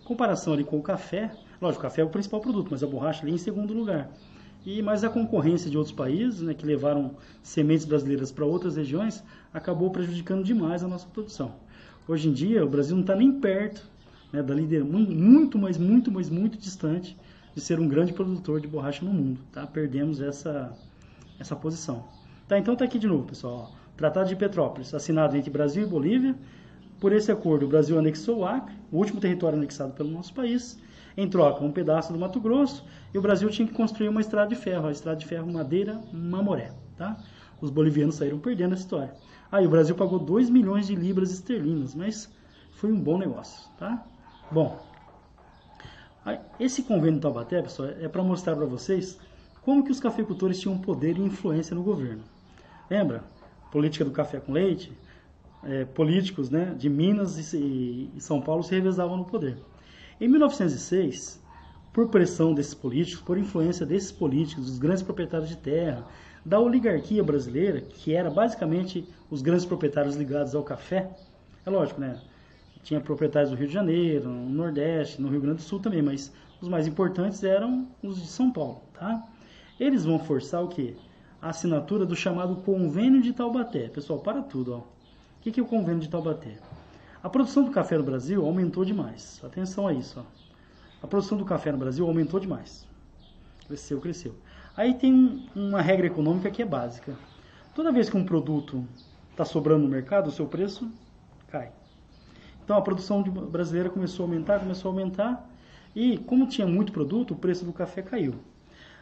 comparação 0.04 0.54
ali 0.54 0.64
com 0.64 0.78
o 0.78 0.82
café. 0.82 1.32
Lógico, 1.62 1.80
o 1.80 1.84
café 1.84 2.02
é 2.02 2.06
o 2.06 2.10
principal 2.10 2.42
produto, 2.42 2.68
mas 2.70 2.84
a 2.84 2.88
borracha 2.88 3.24
ali 3.24 3.34
em 3.34 3.38
segundo 3.38 3.74
lugar. 3.74 4.12
E 4.66 4.82
mais 4.82 5.04
a 5.04 5.10
concorrência 5.10 5.70
de 5.70 5.78
outros 5.78 5.96
países, 5.96 6.42
né, 6.42 6.54
que 6.54 6.66
levaram 6.66 7.16
sementes 7.42 7.86
brasileiras 7.86 8.32
para 8.32 8.46
outras 8.46 8.76
regiões, 8.76 9.24
acabou 9.54 9.90
prejudicando 9.90 10.44
demais 10.44 10.84
a 10.84 10.88
nossa 10.88 11.08
produção. 11.08 11.54
Hoje 12.08 12.28
em 12.28 12.34
dia, 12.34 12.66
o 12.66 12.70
Brasil 12.70 12.96
não 12.96 13.04
está 13.04 13.16
nem 13.16 13.32
perto 13.40 13.88
né, 14.34 14.44
da 14.44 14.54
liderança, 14.54 14.92
muito, 14.92 15.58
mas 15.58 15.78
muito, 15.78 16.12
mas 16.12 16.30
muito 16.30 16.58
distante 16.58 17.16
de 17.56 17.62
ser 17.62 17.80
um 17.80 17.88
grande 17.88 18.12
produtor 18.12 18.60
de 18.60 18.68
borracha 18.68 19.04
no 19.04 19.14
mundo. 19.14 19.40
Tá? 19.52 19.66
Perdemos 19.66 20.20
essa, 20.20 20.78
essa 21.40 21.56
posição. 21.56 22.04
Tá, 22.48 22.60
então 22.60 22.76
tá 22.76 22.84
aqui 22.84 23.00
de 23.00 23.08
novo, 23.08 23.24
pessoal. 23.24 23.72
Tratado 23.96 24.28
de 24.28 24.36
Petrópolis, 24.36 24.94
assinado 24.94 25.38
entre 25.38 25.50
Brasil 25.50 25.84
e 25.84 25.90
Bolívia. 25.90 26.36
Por 27.00 27.14
esse 27.14 27.32
acordo, 27.32 27.66
o 27.66 27.70
Brasil 27.70 27.98
anexou 27.98 28.40
o 28.40 28.46
Acre, 28.46 28.76
o 28.92 28.98
último 28.98 29.22
território 29.22 29.58
anexado 29.58 29.94
pelo 29.94 30.10
nosso 30.10 30.34
país, 30.34 30.80
em 31.16 31.28
troca, 31.30 31.64
um 31.64 31.72
pedaço 31.72 32.12
do 32.12 32.20
Mato 32.20 32.40
Grosso, 32.40 32.86
e 33.14 33.18
o 33.18 33.22
Brasil 33.22 33.50
tinha 33.50 33.68
que 33.68 33.74
construir 33.74 34.10
uma 34.10 34.22
estrada 34.22 34.50
de 34.50 34.56
ferro, 34.56 34.88
a 34.88 34.92
estrada 34.92 35.18
de 35.18 35.26
ferro 35.26 35.52
Madeira-Mamoré. 35.52 36.74
Tá? 36.98 37.18
Os 37.62 37.70
bolivianos 37.70 38.16
saíram 38.16 38.38
perdendo 38.38 38.74
essa 38.74 38.84
história. 38.84 39.14
Aí 39.52 39.66
o 39.66 39.70
Brasil 39.70 39.96
pagou 39.96 40.20
2 40.20 40.50
milhões 40.50 40.88
de 40.88 40.96
libras 40.96 41.32
esterlinas, 41.32 41.96
mas 41.96 42.30
foi 42.72 42.92
um 42.92 43.00
bom 43.00 43.18
negócio. 43.18 43.70
Tá? 43.78 44.06
Bom, 44.52 44.78
esse 46.60 46.84
convênio 46.84 47.16
de 47.16 47.22
Taubaté, 47.22 47.62
pessoal, 47.62 47.90
é 48.00 48.08
para 48.08 48.24
mostrar 48.24 48.56
para 48.56 48.66
vocês 48.66 49.20
como 49.62 49.84
que 49.84 49.92
os 49.92 50.00
cafeicultores 50.00 50.60
tinham 50.60 50.78
poder 50.78 51.18
e 51.18 51.22
influência 51.22 51.76
no 51.76 51.84
governo. 51.84 52.24
Lembra? 52.90 53.24
Política 53.72 54.06
do 54.06 54.12
café 54.12 54.40
com 54.40 54.54
leite, 54.54 54.92
é, 55.64 55.86
políticos 55.86 56.50
né, 56.50 56.74
de 56.78 56.90
Minas 56.90 57.54
e, 57.54 58.10
e 58.16 58.22
São 58.22 58.40
Paulo 58.42 58.64
se 58.64 58.74
revezavam 58.74 59.18
no 59.18 59.26
poder. 59.26 59.58
Em 60.22 60.28
1906, 60.28 61.44
por 61.92 62.10
pressão 62.10 62.54
desses 62.54 62.74
políticos, 62.74 63.22
por 63.22 63.38
influência 63.38 63.86
desses 63.86 64.12
políticos, 64.12 64.66
dos 64.66 64.78
grandes 64.78 65.04
proprietários 65.04 65.50
de 65.50 65.58
terra, 65.58 66.06
da 66.46 66.60
oligarquia 66.60 67.24
brasileira, 67.24 67.82
que 67.82 68.14
era 68.14 68.30
basicamente 68.30 69.08
os 69.32 69.42
grandes 69.42 69.66
proprietários 69.66 70.16
ligados 70.16 70.54
ao 70.54 70.64
café, 70.64 71.10
é 71.66 71.70
lógico, 71.70 72.00
né? 72.00 72.20
Tinha 72.86 73.02
proprietários 73.02 73.50
do 73.50 73.58
Rio 73.58 73.68
de 73.68 73.74
Janeiro, 73.74 74.30
no 74.30 74.48
Nordeste, 74.48 75.20
no 75.20 75.28
Rio 75.28 75.42
Grande 75.42 75.58
do 75.58 75.64
Sul 75.64 75.80
também, 75.80 76.04
mas 76.04 76.32
os 76.62 76.68
mais 76.68 76.86
importantes 76.86 77.44
eram 77.44 77.88
os 78.04 78.22
de 78.22 78.28
São 78.28 78.52
Paulo, 78.52 78.84
tá? 78.94 79.24
Eles 79.80 80.06
vão 80.06 80.20
forçar 80.20 80.64
o 80.64 80.68
quê? 80.68 80.96
A 81.42 81.50
assinatura 81.50 82.06
do 82.06 82.16
chamado 82.16 82.58
Convênio 82.58 83.24
de 83.24 83.34
Taubaté. 83.34 83.90
Pessoal, 83.90 84.20
para 84.20 84.44
tudo, 84.44 84.76
ó. 84.76 84.78
O 84.78 84.84
que 85.42 85.60
é 85.60 85.64
o 85.64 85.66
Convênio 85.66 86.00
de 86.00 86.10
Taubaté? 86.10 86.60
A 87.24 87.28
produção 87.28 87.64
do 87.64 87.72
café 87.72 87.98
no 87.98 88.04
Brasil 88.04 88.46
aumentou 88.46 88.86
demais. 88.86 89.42
Atenção 89.44 89.88
a 89.88 89.94
isso. 89.94 90.20
Ó. 90.20 90.24
A 91.02 91.08
produção 91.08 91.40
do 91.40 91.44
café 91.44 91.72
no 91.72 91.80
Brasil 91.80 92.06
aumentou 92.06 92.40
demais. 92.40 92.88
Cresceu, 93.66 94.00
cresceu. 94.00 94.36
Aí 94.78 94.94
tem 94.94 95.44
uma 95.56 95.82
regra 95.82 96.06
econômica 96.06 96.52
que 96.52 96.62
é 96.62 96.66
básica. 96.66 97.16
Toda 97.74 97.92
vez 97.92 98.12
que 98.12 98.16
um 98.16 98.24
produto 98.24 98.88
está 99.32 99.44
sobrando 99.44 99.86
no 99.86 99.90
mercado, 99.90 100.28
o 100.28 100.32
seu 100.32 100.46
preço 100.46 100.88
cai. 101.48 101.72
Então 102.66 102.76
a 102.76 102.82
produção 102.82 103.22
brasileira 103.22 103.92
começou 103.92 104.26
a 104.26 104.28
aumentar, 104.28 104.60
começou 104.60 104.90
a 104.90 104.94
aumentar. 104.94 105.50
E 105.96 106.18
como 106.18 106.48
tinha 106.48 106.66
muito 106.66 106.92
produto, 106.92 107.36
o 107.36 107.38
preço 107.38 107.64
do 107.64 107.72
café 107.72 108.02
caiu. 108.02 108.34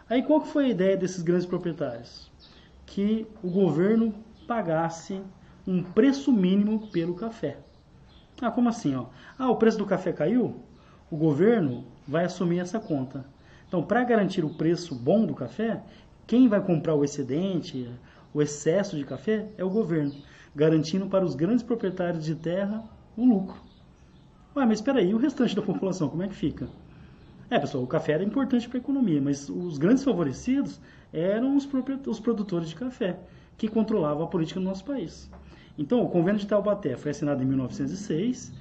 Aí 0.09 0.21
qual 0.21 0.41
que 0.41 0.49
foi 0.49 0.65
a 0.65 0.69
ideia 0.69 0.97
desses 0.97 1.23
grandes 1.23 1.45
proprietários? 1.45 2.29
Que 2.85 3.25
o 3.41 3.49
governo 3.49 4.13
pagasse 4.45 5.21
um 5.65 5.81
preço 5.81 6.31
mínimo 6.31 6.89
pelo 6.89 7.15
café. 7.15 7.57
Ah, 8.41 8.51
como 8.51 8.67
assim? 8.67 8.95
Ó? 8.95 9.05
Ah, 9.39 9.49
o 9.49 9.55
preço 9.55 9.77
do 9.77 9.85
café 9.85 10.11
caiu? 10.11 10.59
O 11.09 11.15
governo 11.15 11.85
vai 12.05 12.25
assumir 12.25 12.59
essa 12.59 12.81
conta. 12.81 13.25
Então, 13.65 13.81
para 13.81 14.03
garantir 14.03 14.43
o 14.43 14.53
preço 14.53 14.93
bom 14.93 15.25
do 15.25 15.33
café, 15.33 15.81
quem 16.27 16.49
vai 16.49 16.59
comprar 16.59 16.95
o 16.95 17.03
excedente, 17.05 17.89
o 18.33 18.41
excesso 18.41 18.97
de 18.97 19.05
café, 19.05 19.47
é 19.57 19.63
o 19.63 19.69
governo, 19.69 20.13
garantindo 20.53 21.07
para 21.07 21.23
os 21.23 21.33
grandes 21.33 21.63
proprietários 21.63 22.25
de 22.25 22.35
terra 22.35 22.83
o 23.17 23.25
lucro. 23.25 23.59
Ué, 24.55 24.65
mas 24.65 24.79
espera 24.79 24.99
aí, 24.99 25.13
o 25.13 25.17
restante 25.17 25.55
da 25.55 25.61
população, 25.61 26.09
como 26.09 26.23
é 26.23 26.27
que 26.27 26.35
fica? 26.35 26.67
É, 27.49 27.59
pessoal, 27.59 27.83
o 27.83 27.87
café 27.87 28.13
era 28.13 28.23
importante 28.23 28.67
para 28.67 28.77
a 28.77 28.81
economia, 28.81 29.21
mas 29.21 29.49
os 29.49 29.77
grandes 29.77 30.03
favorecidos 30.03 30.79
eram 31.11 31.55
os, 31.55 31.67
os 32.07 32.19
produtores 32.19 32.69
de 32.69 32.75
café, 32.75 33.19
que 33.57 33.67
controlavam 33.67 34.23
a 34.23 34.27
política 34.27 34.59
do 34.59 34.65
nosso 34.65 34.83
país. 34.83 35.29
Então, 35.77 36.03
o 36.03 36.09
convênio 36.09 36.39
de 36.39 36.47
Taubaté 36.47 36.95
foi 36.95 37.11
assinado 37.11 37.41
em 37.41 37.45
1906. 37.45 38.53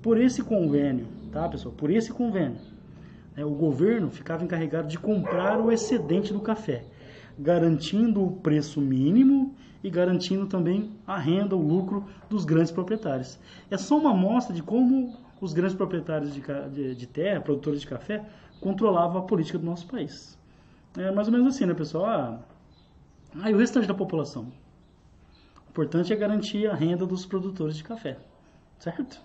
Por 0.00 0.18
esse 0.18 0.42
convênio, 0.42 1.06
tá, 1.30 1.48
pessoal? 1.48 1.74
Por 1.74 1.90
esse 1.90 2.12
convênio, 2.12 2.58
né, 3.36 3.44
o 3.44 3.50
governo 3.50 4.10
ficava 4.10 4.44
encarregado 4.44 4.88
de 4.88 4.98
comprar 4.98 5.60
o 5.60 5.70
excedente 5.70 6.32
do 6.32 6.40
café, 6.40 6.84
garantindo 7.38 8.24
o 8.24 8.32
preço 8.32 8.80
mínimo 8.80 9.54
e 9.82 9.90
garantindo 9.90 10.46
também 10.46 10.90
a 11.06 11.18
renda, 11.18 11.56
o 11.56 11.66
lucro 11.66 12.04
dos 12.28 12.44
grandes 12.44 12.70
proprietários. 12.70 13.38
É 13.70 13.76
só 13.76 13.98
uma 13.98 14.10
amostra 14.10 14.54
de 14.54 14.62
como 14.62 15.16
os 15.40 15.52
grandes 15.52 15.76
proprietários 15.76 16.34
de, 16.34 16.42
de, 16.72 16.94
de 16.94 17.06
terra, 17.06 17.40
produtores 17.40 17.80
de 17.80 17.86
café, 17.86 18.24
controlavam 18.60 19.22
a 19.22 19.24
política 19.24 19.58
do 19.58 19.64
nosso 19.64 19.86
país. 19.86 20.38
É 20.96 21.10
mais 21.10 21.28
ou 21.28 21.32
menos 21.32 21.54
assim, 21.54 21.64
né, 21.64 21.72
pessoal? 21.72 22.04
Ah, 22.04 22.38
aí 23.42 23.54
o 23.54 23.58
restante 23.58 23.86
da 23.86 23.94
população, 23.94 24.52
importante 25.70 26.12
é 26.12 26.16
garantir 26.16 26.66
a 26.66 26.74
renda 26.74 27.06
dos 27.06 27.24
produtores 27.24 27.76
de 27.76 27.84
café, 27.84 28.18
certo? 28.78 29.20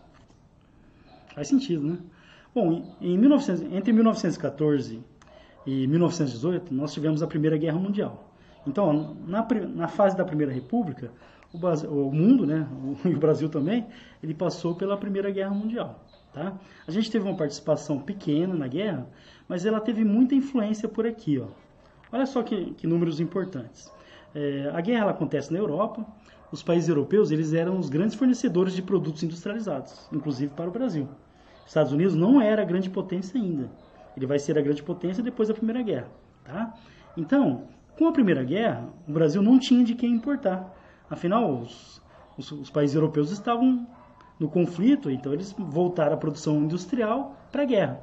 Faz 1.34 1.47
sentido, 1.47 1.86
né? 1.86 1.97
Bom, 2.53 2.95
em 3.01 3.18
1900, 3.18 3.74
entre 3.74 3.91
1914 3.91 5.03
e 5.66 5.88
1918, 5.88 6.74
nós 6.74 6.93
tivemos 6.93 7.22
a 7.22 7.28
Primeira 7.28 7.58
Guerra 7.58 7.78
Mundial. 7.78 8.32
Então, 8.68 9.16
na, 9.28 9.45
na 9.74 9.88
fase 9.88 10.18
da 10.18 10.26
Primeira 10.26 10.51
República, 10.51 11.11
o, 11.53 11.57
o 11.57 12.13
mundo, 12.13 12.45
né, 12.45 12.68
o, 13.03 13.09
o 13.09 13.18
Brasil 13.18 13.49
também, 13.49 13.86
ele 14.22 14.34
passou 14.34 14.76
pela 14.76 14.97
Primeira 14.97 15.30
Guerra 15.32 15.51
Mundial. 15.51 16.03
Tá? 16.34 16.53
A 16.86 16.91
gente 16.91 17.09
teve 17.09 17.26
uma 17.26 17.38
participação 17.38 17.99
pequena 17.99 18.53
na 18.53 18.68
guerra, 18.68 19.07
mas 19.47 19.66
ela 19.66 19.80
teve 19.80 20.03
muita 20.03 20.36
influência 20.36 20.89
por 20.89 21.07
aqui. 21.07 21.39
Ó. 21.39 21.47
Olha 22.11 22.26
só 22.26 22.43
que, 22.43 22.74
que 22.74 22.86
números 22.86 23.20
importantes. 23.20 23.91
É, 24.34 24.70
a 24.74 24.82
guerra 24.82 25.11
acontece 25.11 25.53
na 25.53 25.59
Europa. 25.59 26.05
Os 26.51 26.61
países 26.61 26.89
europeus 26.89 27.32
eles 27.32 27.53
eram 27.53 27.80
os 27.80 27.89
grandes 27.89 28.16
fornecedores 28.16 28.74
de 28.74 28.82
produtos 28.82 29.24
industrializados, 29.24 30.07
inclusive 30.11 30.53
para 30.53 30.70
o 30.70 30.74
Brasil. 30.74 31.07
Os 31.61 31.68
Estados 31.68 31.91
Unidos 31.91 32.16
não 32.16 32.41
era 32.41 32.61
a 32.61 32.66
grande 32.66 32.89
potência 32.89 33.39
ainda. 33.39 33.70
Ele 34.16 34.26
vai 34.26 34.38
ser 34.38 34.57
a 34.57 34.61
grande 34.61 34.84
potência 34.84 35.24
depois 35.24 35.47
da 35.47 35.53
Primeira 35.53 35.82
Guerra. 35.82 36.07
Tá? 36.43 36.74
Então, 37.18 37.63
com 37.98 38.08
a 38.08 38.12
Primeira 38.12 38.43
Guerra, 38.43 38.89
o 39.08 39.12
Brasil 39.12 39.41
não 39.41 39.58
tinha 39.58 39.84
de 39.84 39.96
quem 39.96 40.12
importar. 40.12 40.74
Afinal, 41.10 41.62
os, 41.62 42.02
os, 42.38 42.52
os 42.52 42.70
países 42.70 42.96
europeus 42.96 43.32
estavam 43.32 43.88
no 44.39 44.50
conflito, 44.50 45.10
então 45.10 45.34
eles 45.34 45.56
voltaram 45.58 46.14
a 46.14 46.18
produção 46.18 46.58
industrial 46.58 47.38
para 47.52 47.64
a 47.64 47.66
guerra. 47.66 48.00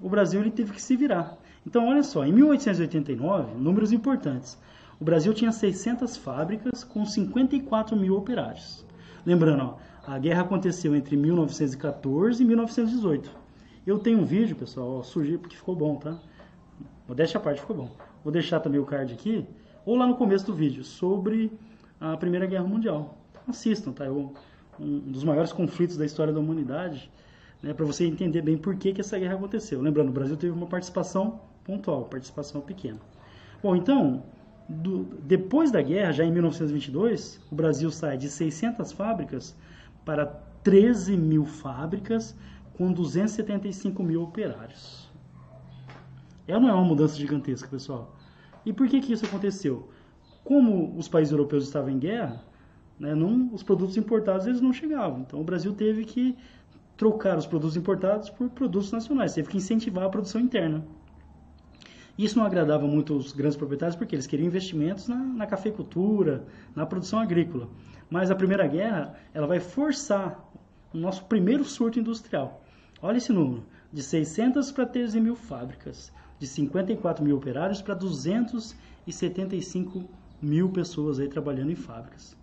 O 0.00 0.08
Brasil 0.08 0.40
ele 0.40 0.50
teve 0.50 0.72
que 0.72 0.82
se 0.82 0.96
virar. 0.96 1.36
Então, 1.66 1.88
olha 1.88 2.02
só, 2.02 2.24
em 2.24 2.32
1889, 2.32 3.54
números 3.54 3.92
importantes. 3.92 4.58
O 5.00 5.04
Brasil 5.04 5.32
tinha 5.34 5.52
600 5.52 6.16
fábricas 6.16 6.82
com 6.82 7.04
54 7.04 7.96
mil 7.96 8.16
operários. 8.16 8.84
Lembrando, 9.24 9.62
ó, 9.62 9.76
a 10.04 10.18
guerra 10.18 10.42
aconteceu 10.42 10.96
entre 10.96 11.16
1914 11.16 12.42
e 12.42 12.46
1918. 12.46 13.30
Eu 13.86 13.98
tenho 13.98 14.18
um 14.18 14.24
vídeo, 14.24 14.56
pessoal, 14.56 15.02
surgiu 15.04 15.38
porque 15.38 15.56
ficou 15.56 15.76
bom, 15.76 15.96
tá? 15.96 16.18
Modéstia 17.06 17.38
à 17.38 17.42
parte, 17.42 17.60
ficou 17.60 17.76
bom. 17.76 18.11
Vou 18.22 18.32
deixar 18.32 18.60
também 18.60 18.80
o 18.80 18.84
card 18.84 19.12
aqui, 19.12 19.46
ou 19.84 19.96
lá 19.96 20.06
no 20.06 20.16
começo 20.16 20.46
do 20.46 20.54
vídeo, 20.54 20.84
sobre 20.84 21.50
a 22.00 22.16
Primeira 22.16 22.46
Guerra 22.46 22.64
Mundial. 22.64 23.18
Então, 23.30 23.42
assistam, 23.48 23.92
tá? 23.92 24.04
Eu, 24.04 24.32
um 24.78 24.98
dos 24.98 25.24
maiores 25.24 25.52
conflitos 25.52 25.96
da 25.96 26.04
história 26.04 26.32
da 26.32 26.40
humanidade, 26.40 27.10
né, 27.62 27.72
para 27.72 27.84
você 27.84 28.04
entender 28.04 28.42
bem 28.42 28.56
por 28.56 28.74
que, 28.76 28.92
que 28.92 29.00
essa 29.00 29.18
guerra 29.18 29.34
aconteceu. 29.34 29.80
Lembrando, 29.80 30.08
o 30.08 30.12
Brasil 30.12 30.36
teve 30.36 30.52
uma 30.52 30.66
participação 30.66 31.40
pontual, 31.64 32.04
participação 32.04 32.60
pequena. 32.60 32.98
Bom, 33.62 33.76
então, 33.76 34.22
do, 34.68 35.04
depois 35.22 35.70
da 35.70 35.80
guerra, 35.80 36.12
já 36.12 36.24
em 36.24 36.32
1922, 36.32 37.40
o 37.50 37.54
Brasil 37.54 37.90
sai 37.90 38.16
de 38.16 38.28
600 38.28 38.92
fábricas 38.92 39.56
para 40.04 40.26
13 40.62 41.16
mil 41.16 41.44
fábricas 41.44 42.36
com 42.74 42.92
275 42.92 44.02
mil 44.02 44.22
operários. 44.22 45.11
É 46.46 46.54
ou 46.54 46.60
não 46.60 46.68
é 46.68 46.72
uma 46.72 46.84
mudança 46.84 47.16
gigantesca, 47.16 47.68
pessoal? 47.68 48.16
E 48.64 48.72
por 48.72 48.88
que, 48.88 49.00
que 49.00 49.12
isso 49.12 49.24
aconteceu? 49.24 49.88
Como 50.44 50.96
os 50.96 51.08
países 51.08 51.32
europeus 51.32 51.64
estavam 51.64 51.90
em 51.90 51.98
guerra, 51.98 52.44
né, 52.98 53.14
não, 53.14 53.52
os 53.52 53.62
produtos 53.62 53.96
importados 53.96 54.46
eles 54.46 54.60
não 54.60 54.72
chegavam. 54.72 55.20
Então 55.20 55.40
o 55.40 55.44
Brasil 55.44 55.72
teve 55.72 56.04
que 56.04 56.36
trocar 56.96 57.36
os 57.36 57.46
produtos 57.46 57.76
importados 57.76 58.30
por 58.30 58.48
produtos 58.50 58.92
nacionais, 58.92 59.34
teve 59.34 59.48
que 59.48 59.56
incentivar 59.56 60.04
a 60.04 60.08
produção 60.08 60.40
interna. 60.40 60.84
Isso 62.16 62.38
não 62.38 62.44
agradava 62.44 62.86
muito 62.86 63.16
os 63.16 63.32
grandes 63.32 63.56
proprietários 63.56 63.96
porque 63.96 64.14
eles 64.14 64.26
queriam 64.26 64.46
investimentos 64.46 65.08
na, 65.08 65.16
na 65.16 65.46
cafeicultura, 65.46 66.44
na 66.76 66.84
produção 66.84 67.18
agrícola. 67.18 67.68
Mas 68.10 68.30
a 68.30 68.34
Primeira 68.34 68.66
Guerra 68.66 69.14
ela 69.32 69.46
vai 69.46 69.58
forçar 69.58 70.48
o 70.92 70.98
nosso 70.98 71.24
primeiro 71.24 71.64
surto 71.64 71.98
industrial. 71.98 72.62
Olha 73.00 73.16
esse 73.16 73.32
número, 73.32 73.64
de 73.92 74.02
600 74.02 74.70
para 74.70 74.86
13 74.86 75.20
mil 75.20 75.34
fábricas, 75.34 76.12
de 76.42 76.48
54 76.48 77.24
mil 77.24 77.36
operários 77.36 77.80
para 77.80 77.94
275 77.94 80.04
mil 80.42 80.68
pessoas 80.70 81.20
aí 81.20 81.28
trabalhando 81.28 81.70
em 81.70 81.76
fábricas. 81.76 82.36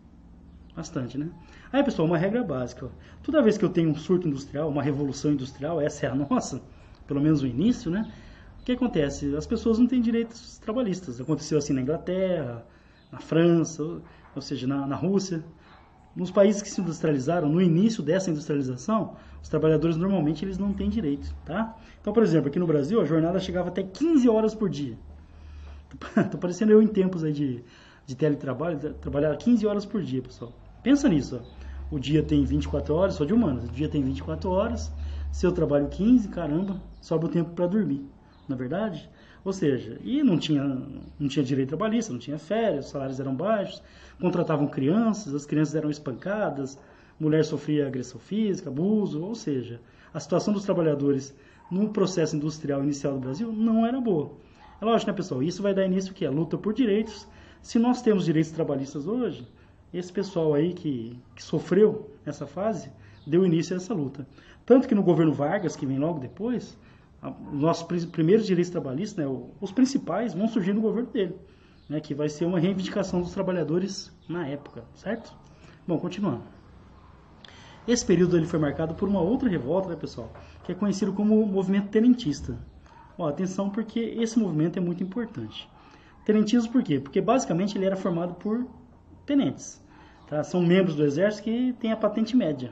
Bastante, 0.74 1.18
né? 1.18 1.30
Aí, 1.70 1.84
pessoal, 1.84 2.08
uma 2.08 2.18
regra 2.18 2.42
básica. 2.42 2.86
Ó. 2.86 2.90
Toda 3.22 3.42
vez 3.42 3.58
que 3.58 3.66
eu 3.66 3.70
tenho 3.70 3.90
um 3.90 3.96
surto 3.96 4.26
industrial, 4.26 4.70
uma 4.70 4.82
revolução 4.82 5.34
industrial, 5.34 5.82
essa 5.82 6.06
é 6.06 6.10
a 6.10 6.16
nossa, 6.16 6.62
pelo 7.06 7.20
menos 7.20 7.42
o 7.42 7.46
início, 7.46 7.92
né? 7.92 8.10
O 8.62 8.64
que 8.64 8.72
acontece? 8.72 9.36
As 9.36 9.46
pessoas 9.46 9.78
não 9.78 9.86
têm 9.86 10.02
direitos 10.02 10.58
trabalhistas. 10.60 11.20
Aconteceu 11.20 11.58
assim 11.58 11.74
na 11.74 11.82
Inglaterra, 11.82 12.66
na 13.12 13.20
França, 13.20 13.84
ou 13.84 14.42
seja, 14.42 14.66
na, 14.66 14.88
na 14.88 14.96
Rússia. 14.96 15.44
Nos 16.16 16.32
países 16.32 16.62
que 16.62 16.70
se 16.70 16.80
industrializaram, 16.80 17.50
no 17.50 17.62
início 17.62 18.02
dessa 18.02 18.32
industrialização, 18.32 19.18
os 19.42 19.50
trabalhadores 19.50 19.98
normalmente 19.98 20.44
eles 20.44 20.58
não 20.58 20.74
têm 20.74 20.90
direito, 20.90 21.34
tá? 21.46 21.76
Então, 22.02 22.14
por 22.14 22.24
exemplo, 22.24 22.50
aqui 22.50 22.60
no 22.60 22.68
Brasil, 22.68 23.02
a 23.02 23.06
jornada 23.06 23.40
chegava 23.40 23.70
até 23.70 23.84
15 23.84 24.30
horas 24.30 24.56
por 24.56 24.70
dia. 24.70 24.98
Tô 26.32 26.38
parecendo 26.38 26.72
eu 26.72 26.82
em 26.82 26.88
tempos 26.88 27.24
aí 27.24 27.34
de 27.34 27.64
de 28.10 28.16
teletrabalho, 28.16 28.80
trabalhar 28.96 29.38
15 29.38 29.68
horas 29.68 29.86
por 29.86 30.02
dia, 30.02 30.20
pessoal. 30.20 30.52
Pensa 30.82 31.08
nisso, 31.08 31.40
ó. 31.40 31.96
O 31.96 32.00
dia 32.00 32.24
tem 32.24 32.44
24 32.44 32.96
horas, 32.96 33.14
sou 33.14 33.24
de 33.24 33.36
humanas, 33.36 33.66
o 33.66 33.72
dia 33.72 33.88
tem 33.88 34.02
24 34.02 34.50
horas, 34.50 34.92
se 35.32 35.46
eu 35.46 35.52
trabalho 35.52 35.88
15, 35.90 36.28
caramba, 36.30 36.82
sobra 37.00 37.28
o 37.28 37.30
tempo 37.30 37.52
para 37.52 37.68
dormir, 37.68 38.04
na 38.48 38.56
é 38.56 38.58
verdade? 38.58 39.08
Ou 39.46 39.54
seja, 39.54 40.00
e 40.04 40.24
não 40.24 40.40
tinha, 40.40 40.64
não 41.20 41.28
tinha 41.28 41.46
direito 41.46 41.70
trabalhista, 41.70 42.12
não 42.12 42.20
tinha 42.20 42.40
férias, 42.40 42.86
os 42.86 42.92
salários 42.92 43.20
eram 43.20 43.36
baixos, 43.36 43.82
contratavam 44.20 44.68
crianças, 44.68 45.36
as 45.36 45.46
crianças 45.46 45.76
eram 45.76 45.92
espancadas, 45.92 46.80
mulher 47.20 47.44
sofria 47.44 47.88
agressão 47.88 48.20
física, 48.20 48.70
abuso, 48.70 49.22
ou 49.22 49.36
seja, 49.36 49.82
a 50.14 50.20
situação 50.20 50.54
dos 50.54 50.64
trabalhadores 50.64 51.36
no 51.70 51.90
processo 51.90 52.36
industrial 52.36 52.84
inicial 52.84 53.14
do 53.14 53.20
Brasil 53.20 53.52
não 53.52 53.86
era 53.86 54.00
boa. 54.00 54.32
É 54.82 54.86
lógico, 54.86 55.12
né, 55.12 55.18
pessoal? 55.18 55.44
Isso 55.44 55.62
vai 55.62 55.74
dar 55.74 55.86
início 55.86 56.14
que 56.14 56.26
a 56.26 56.32
luta 56.32 56.58
por 56.58 56.74
direitos 56.74 57.28
se 57.62 57.78
nós 57.78 58.02
temos 58.02 58.26
direitos 58.26 58.52
trabalhistas 58.52 59.08
hoje, 59.08 59.48
esse 59.94 60.12
pessoal 60.12 60.54
aí 60.54 60.74
que, 60.74 61.20
que 61.36 61.44
sofreu 61.44 62.12
essa 62.26 62.46
fase 62.48 62.92
deu 63.26 63.46
início 63.46 63.76
a 63.76 63.78
essa 63.78 63.94
luta. 63.94 64.28
Tanto 64.66 64.88
que 64.88 64.96
no 64.96 65.04
governo 65.04 65.34
Vargas, 65.34 65.76
que 65.76 65.86
vem 65.86 66.00
logo 66.00 66.20
depois, 66.20 66.78
os 67.22 67.60
nossos 67.60 68.06
primeiros 68.08 68.46
direitos 68.46 68.72
trabalhistas, 68.72 69.26
né, 69.26 69.48
os 69.60 69.72
principais, 69.72 70.34
vão 70.34 70.48
surgir 70.48 70.74
no 70.74 70.82
governo 70.82 71.10
dele, 71.10 71.36
né, 71.88 72.00
que 72.00 72.14
vai 72.14 72.30
ser 72.30 72.46
uma 72.46 72.60
reivindicação 72.60 73.22
dos 73.22 73.32
trabalhadores 73.32 74.12
na 74.28 74.48
época, 74.48 74.86
certo? 74.96 75.36
Bom, 75.88 75.98
continuando. 75.98 76.59
Esse 77.90 78.06
período 78.06 78.38
ele 78.38 78.46
foi 78.46 78.60
marcado 78.60 78.94
por 78.94 79.10
uma 79.10 79.20
outra 79.20 79.50
revolta, 79.50 79.90
né, 79.90 79.96
pessoal, 79.96 80.32
que 80.64 80.72
é 80.72 80.76
conhecido 80.76 81.12
como 81.12 81.44
movimento 81.44 81.88
tenentista. 81.88 82.56
Ó, 83.18 83.28
atenção 83.28 83.68
porque 83.68 84.00
esse 84.00 84.38
movimento 84.38 84.78
é 84.78 84.80
muito 84.80 85.02
importante. 85.02 85.68
Tenentismo 86.24 86.72
por 86.72 86.84
quê? 86.84 87.00
Porque 87.00 87.20
basicamente 87.20 87.76
ele 87.76 87.86
era 87.86 87.96
formado 87.96 88.36
por 88.36 88.64
tenentes. 89.26 89.84
Tá? 90.28 90.44
São 90.44 90.62
membros 90.62 90.96
do 90.96 91.04
exército 91.04 91.46
que 91.46 91.74
têm 91.80 91.92
a 91.92 91.98
patente 91.98 92.38
média. 92.38 92.72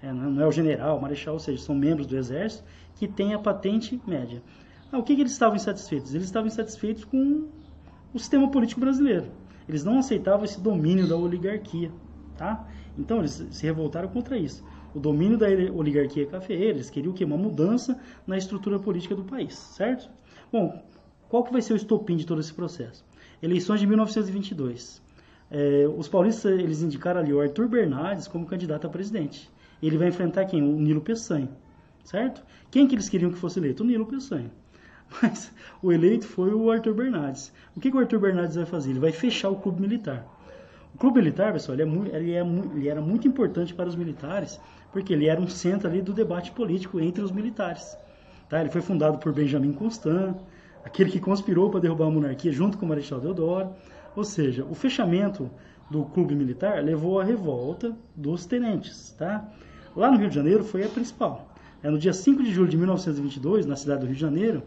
É, 0.00 0.12
não 0.12 0.40
é 0.40 0.46
o 0.46 0.52
general, 0.52 0.98
o 0.98 1.02
marechal, 1.02 1.34
ou 1.34 1.40
seja, 1.40 1.60
são 1.60 1.74
membros 1.74 2.06
do 2.06 2.16
exército 2.16 2.62
que 2.94 3.08
têm 3.08 3.34
a 3.34 3.40
patente 3.40 4.00
média. 4.06 4.40
Ah, 4.92 4.98
o 4.98 5.02
que, 5.02 5.16
que 5.16 5.22
eles 5.22 5.32
estavam 5.32 5.56
insatisfeitos? 5.56 6.14
Eles 6.14 6.28
estavam 6.28 6.46
insatisfeitos 6.46 7.04
com 7.04 7.48
o 8.12 8.18
sistema 8.20 8.48
político 8.48 8.80
brasileiro. 8.80 9.26
Eles 9.68 9.82
não 9.82 9.98
aceitavam 9.98 10.44
esse 10.44 10.60
domínio 10.60 11.08
da 11.08 11.16
oligarquia. 11.16 11.90
Tá? 12.36 12.68
Então 12.98 13.18
eles 13.18 13.46
se 13.50 13.64
revoltaram 13.64 14.08
contra 14.08 14.36
isso. 14.38 14.64
O 14.94 15.00
domínio 15.00 15.36
da 15.36 15.46
oligarquia 15.74 16.26
cafeeira, 16.26 16.74
eles 16.76 16.90
queriam 16.90 17.12
que 17.12 17.24
uma 17.24 17.36
mudança 17.36 18.00
na 18.26 18.38
estrutura 18.38 18.78
política 18.78 19.14
do 19.14 19.24
país, 19.24 19.54
certo? 19.54 20.08
Bom, 20.52 20.80
qual 21.28 21.42
que 21.42 21.52
vai 21.52 21.60
ser 21.60 21.72
o 21.72 21.76
estopim 21.76 22.16
de 22.16 22.24
todo 22.24 22.40
esse 22.40 22.54
processo? 22.54 23.04
Eleições 23.42 23.80
de 23.80 23.86
1922. 23.86 25.02
É, 25.50 25.86
os 25.96 26.08
paulistas 26.08 26.58
eles 26.58 26.82
indicaram 26.82 27.20
ali 27.20 27.32
o 27.32 27.40
Arthur 27.40 27.68
Bernardes 27.68 28.28
como 28.28 28.46
candidato 28.46 28.86
a 28.86 28.90
presidente. 28.90 29.50
Ele 29.82 29.98
vai 29.98 30.08
enfrentar 30.08 30.44
quem? 30.46 30.62
O 30.62 30.80
Nilo 30.80 31.00
Peçanha, 31.00 31.50
certo? 32.04 32.42
Quem 32.70 32.86
que 32.86 32.94
eles 32.94 33.08
queriam 33.08 33.30
que 33.30 33.38
fosse 33.38 33.58
eleito? 33.58 33.82
O 33.82 33.86
Nilo 33.86 34.06
Peçanha. 34.06 34.50
Mas 35.20 35.52
o 35.82 35.92
eleito 35.92 36.26
foi 36.26 36.54
o 36.54 36.70
Arthur 36.70 36.94
Bernardes. 36.94 37.52
O 37.76 37.80
que, 37.80 37.90
que 37.90 37.96
o 37.96 38.00
Arthur 38.00 38.20
Bernardes 38.20 38.56
vai 38.56 38.66
fazer? 38.66 38.90
Ele 38.90 39.00
vai 39.00 39.12
fechar 39.12 39.50
o 39.50 39.56
clube 39.56 39.80
militar. 39.80 40.26
O 40.94 40.98
clube 40.98 41.18
militar, 41.18 41.52
pessoal, 41.52 41.74
ele, 41.74 41.82
é 41.82 41.86
muito, 41.86 42.14
ele, 42.14 42.32
é, 42.32 42.40
ele 42.40 42.88
era 42.88 43.00
muito 43.00 43.26
importante 43.26 43.74
para 43.74 43.88
os 43.88 43.96
militares, 43.96 44.60
porque 44.92 45.12
ele 45.12 45.26
era 45.26 45.40
um 45.40 45.48
centro 45.48 45.88
ali 45.88 46.00
do 46.00 46.12
debate 46.12 46.52
político 46.52 47.00
entre 47.00 47.22
os 47.22 47.32
militares. 47.32 47.96
Tá? 48.48 48.60
Ele 48.60 48.70
foi 48.70 48.80
fundado 48.80 49.18
por 49.18 49.32
Benjamin 49.32 49.72
Constant, 49.72 50.36
aquele 50.84 51.10
que 51.10 51.18
conspirou 51.18 51.68
para 51.70 51.80
derrubar 51.80 52.06
a 52.06 52.10
monarquia 52.10 52.52
junto 52.52 52.78
com 52.78 52.86
o 52.86 52.88
Marechal 52.88 53.20
Deodoro. 53.20 53.70
Ou 54.14 54.22
seja, 54.22 54.64
o 54.64 54.74
fechamento 54.74 55.50
do 55.90 56.04
clube 56.04 56.34
militar 56.34 56.82
levou 56.82 57.20
à 57.20 57.24
revolta 57.24 57.96
dos 58.14 58.46
tenentes. 58.46 59.12
Tá? 59.18 59.48
Lá 59.96 60.10
no 60.10 60.18
Rio 60.18 60.28
de 60.28 60.34
Janeiro 60.34 60.62
foi 60.62 60.84
a 60.84 60.88
principal. 60.88 61.48
É, 61.82 61.90
no 61.90 61.98
dia 61.98 62.12
5 62.12 62.42
de 62.42 62.52
julho 62.52 62.68
de 62.68 62.76
1922, 62.76 63.66
na 63.66 63.76
cidade 63.76 64.00
do 64.00 64.06
Rio 64.06 64.14
de 64.14 64.20
Janeiro, 64.20 64.62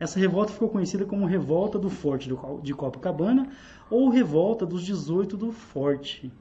Essa 0.00 0.18
revolta 0.18 0.50
ficou 0.50 0.70
conhecida 0.70 1.04
como 1.04 1.26
Revolta 1.26 1.78
do 1.78 1.90
Forte 1.90 2.32
de 2.62 2.74
Copacabana 2.74 3.50
ou 3.90 4.08
Revolta 4.08 4.64
dos 4.64 4.82
18 4.82 5.36
do 5.36 5.52
Forte. 5.52 6.32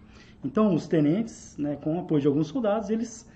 Então, 0.43 0.73
os 0.73 0.87
tenentes, 0.87 1.57
né, 1.57 1.75
com 1.75 1.97
o 1.97 1.99
apoio 1.99 2.21
de 2.21 2.27
alguns 2.27 2.47
soldados, 2.47 2.89
eles 2.89 3.27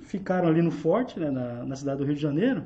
ficaram 0.00 0.48
ali 0.48 0.60
no 0.60 0.70
forte, 0.70 1.18
né, 1.18 1.30
na, 1.30 1.64
na, 1.64 1.74
cidade 1.74 1.98
do 1.98 2.04
Rio 2.04 2.14
de 2.14 2.20
Janeiro, 2.20 2.62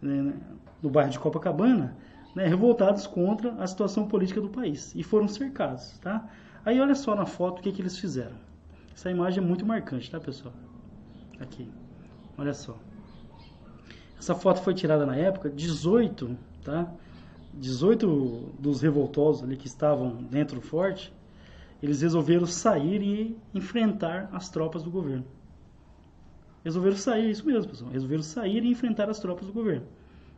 né, 0.00 0.32
no 0.80 0.88
bairro 0.88 1.10
de 1.10 1.18
Copacabana, 1.18 1.96
né, 2.36 2.46
revoltados 2.46 3.06
contra 3.06 3.52
a 3.54 3.66
situação 3.66 4.06
política 4.06 4.40
do 4.40 4.48
país 4.48 4.94
e 4.94 5.02
foram 5.02 5.26
cercados, 5.26 5.98
tá? 5.98 6.28
Aí 6.64 6.80
olha 6.80 6.94
só 6.94 7.16
na 7.16 7.26
foto 7.26 7.58
o 7.58 7.62
que, 7.62 7.72
que 7.72 7.82
eles 7.82 7.98
fizeram. 7.98 8.36
Essa 8.94 9.10
imagem 9.10 9.42
é 9.42 9.46
muito 9.46 9.66
marcante, 9.66 10.08
tá, 10.08 10.20
pessoal? 10.20 10.54
Aqui, 11.40 11.68
olha 12.38 12.54
só. 12.54 12.78
Essa 14.22 14.36
foto 14.36 14.62
foi 14.62 14.72
tirada 14.72 15.04
na 15.04 15.16
época, 15.16 15.50
18, 15.50 16.38
tá? 16.62 16.88
18 17.54 18.54
dos 18.56 18.80
revoltosos 18.80 19.42
ali 19.42 19.56
que 19.56 19.66
estavam 19.66 20.14
dentro 20.14 20.60
do 20.60 20.62
forte, 20.62 21.12
eles 21.82 22.02
resolveram 22.02 22.46
sair 22.46 23.02
e 23.02 23.36
enfrentar 23.52 24.30
as 24.32 24.48
tropas 24.48 24.84
do 24.84 24.92
governo. 24.92 25.24
Resolveram 26.62 26.96
sair, 26.96 27.32
isso 27.32 27.44
mesmo, 27.44 27.68
pessoal. 27.68 27.90
Resolveram 27.90 28.22
sair 28.22 28.62
e 28.62 28.70
enfrentar 28.70 29.10
as 29.10 29.18
tropas 29.18 29.48
do 29.48 29.52
governo. 29.52 29.88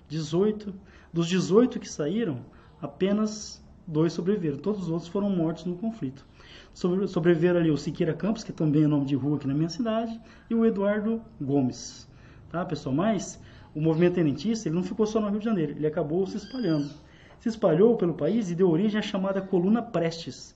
18, 0.08 0.72
dos 1.12 1.28
18 1.28 1.78
que 1.78 1.86
saíram, 1.86 2.40
apenas 2.80 3.62
dois 3.86 4.14
sobreviveram. 4.14 4.56
Todos 4.56 4.84
os 4.84 4.88
outros 4.88 5.08
foram 5.08 5.28
mortos 5.28 5.66
no 5.66 5.76
conflito. 5.76 6.24
sobreviveram 6.72 7.60
ali 7.60 7.70
o 7.70 7.76
Siqueira 7.76 8.14
Campos, 8.14 8.44
que 8.44 8.50
também 8.50 8.84
é 8.84 8.86
nome 8.86 9.04
de 9.04 9.14
rua 9.14 9.36
aqui 9.36 9.46
na 9.46 9.52
minha 9.52 9.68
cidade, 9.68 10.18
e 10.48 10.54
o 10.54 10.64
Eduardo 10.64 11.20
Gomes. 11.38 12.08
Tá, 12.50 12.64
pessoal? 12.64 12.94
Mas 12.94 13.38
o 13.74 13.80
movimento 13.80 14.14
tenentista 14.14 14.68
ele 14.68 14.76
não 14.76 14.82
ficou 14.82 15.06
só 15.06 15.20
no 15.20 15.28
Rio 15.28 15.40
de 15.40 15.44
Janeiro, 15.44 15.72
ele 15.72 15.86
acabou 15.86 16.26
se 16.26 16.36
espalhando. 16.36 16.88
Se 17.40 17.48
espalhou 17.48 17.96
pelo 17.96 18.14
país 18.14 18.50
e 18.50 18.54
deu 18.54 18.70
origem 18.70 18.98
à 18.98 19.02
chamada 19.02 19.42
Coluna 19.42 19.82
Prestes. 19.82 20.54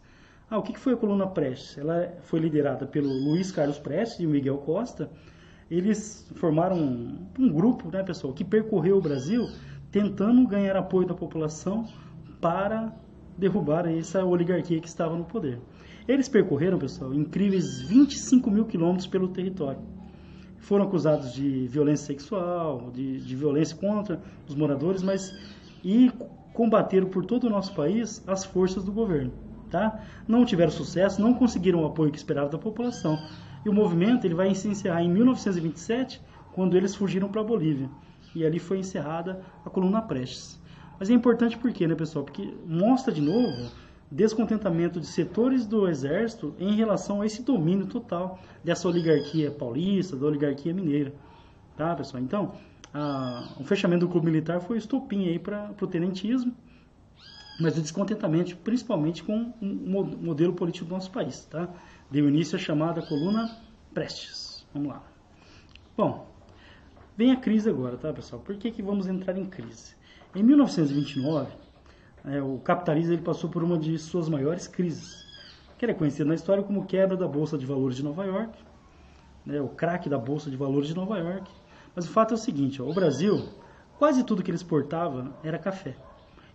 Ah, 0.49 0.57
o 0.57 0.63
que 0.63 0.79
foi 0.79 0.95
a 0.95 0.97
Coluna 0.97 1.27
Prestes? 1.27 1.77
Ela 1.77 2.15
foi 2.23 2.41
liderada 2.41 2.87
pelo 2.87 3.09
Luiz 3.09 3.53
Carlos 3.53 3.79
Prestes 3.79 4.21
e 4.21 4.27
Miguel 4.27 4.59
Costa. 4.59 5.11
Eles 5.71 6.31
formaram 6.37 6.77
um, 6.77 7.27
um 7.39 7.53
grupo, 7.53 7.91
né, 7.91 8.03
pessoal, 8.03 8.33
que 8.33 8.45
percorreu 8.45 8.97
o 8.97 9.03
Brasil 9.03 9.51
tentando 9.91 10.47
ganhar 10.47 10.77
apoio 10.77 11.07
da 11.07 11.15
população 11.15 11.87
para 12.41 12.95
derrubar 13.37 13.87
essa 13.87 14.25
oligarquia 14.25 14.81
que 14.81 14.89
estava 14.89 15.15
no 15.15 15.25
poder. 15.25 15.61
Eles 16.07 16.29
percorreram, 16.29 16.79
pessoal, 16.79 17.13
incríveis 17.13 17.83
25 17.83 18.51
mil 18.51 18.65
quilômetros 18.65 19.07
pelo 19.07 19.29
território 19.29 19.98
foram 20.69 20.85
acusados 20.85 21.33
de 21.33 21.67
violência 21.67 22.09
sexual, 22.09 22.91
de, 22.93 23.21
de 23.21 23.35
violência 23.35 23.75
contra 23.75 24.21
os 24.47 24.55
moradores, 24.55 25.03
mas 25.03 25.35
e 25.83 26.13
combateram 26.53 27.09
por 27.09 27.25
todo 27.25 27.45
o 27.45 27.51
nosso 27.51 27.75
país 27.75 28.23
as 28.27 28.45
forças 28.45 28.85
do 28.85 28.93
governo. 28.93 29.33
Tá? 29.71 30.05
Não 30.27 30.45
tiveram 30.45 30.71
sucesso, 30.71 31.23
não 31.23 31.33
conseguiram 31.33 31.83
o 31.83 31.87
apoio 31.87 32.11
que 32.11 32.19
esperava 32.19 32.51
da 32.51 32.59
população. 32.59 33.19
E 33.65 33.69
o 33.71 33.73
movimento 33.73 34.27
ele 34.27 34.35
vai 34.35 34.55
se 34.55 34.69
encerrar 34.69 35.03
em 35.03 35.11
1927, 35.11 36.21
quando 36.53 36.77
eles 36.77 36.95
fugiram 36.95 37.29
para 37.29 37.41
a 37.41 37.45
Bolívia. 37.45 37.89
E 38.35 38.45
ali 38.45 38.59
foi 38.59 38.79
encerrada 38.79 39.41
a 39.65 39.71
coluna 39.71 40.03
Prestes. 40.03 40.61
Mas 41.01 41.09
é 41.09 41.15
importante 41.15 41.57
por 41.57 41.73
quê, 41.73 41.87
né, 41.87 41.95
pessoal? 41.95 42.27
Porque 42.27 42.53
mostra 42.67 43.11
de 43.11 43.23
novo 43.23 43.71
descontentamento 44.11 45.01
de 45.01 45.07
setores 45.07 45.67
do 45.67 45.87
exército 45.89 46.55
em 46.59 46.75
relação 46.75 47.21
a 47.21 47.27
esse 47.27 47.43
domínio 47.43 47.87
total 47.87 48.39
dessa 48.65 48.89
oligarquia 48.89 49.51
paulista, 49.51 50.17
da 50.17 50.27
oligarquia 50.27 50.73
mineira. 50.73 51.13
Tá, 51.77 51.95
pessoal? 51.95 52.23
Então, 52.23 52.53
a, 52.93 53.55
o 53.59 53.65
fechamento 53.65 54.07
do 54.07 54.11
clube 54.11 54.27
militar 54.27 54.61
foi 54.61 54.79
estopim 54.79 55.29
aí 55.29 55.39
para 55.39 55.71
o 55.81 55.87
tenentismo, 55.87 56.55
mas 57.61 57.77
o 57.77 57.83
descontentamento 57.83 58.57
principalmente 58.57 59.23
com 59.23 59.53
o 59.61 59.65
um 59.65 60.05
modelo 60.23 60.55
político 60.55 60.87
do 60.87 60.95
nosso 60.95 61.11
país. 61.11 61.45
Tá? 61.45 61.69
Deu 62.11 62.29
início 62.29 62.57
à 62.57 62.59
chamada 62.59 63.03
coluna 63.03 63.51
Prestes. 63.93 64.67
Vamos 64.73 64.89
lá. 64.89 65.03
Bom, 65.97 66.29
vem 67.17 67.33
a 67.33 67.37
crise 67.37 67.69
agora, 67.69 67.97
tá, 67.97 68.13
pessoal? 68.13 68.41
Por 68.41 68.57
que, 68.57 68.71
que 68.71 68.83
vamos 68.83 69.07
entrar 69.07 69.37
em 69.37 69.47
crise? 69.47 69.97
Em 70.35 70.43
1929, 70.43 71.51
é, 72.25 72.43
o 72.43 72.59
capitalismo 72.59 73.13
ele 73.13 73.23
passou 73.23 73.49
por 73.49 73.63
uma 73.63 73.79
de 73.79 73.99
suas 73.99 74.29
maiores 74.29 74.67
crises, 74.67 75.27
que 75.77 75.85
era 75.85 75.95
conhecida 75.95 76.25
na 76.25 76.35
história 76.35 76.63
como 76.63 76.87
quebra 76.87 77.17
da 77.17 77.29
Bolsa 77.29 77.57
de 77.57 77.65
Valores 77.65 77.97
de 77.97 78.03
Nova 78.03 78.25
York, 78.25 78.59
né, 79.47 79.61
o 79.61 79.69
craque 79.69 80.09
da 80.09 80.19
Bolsa 80.19 80.51
de 80.51 80.57
Valores 80.57 80.89
de 80.89 80.95
Nova 80.95 81.19
York. 81.19 81.51
Mas 81.95 82.07
o 82.07 82.11
fato 82.11 82.33
é 82.33 82.35
o 82.35 82.39
seguinte, 82.39 82.83
ó, 82.83 82.87
o 82.87 82.95
Brasil, 82.95 83.49
quase 83.99 84.25
tudo 84.25 84.43
que 84.43 84.51
ele 84.51 84.57
exportava 84.57 85.33
era 85.43 85.59
café. 85.59 85.97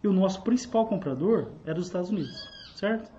E 0.03 0.07
o 0.07 0.13
nosso 0.13 0.41
principal 0.41 0.85
comprador 0.85 1.47
era 1.65 1.79
os 1.79 1.85
Estados 1.85 2.09
Unidos, 2.09 2.49
certo? 2.75 3.11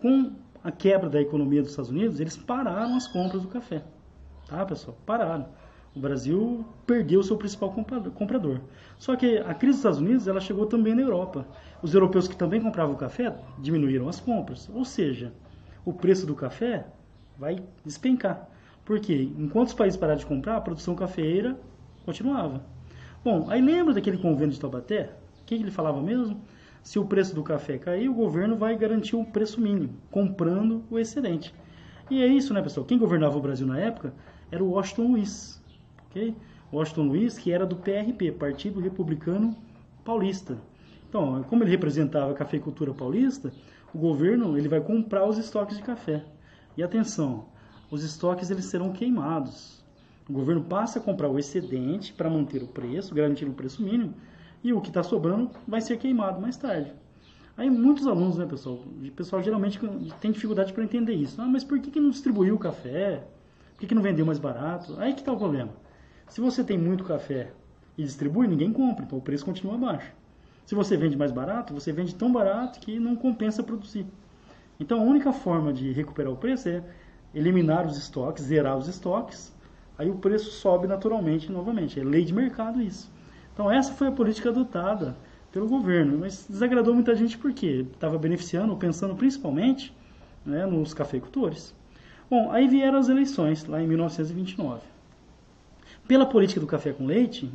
Com 0.00 0.32
a 0.62 0.72
quebra 0.72 1.08
da 1.08 1.20
economia 1.20 1.62
dos 1.62 1.70
Estados 1.70 1.90
Unidos, 1.90 2.18
eles 2.18 2.36
pararam 2.36 2.96
as 2.96 3.06
compras 3.06 3.42
do 3.42 3.48
café. 3.48 3.84
Tá, 4.48 4.64
pessoal? 4.64 4.96
Pararam 5.06 5.46
o 5.96 5.98
Brasil 5.98 6.62
perdeu 6.86 7.22
seu 7.22 7.38
principal 7.38 7.72
comprador. 8.14 8.60
Só 8.98 9.16
que 9.16 9.38
a 9.38 9.54
crise 9.54 9.72
dos 9.72 9.78
Estados 9.78 9.98
Unidos 9.98 10.28
ela 10.28 10.40
chegou 10.40 10.66
também 10.66 10.94
na 10.94 11.00
Europa. 11.00 11.46
Os 11.82 11.94
europeus 11.94 12.28
que 12.28 12.36
também 12.36 12.60
compravam 12.60 12.94
café 12.94 13.34
diminuíram 13.58 14.06
as 14.06 14.20
compras. 14.20 14.68
Ou 14.74 14.84
seja, 14.84 15.32
o 15.86 15.94
preço 15.94 16.26
do 16.26 16.34
café 16.34 16.86
vai 17.38 17.62
despencar. 17.82 18.46
Porque 18.84 19.32
enquanto 19.38 19.68
os 19.68 19.74
países 19.74 19.98
pararam 19.98 20.18
de 20.18 20.26
comprar, 20.26 20.56
a 20.56 20.60
produção 20.60 20.94
cafeeira 20.94 21.58
continuava. 22.04 22.62
Bom, 23.24 23.46
aí 23.48 23.62
lembra 23.62 23.94
daquele 23.94 24.18
convênio 24.18 24.52
de 24.52 24.60
Taubaté? 24.60 25.14
O 25.40 25.46
que 25.46 25.54
ele 25.54 25.70
falava 25.70 26.02
mesmo? 26.02 26.42
Se 26.82 26.98
o 26.98 27.06
preço 27.06 27.34
do 27.34 27.42
café 27.42 27.78
cair, 27.78 28.10
o 28.10 28.14
governo 28.14 28.54
vai 28.54 28.76
garantir 28.76 29.16
um 29.16 29.24
preço 29.24 29.60
mínimo, 29.62 29.94
comprando 30.10 30.84
o 30.90 30.98
excedente. 30.98 31.54
E 32.10 32.22
é 32.22 32.26
isso, 32.26 32.52
né, 32.52 32.60
pessoal? 32.60 32.84
Quem 32.84 32.98
governava 32.98 33.38
o 33.38 33.40
Brasil 33.40 33.66
na 33.66 33.80
época 33.80 34.12
era 34.50 34.62
o 34.62 34.72
Washington 34.72 35.12
Luiz 35.12 35.64
ok? 36.16 36.34
Washington 36.72 37.02
Luiz, 37.02 37.38
que 37.38 37.52
era 37.52 37.66
do 37.66 37.76
PRP, 37.76 38.32
Partido 38.32 38.80
Republicano 38.80 39.54
Paulista. 40.04 40.56
Então, 41.08 41.42
como 41.44 41.62
ele 41.62 41.70
representava 41.70 42.32
a 42.32 42.34
cafeicultura 42.34 42.92
paulista, 42.92 43.52
o 43.94 43.98
governo 43.98 44.58
ele 44.58 44.68
vai 44.68 44.80
comprar 44.80 45.26
os 45.26 45.38
estoques 45.38 45.76
de 45.76 45.82
café. 45.82 46.24
E 46.76 46.82
atenção, 46.82 47.46
os 47.90 48.02
estoques 48.02 48.50
eles 48.50 48.64
serão 48.64 48.92
queimados. 48.92 49.84
O 50.28 50.32
governo 50.32 50.64
passa 50.64 50.98
a 50.98 51.02
comprar 51.02 51.28
o 51.28 51.38
excedente 51.38 52.12
para 52.12 52.28
manter 52.28 52.62
o 52.62 52.66
preço, 52.66 53.14
garantir 53.14 53.44
um 53.44 53.52
preço 53.52 53.82
mínimo, 53.82 54.14
e 54.64 54.72
o 54.72 54.80
que 54.80 54.88
está 54.88 55.02
sobrando 55.02 55.50
vai 55.68 55.80
ser 55.80 55.96
queimado 55.98 56.40
mais 56.40 56.56
tarde. 56.56 56.92
Aí 57.56 57.70
muitos 57.70 58.06
alunos, 58.06 58.36
né, 58.36 58.44
pessoal, 58.44 58.74
o 58.76 59.10
pessoal 59.12 59.42
geralmente 59.42 59.78
tem 60.20 60.32
dificuldade 60.32 60.72
para 60.72 60.82
entender 60.82 61.14
isso. 61.14 61.40
Ah, 61.40 61.46
mas 61.46 61.62
por 61.62 61.78
que, 61.78 61.90
que 61.90 62.00
não 62.00 62.10
distribuiu 62.10 62.56
o 62.56 62.58
café? 62.58 63.24
Por 63.74 63.80
que, 63.80 63.86
que 63.86 63.94
não 63.94 64.02
vendeu 64.02 64.26
mais 64.26 64.38
barato? 64.38 64.96
Aí 64.98 65.14
que 65.14 65.20
está 65.20 65.32
o 65.32 65.38
problema. 65.38 65.70
Se 66.28 66.40
você 66.40 66.62
tem 66.64 66.76
muito 66.76 67.04
café 67.04 67.52
e 67.96 68.02
distribui, 68.02 68.46
ninguém 68.46 68.72
compra, 68.72 69.04
então 69.04 69.18
o 69.18 69.22
preço 69.22 69.44
continua 69.44 69.78
baixo. 69.78 70.12
Se 70.66 70.74
você 70.74 70.96
vende 70.96 71.16
mais 71.16 71.30
barato, 71.30 71.72
você 71.72 71.92
vende 71.92 72.14
tão 72.14 72.30
barato 72.32 72.80
que 72.80 72.98
não 72.98 73.14
compensa 73.14 73.62
produzir. 73.62 74.06
Então 74.78 75.00
a 75.00 75.04
única 75.04 75.32
forma 75.32 75.72
de 75.72 75.92
recuperar 75.92 76.32
o 76.32 76.36
preço 76.36 76.68
é 76.68 76.82
eliminar 77.34 77.86
os 77.86 77.96
estoques, 77.96 78.44
zerar 78.44 78.76
os 78.76 78.88
estoques, 78.88 79.54
aí 79.96 80.10
o 80.10 80.16
preço 80.16 80.50
sobe 80.50 80.86
naturalmente 80.86 81.50
novamente. 81.50 82.00
É 82.00 82.04
lei 82.04 82.24
de 82.24 82.34
mercado 82.34 82.82
isso. 82.82 83.10
Então 83.54 83.70
essa 83.70 83.92
foi 83.92 84.08
a 84.08 84.12
política 84.12 84.50
adotada 84.50 85.16
pelo 85.52 85.68
governo, 85.68 86.18
mas 86.18 86.46
desagradou 86.48 86.92
muita 86.92 87.14
gente 87.14 87.38
porque 87.38 87.86
estava 87.92 88.18
beneficiando, 88.18 88.76
pensando 88.76 89.14
principalmente 89.14 89.96
né, 90.44 90.66
nos 90.66 90.92
cafeicultores. 90.92 91.74
Bom, 92.28 92.50
aí 92.50 92.66
vieram 92.66 92.98
as 92.98 93.08
eleições, 93.08 93.64
lá 93.64 93.80
em 93.80 93.86
1929. 93.86 94.95
Pela 96.06 96.24
política 96.24 96.60
do 96.60 96.66
café 96.68 96.92
com 96.92 97.04
leite, 97.04 97.50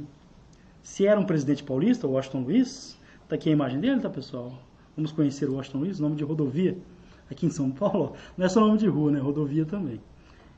se 0.83 1.07
era 1.07 1.17
um 1.17 1.25
presidente 1.25 1.63
paulista, 1.63 2.05
o 2.05 2.11
Washington 2.11 2.41
Luiz, 2.41 2.97
tá 3.29 3.35
aqui 3.35 3.49
a 3.49 3.53
imagem 3.53 3.79
dele, 3.79 4.01
tá 4.01 4.09
pessoal? 4.09 4.61
Vamos 4.93 5.13
conhecer 5.13 5.49
o 5.49 5.55
Washington 5.55 5.77
Luiz, 5.79 5.99
nome 5.99 6.17
de 6.17 6.23
rodovia 6.25 6.77
aqui 7.29 7.45
em 7.45 7.49
São 7.49 7.71
Paulo. 7.71 8.13
Não 8.37 8.45
é 8.45 8.49
só 8.49 8.59
nome 8.59 8.77
de 8.77 8.87
rua, 8.87 9.09
né? 9.09 9.19
Rodovia 9.19 9.65
também. 9.65 10.01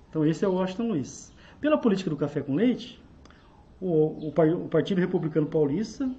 Então 0.10 0.26
esse 0.26 0.44
é 0.44 0.48
o 0.48 0.54
Washington 0.54 0.88
Luiz. 0.88 1.32
Pela 1.62 1.78
política 1.78 2.10
do 2.10 2.18
café 2.18 2.42
com 2.42 2.56
leite, 2.56 3.00
o, 3.80 4.28
o, 4.28 4.30
o 4.30 4.70
Partido 4.70 5.00
Republicano 5.00 5.46
Paulista, 5.46 6.10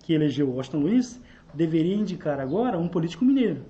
que 0.00 0.14
elegeu 0.14 0.48
o 0.48 0.56
Washington 0.56 0.78
Luiz, 0.78 1.20
deveria 1.52 1.94
indicar 1.94 2.40
agora 2.40 2.78
um 2.78 2.88
político 2.88 3.26
mineiro. 3.26 3.62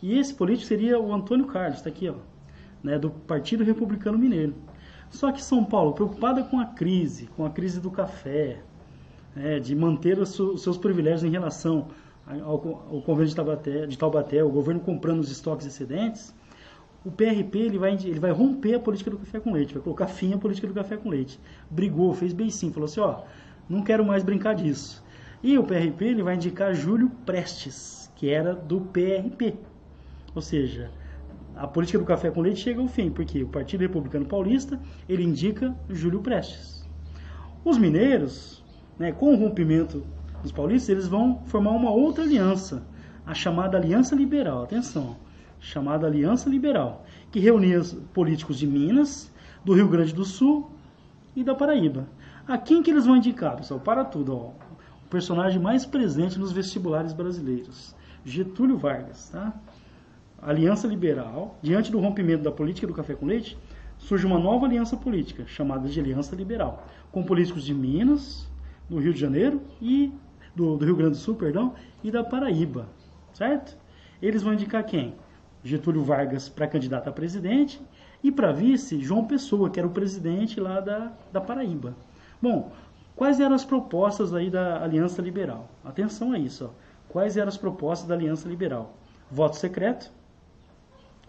E 0.00 0.16
esse 0.16 0.32
político 0.32 0.68
seria 0.68 1.00
o 1.00 1.12
Antônio 1.12 1.46
Carlos, 1.46 1.78
está 1.78 1.88
aqui, 1.90 2.08
ó, 2.08 2.14
né, 2.80 2.96
do 2.96 3.10
Partido 3.10 3.64
Republicano 3.64 4.16
Mineiro. 4.16 4.54
Só 5.10 5.32
que 5.32 5.42
São 5.42 5.64
Paulo, 5.64 5.92
preocupada 5.92 6.42
com 6.42 6.58
a 6.58 6.66
crise, 6.66 7.28
com 7.36 7.44
a 7.44 7.50
crise 7.50 7.80
do 7.80 7.90
café, 7.90 8.60
né, 9.34 9.60
de 9.60 9.74
manter 9.74 10.18
os 10.18 10.30
seus 10.30 10.76
privilégios 10.76 11.24
em 11.24 11.30
relação 11.30 11.88
ao, 12.26 12.86
ao 12.90 13.02
convênio 13.02 13.28
de 13.28 13.36
Taubaté, 13.36 13.86
de 13.86 13.96
Taubaté, 13.96 14.42
o 14.42 14.50
governo 14.50 14.80
comprando 14.80 15.20
os 15.20 15.30
estoques 15.30 15.66
excedentes, 15.66 16.34
o 17.04 17.10
PRP 17.10 17.58
ele 17.58 17.78
vai, 17.78 17.94
ele 17.94 18.18
vai 18.18 18.32
romper 18.32 18.74
a 18.74 18.80
política 18.80 19.10
do 19.10 19.18
café 19.18 19.38
com 19.38 19.52
leite, 19.52 19.74
vai 19.74 19.82
colocar 19.82 20.08
fim 20.08 20.34
à 20.34 20.38
política 20.38 20.66
do 20.66 20.74
café 20.74 20.96
com 20.96 21.08
leite. 21.08 21.38
Brigou, 21.70 22.12
fez 22.12 22.32
bem 22.32 22.50
sim, 22.50 22.72
falou 22.72 22.86
assim, 22.86 22.98
ó, 22.98 23.20
não 23.68 23.82
quero 23.82 24.04
mais 24.04 24.24
brincar 24.24 24.54
disso. 24.54 25.04
E 25.40 25.56
o 25.56 25.62
PRP 25.62 26.02
ele 26.02 26.22
vai 26.24 26.34
indicar 26.34 26.74
Júlio 26.74 27.08
Prestes, 27.24 28.10
que 28.16 28.28
era 28.28 28.54
do 28.54 28.80
PRP. 28.80 29.54
Ou 30.34 30.42
seja, 30.42 30.90
a 31.56 31.66
política 31.66 31.98
do 31.98 32.04
café 32.04 32.30
com 32.30 32.42
leite 32.42 32.60
chega 32.60 32.80
ao 32.80 32.86
fim, 32.86 33.10
porque 33.10 33.42
o 33.42 33.48
Partido 33.48 33.80
Republicano 33.80 34.26
Paulista 34.26 34.78
ele 35.08 35.24
indica 35.24 35.74
Júlio 35.88 36.20
Prestes. 36.20 36.86
Os 37.64 37.78
mineiros, 37.78 38.62
né, 38.98 39.10
com 39.10 39.32
o 39.32 39.36
rompimento 39.36 40.06
dos 40.42 40.52
paulistas, 40.52 40.90
eles 40.90 41.08
vão 41.08 41.42
formar 41.46 41.70
uma 41.70 41.90
outra 41.90 42.24
aliança, 42.24 42.86
a 43.24 43.32
chamada 43.32 43.78
Aliança 43.78 44.14
Liberal. 44.14 44.64
Atenção, 44.64 45.16
chamada 45.58 46.06
Aliança 46.06 46.48
Liberal, 46.48 47.04
que 47.32 47.40
reunia 47.40 47.80
políticos 48.12 48.58
de 48.58 48.66
Minas, 48.66 49.32
do 49.64 49.72
Rio 49.72 49.88
Grande 49.88 50.14
do 50.14 50.24
Sul 50.24 50.70
e 51.34 51.42
da 51.42 51.54
Paraíba. 51.54 52.06
A 52.46 52.58
quem 52.58 52.82
que 52.82 52.90
eles 52.90 53.06
vão 53.06 53.16
indicar, 53.16 53.56
pessoal? 53.56 53.80
Para 53.80 54.04
tudo, 54.04 54.36
ó. 54.36 54.50
o 55.04 55.08
personagem 55.08 55.60
mais 55.60 55.86
presente 55.86 56.38
nos 56.38 56.52
vestibulares 56.52 57.12
brasileiros, 57.12 57.96
Getúlio 58.24 58.76
Vargas, 58.76 59.30
tá? 59.30 59.58
Aliança 60.40 60.86
Liberal, 60.86 61.56
diante 61.62 61.90
do 61.90 61.98
rompimento 61.98 62.42
da 62.42 62.52
política 62.52 62.86
do 62.86 62.94
café 62.94 63.14
com 63.14 63.26
leite, 63.26 63.56
surge 63.98 64.26
uma 64.26 64.38
nova 64.38 64.66
aliança 64.66 64.96
política, 64.96 65.44
chamada 65.46 65.88
de 65.88 65.98
Aliança 65.98 66.36
Liberal, 66.36 66.86
com 67.10 67.22
políticos 67.22 67.64
de 67.64 67.74
Minas, 67.74 68.46
do 68.88 68.98
Rio 68.98 69.12
de 69.12 69.20
Janeiro 69.20 69.60
e 69.80 70.12
do, 70.54 70.76
do 70.76 70.84
Rio 70.84 70.96
Grande 70.96 71.12
do 71.12 71.16
Sul, 71.16 71.34
perdão, 71.34 71.74
e 72.04 72.10
da 72.10 72.22
Paraíba, 72.22 72.86
certo? 73.32 73.76
Eles 74.20 74.42
vão 74.42 74.54
indicar 74.54 74.84
quem? 74.84 75.14
Getúlio 75.64 76.02
Vargas 76.02 76.48
para 76.48 76.68
candidato 76.68 77.08
a 77.08 77.12
presidente 77.12 77.80
e 78.22 78.30
para 78.30 78.52
vice 78.52 79.00
João 79.00 79.24
Pessoa, 79.24 79.68
que 79.70 79.78
era 79.78 79.88
o 79.88 79.92
presidente 79.92 80.60
lá 80.60 80.80
da, 80.80 81.12
da 81.32 81.40
Paraíba. 81.40 81.96
Bom, 82.40 82.72
quais 83.14 83.40
eram 83.40 83.54
as 83.54 83.64
propostas 83.64 84.32
aí 84.32 84.50
da 84.50 84.82
Aliança 84.82 85.20
Liberal? 85.20 85.68
Atenção 85.84 86.32
a 86.32 86.38
isso, 86.38 86.66
ó. 86.66 86.86
Quais 87.08 87.36
eram 87.36 87.48
as 87.48 87.56
propostas 87.56 88.08
da 88.08 88.14
Aliança 88.14 88.48
Liberal? 88.48 88.94
Voto 89.30 89.56
secreto. 89.56 90.12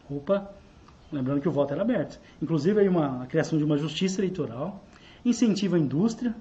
Opa, 0.09 0.51
lembrando 1.11 1.41
que 1.41 1.49
o 1.49 1.51
voto 1.51 1.73
era 1.73 1.81
aberto. 1.81 2.19
Inclusive 2.41 2.79
aí 2.79 2.87
uma 2.87 3.23
a 3.23 3.27
criação 3.27 3.57
de 3.57 3.63
uma 3.63 3.77
justiça 3.77 4.21
eleitoral, 4.21 4.83
incentivo 5.25 5.75
à 5.75 5.79
indústria, 5.79 6.35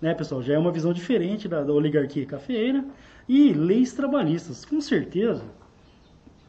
né, 0.00 0.14
pessoal? 0.14 0.42
Já 0.42 0.54
é 0.54 0.58
uma 0.58 0.72
visão 0.72 0.92
diferente 0.92 1.48
da, 1.48 1.62
da 1.62 1.72
oligarquia 1.72 2.26
cafeeira 2.26 2.84
e 3.28 3.52
leis 3.52 3.92
trabalhistas. 3.92 4.64
Com 4.64 4.80
certeza, 4.80 5.44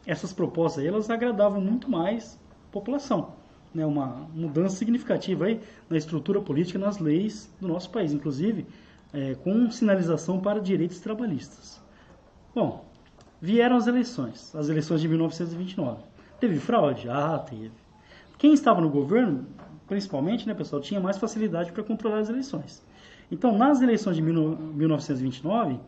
essas 0.06 0.34
propostas 0.34 0.84
aí, 0.84 0.88
elas 0.88 1.10
agradavam 1.10 1.62
muito 1.62 1.90
mais 1.90 2.40
a 2.70 2.72
população. 2.72 3.34
Né, 3.74 3.86
uma 3.86 4.28
mudança 4.34 4.76
significativa 4.76 5.46
aí 5.46 5.62
na 5.90 5.98
estrutura 5.98 6.42
política 6.42 6.78
nas 6.78 7.00
leis 7.00 7.50
do 7.60 7.70
nosso 7.70 7.90
país, 7.90 8.12
inclusive 8.12 8.66
é, 9.14 9.36
com 9.36 9.72
sinalização 9.72 10.42
para 10.42 10.60
direitos 10.60 11.00
trabalhistas. 11.00 11.82
Bom, 12.54 12.86
vieram 13.42 13.78
as 13.78 13.88
eleições, 13.88 14.54
as 14.54 14.68
eleições 14.68 15.00
de 15.00 15.08
1929. 15.08 16.04
Teve 16.42 16.60
fraude? 16.60 17.08
Ah, 17.08 17.38
teve. 17.38 17.72
Quem 18.40 18.52
estava 18.52 18.82
no 18.82 18.90
governo, 18.90 19.46
principalmente, 19.88 20.48
né, 20.48 20.56
pessoal, 20.56 20.82
tinha 20.82 21.00
mais 21.00 21.20
facilidade 21.20 21.72
para 21.72 21.84
controlar 21.84 22.18
as 22.18 22.30
eleições. 22.30 22.84
Então, 23.32 23.56
nas 23.56 23.80
eleições 23.80 24.16
de 24.16 24.24
1929, 24.24 25.80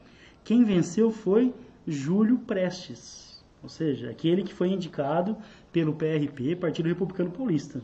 quem 0.43 0.63
venceu 0.63 1.09
foi 1.09 1.51
Júlio 1.87 2.37
Prestes, 2.37 3.43
ou 3.63 3.67
seja, 3.67 4.11
aquele 4.11 4.43
que 4.43 4.53
foi 4.53 4.69
indicado 4.69 5.35
pelo 5.71 5.95
PRP, 5.95 6.55
Partido 6.55 6.87
Republicano 6.87 7.31
Paulista. 7.31 7.81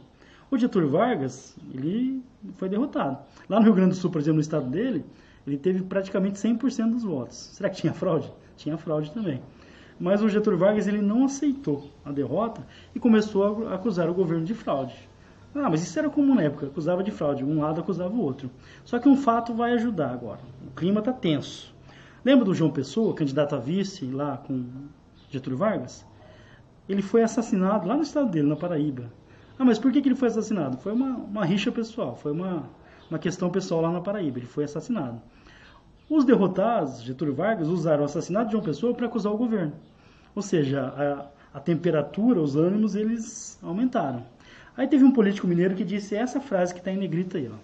O 0.52 0.58
Getúlio 0.58 0.92
Vargas, 0.92 1.58
ele 1.74 2.24
foi 2.58 2.70
derrotado. 2.70 3.18
Lá 3.50 3.58
no 3.58 3.66
Rio 3.66 3.74
Grande 3.74 3.96
do 3.96 3.96
Sul, 3.96 4.12
por 4.12 4.22
exemplo, 4.22 4.36
no 4.36 4.42
estado 4.42 4.70
dele, 4.70 5.04
ele 5.48 5.58
teve 5.58 5.82
praticamente 5.82 6.38
100% 6.38 6.92
dos 6.92 7.04
votos. 7.04 7.36
Será 7.36 7.68
que 7.68 7.78
tinha 7.78 7.94
fraude? 7.94 8.32
Tinha 8.56 8.78
fraude 8.78 9.12
também. 9.12 9.42
Mas 10.00 10.22
o 10.22 10.30
Getúlio 10.30 10.58
Vargas 10.58 10.88
ele 10.88 11.02
não 11.02 11.26
aceitou 11.26 11.90
a 12.06 12.12
derrota 12.12 12.66
e 12.96 13.00
começou 13.00 13.68
a 13.68 13.76
acusar 13.76 14.10
o 14.10 14.14
governo 14.14 14.46
de 14.46 14.54
fraude. 14.54 14.96
Ah, 15.54 15.70
mas 15.70 15.82
isso 15.82 15.98
era 15.98 16.10
comum 16.10 16.36
na 16.36 16.44
época, 16.44 16.68
acusava 16.68 17.04
de 17.04 17.12
fraude, 17.12 17.44
um 17.44 17.60
lado 17.60 17.82
acusava 17.82 18.14
o 18.14 18.22
outro. 18.22 18.50
Só 18.86 19.00
que 19.00 19.10
um 19.10 19.18
fato 19.18 19.54
vai 19.54 19.74
ajudar 19.74 20.12
agora. 20.12 20.40
O 20.66 20.72
clima 20.72 21.00
está 21.00 21.12
tenso. 21.12 21.74
Lembra 22.24 22.46
do 22.46 22.54
João 22.54 22.72
Pessoa, 22.72 23.14
candidato 23.14 23.56
a 23.56 23.60
vice 23.60 24.06
lá 24.06 24.38
com 24.38 24.66
Getúlio 25.30 25.58
Vargas? 25.58 26.06
Ele 26.88 27.02
foi 27.02 27.24
assassinado 27.24 27.88
lá 27.88 27.96
no 27.96 28.04
estado 28.04 28.30
dele, 28.30 28.48
na 28.48 28.56
Paraíba. 28.56 29.12
Ah, 29.58 29.66
mas 29.66 29.80
por 29.80 29.92
que, 29.92 30.02
que 30.02 30.08
ele 30.08 30.16
foi 30.16 30.28
assassinado? 30.28 30.78
Foi 30.78 30.94
uma, 30.94 31.18
uma 31.18 31.46
rixa 31.46 31.72
pessoal, 31.72 32.16
foi 32.16 32.32
uma, 32.32 32.70
uma 33.10 33.20
questão 33.20 33.50
pessoal 33.50 33.82
lá 33.82 33.92
na 33.92 34.02
Paraíba. 34.02 34.40
Ele 34.40 34.48
foi 34.48 34.64
assassinado. 34.64 35.22
Os 36.10 36.26
derrotados, 36.26 37.02
Getúlio 37.04 37.36
Vargas, 37.36 37.68
usaram 37.68 38.02
o 38.02 38.06
assassinato 38.06 38.48
de 38.48 38.52
João 38.54 38.64
Pessoa 38.64 38.94
para 38.94 39.08
acusar 39.08 39.32
o 39.32 39.38
governo. 39.38 39.74
Ou 40.40 40.44
seja, 40.44 40.82
a, 41.54 41.58
a 41.58 41.60
temperatura, 41.60 42.40
os 42.40 42.56
ânimos, 42.56 42.96
eles 42.96 43.60
aumentaram. 43.62 44.24
Aí 44.78 44.88
teve 44.88 45.04
um 45.04 45.12
político 45.12 45.46
mineiro 45.46 45.76
que 45.76 45.84
disse 45.84 46.16
essa 46.16 46.40
frase 46.40 46.74
que 46.74 46.80
está 46.80 46.90
em 46.90 46.98
negrita 46.98 47.38
aí, 47.38 47.50
ó. 47.50 47.58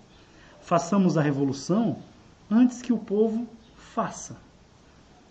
Façamos 0.60 1.18
a 1.18 1.22
revolução 1.22 2.00
antes 2.52 2.82
que 2.82 2.92
o 2.92 2.98
povo 2.98 3.48
faça. 3.78 4.36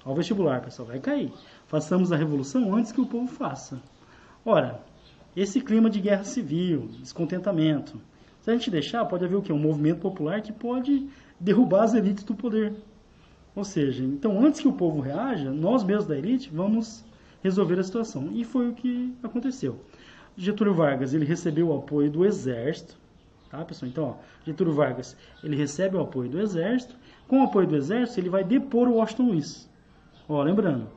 Ao 0.02 0.14
vestibular, 0.14 0.62
pessoal, 0.62 0.88
vai 0.88 1.00
cair. 1.00 1.30
Façamos 1.66 2.12
a 2.12 2.16
revolução 2.16 2.74
antes 2.74 2.92
que 2.92 3.00
o 3.02 3.04
povo 3.04 3.26
faça. 3.26 3.78
Ora, 4.42 4.80
esse 5.36 5.60
clima 5.60 5.90
de 5.90 6.00
guerra 6.00 6.24
civil, 6.24 6.88
descontentamento, 6.98 8.00
se 8.40 8.50
a 8.50 8.54
gente 8.54 8.70
deixar, 8.70 9.04
pode 9.04 9.22
haver 9.22 9.36
o 9.36 9.42
quê? 9.42 9.52
Um 9.52 9.58
movimento 9.58 10.00
popular 10.00 10.40
que 10.40 10.50
pode 10.50 11.10
derrubar 11.38 11.82
as 11.82 11.92
elites 11.92 12.24
do 12.24 12.34
poder. 12.34 12.72
Ou 13.54 13.64
seja, 13.64 14.02
então 14.02 14.42
antes 14.42 14.62
que 14.62 14.68
o 14.68 14.72
povo 14.72 15.02
reaja, 15.02 15.50
nós 15.50 15.84
mesmos 15.84 16.06
da 16.06 16.16
elite 16.16 16.48
vamos 16.50 17.04
resolver 17.44 17.78
a 17.78 17.82
situação. 17.84 18.30
E 18.32 18.42
foi 18.42 18.70
o 18.70 18.72
que 18.72 19.14
aconteceu. 19.22 19.78
Getúlio 20.36 20.74
Vargas 20.74 21.12
ele 21.14 21.26
recebeu 21.26 21.68
o 21.68 21.78
apoio 21.78 22.10
do 22.10 22.24
exército, 22.24 22.96
tá 23.50 23.64
pessoal? 23.64 23.88
Então, 23.90 24.04
ó, 24.04 24.14
Getúlio 24.44 24.72
Vargas 24.72 25.16
ele 25.44 25.54
recebe 25.54 25.96
o 25.96 26.00
apoio 26.00 26.28
do 26.28 26.40
exército. 26.40 26.96
Com 27.28 27.40
o 27.40 27.44
apoio 27.44 27.68
do 27.68 27.76
exército 27.76 28.18
ele 28.18 28.30
vai 28.30 28.42
depor 28.42 28.88
o 28.88 28.94
Washington 28.94 29.28
Luiz. 29.28 29.70
Ó, 30.28 30.42
lembrando, 30.42 30.88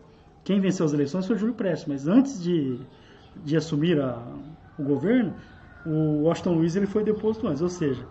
quem 0.43 0.61
venceu 0.61 0.85
as 0.85 0.93
eleições 0.93 1.27
foi 1.27 1.37
Júlio 1.37 1.53
Prestes, 1.53 1.87
mas 1.87 2.07
antes 2.07 2.41
de, 2.41 2.79
de 3.43 3.57
assumir 3.57 3.99
a, 3.99 4.25
o 4.79 4.83
governo, 4.83 5.35
o 5.85 6.23
Washington 6.23 6.53
Luiz 6.53 6.75
ele 6.75 6.87
foi 6.87 7.03
deposto 7.03 7.45
antes, 7.47 7.61
ou 7.61 7.69
seja, 7.69 8.03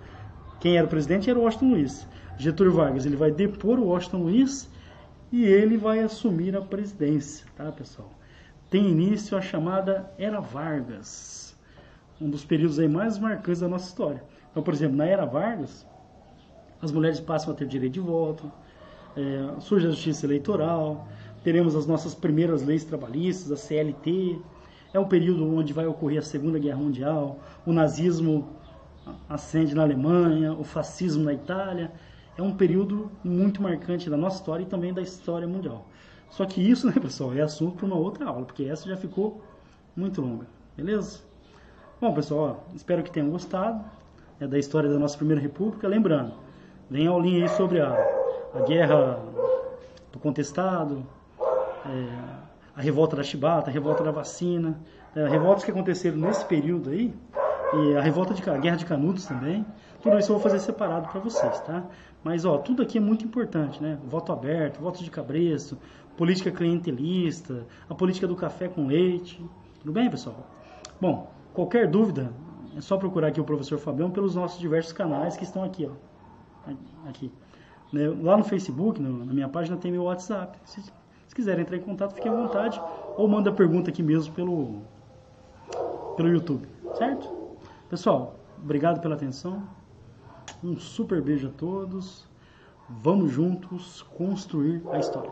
quem 0.60 0.76
era 0.76 0.86
o 0.86 0.90
presidente 0.90 1.30
era 1.30 1.38
o 1.38 1.42
Washington 1.42 1.70
Luiz. 1.70 2.06
Getúlio 2.38 2.72
Vargas 2.72 3.06
ele 3.06 3.16
vai 3.16 3.30
depor 3.30 3.78
o 3.78 3.86
Washington 3.86 4.18
Luiz 4.18 4.70
e 5.32 5.44
ele 5.44 5.76
vai 5.78 6.00
assumir 6.00 6.54
a 6.54 6.60
presidência, 6.60 7.46
tá 7.56 7.72
pessoal? 7.72 8.10
Tem 8.70 8.88
início 8.88 9.36
a 9.36 9.40
chamada 9.40 10.10
Era 10.18 10.40
Vargas, 10.40 11.56
um 12.20 12.28
dos 12.28 12.44
períodos 12.44 12.78
aí 12.78 12.88
mais 12.88 13.18
marcantes 13.18 13.60
da 13.60 13.68
nossa 13.68 13.88
história. 13.88 14.22
Então, 14.50 14.62
por 14.62 14.72
exemplo, 14.72 14.96
na 14.96 15.04
Era 15.04 15.24
Vargas, 15.24 15.86
as 16.80 16.90
mulheres 16.92 17.20
passam 17.20 17.52
a 17.52 17.56
ter 17.56 17.66
direito 17.66 17.94
de 17.94 18.00
voto, 18.00 18.50
é, 19.16 19.60
surge 19.60 19.86
a 19.86 19.90
justiça 19.90 20.26
eleitoral, 20.26 21.06
teremos 21.42 21.74
as 21.76 21.86
nossas 21.86 22.14
primeiras 22.14 22.62
leis 22.62 22.84
trabalhistas, 22.84 23.52
a 23.52 23.56
CLT, 23.56 24.38
é 24.92 24.98
o 24.98 25.06
período 25.06 25.46
onde 25.46 25.72
vai 25.72 25.86
ocorrer 25.86 26.18
a 26.18 26.22
Segunda 26.22 26.58
Guerra 26.58 26.78
Mundial, 26.78 27.38
o 27.66 27.72
nazismo 27.72 28.56
ascende 29.28 29.74
na 29.74 29.82
Alemanha, 29.82 30.52
o 30.52 30.64
fascismo 30.64 31.24
na 31.24 31.32
Itália. 31.32 31.92
É 32.36 32.42
um 32.42 32.54
período 32.54 33.10
muito 33.24 33.62
marcante 33.62 34.10
da 34.10 34.16
nossa 34.16 34.36
história 34.36 34.62
e 34.62 34.66
também 34.66 34.92
da 34.92 35.00
história 35.00 35.46
mundial. 35.46 35.86
Só 36.30 36.44
que 36.44 36.60
isso, 36.60 36.86
né, 36.86 36.92
pessoal, 37.00 37.34
é 37.34 37.40
assunto 37.40 37.76
para 37.76 37.86
uma 37.86 37.96
outra 37.96 38.26
aula, 38.26 38.44
porque 38.44 38.64
essa 38.64 38.88
já 38.88 38.96
ficou 38.96 39.42
muito 39.96 40.20
longa, 40.20 40.46
beleza? 40.76 41.20
Bom, 42.00 42.12
pessoal, 42.12 42.66
espero 42.74 43.02
que 43.02 43.10
tenham 43.10 43.30
gostado 43.30 43.82
né, 44.38 44.46
da 44.46 44.58
história 44.58 44.88
da 44.88 44.98
nossa 44.98 45.16
Primeira 45.16 45.40
República. 45.40 45.88
Lembrando, 45.88 46.34
vem 46.90 47.06
aulinha 47.06 47.44
aí 47.44 47.48
sobre 47.48 47.80
a, 47.80 47.96
a 48.54 48.60
guerra 48.60 49.18
do 50.12 50.18
contestado, 50.18 51.06
é, 51.86 52.46
a 52.74 52.82
revolta 52.82 53.16
da 53.16 53.22
chibata, 53.22 53.70
a 53.70 53.72
revolta 53.72 54.04
da 54.04 54.10
vacina, 54.10 54.78
é, 55.14 55.26
revoltas 55.26 55.64
que 55.64 55.70
aconteceram 55.70 56.18
nesse 56.18 56.44
período 56.44 56.90
aí, 56.90 57.14
e 57.74 57.96
a 57.96 58.02
revolta 58.02 58.34
de 58.34 58.48
a 58.48 58.58
guerra 58.58 58.76
de 58.76 58.84
Canudos 58.84 59.26
também. 59.26 59.64
Tudo 60.02 60.18
isso 60.18 60.30
eu 60.30 60.34
vou 60.36 60.42
fazer 60.42 60.60
separado 60.60 61.08
para 61.08 61.20
vocês, 61.20 61.60
tá? 61.60 61.84
Mas 62.22 62.44
ó, 62.44 62.58
tudo 62.58 62.82
aqui 62.82 62.98
é 62.98 63.00
muito 63.00 63.24
importante, 63.24 63.82
né? 63.82 63.98
Voto 64.04 64.32
aberto, 64.32 64.80
voto 64.80 65.02
de 65.02 65.10
cabresto, 65.10 65.78
política 66.16 66.50
clientelista, 66.50 67.66
a 67.88 67.94
política 67.94 68.26
do 68.26 68.34
café 68.34 68.68
com 68.68 68.86
leite. 68.86 69.44
Tudo 69.80 69.92
bem, 69.92 70.10
pessoal? 70.10 70.46
Bom, 71.00 71.30
qualquer 71.52 71.88
dúvida, 71.88 72.32
é 72.76 72.80
só 72.80 72.96
procurar 72.96 73.28
aqui 73.28 73.40
o 73.40 73.44
professor 73.44 73.78
Fabião 73.78 74.10
pelos 74.10 74.34
nossos 74.34 74.58
diversos 74.58 74.92
canais 74.92 75.36
que 75.36 75.44
estão 75.44 75.62
aqui, 75.62 75.86
ó. 75.86 76.70
Aqui. 77.08 77.30
Né, 77.92 78.08
lá 78.20 78.36
no 78.36 78.44
Facebook, 78.44 79.00
na 79.00 79.32
minha 79.32 79.48
página, 79.48 79.76
tem 79.76 79.92
meu 79.92 80.04
WhatsApp. 80.04 80.58
Se, 80.64 80.82
se 80.82 81.34
quiserem 81.34 81.62
entrar 81.62 81.76
em 81.76 81.80
contato, 81.80 82.14
fiquem 82.14 82.30
à 82.30 82.34
vontade. 82.34 82.80
Ou 83.16 83.28
manda 83.28 83.52
pergunta 83.52 83.90
aqui 83.90 84.02
mesmo 84.02 84.34
pelo, 84.34 84.82
pelo 86.16 86.28
YouTube, 86.28 86.66
certo? 86.94 87.32
Pessoal, 87.88 88.34
obrigado 88.60 89.00
pela 89.00 89.14
atenção. 89.14 89.62
Um 90.64 90.76
super 90.76 91.22
beijo 91.22 91.48
a 91.48 91.52
todos. 91.52 92.28
Vamos 92.88 93.32
juntos 93.32 94.02
construir 94.02 94.82
a 94.90 94.98
história. 94.98 95.30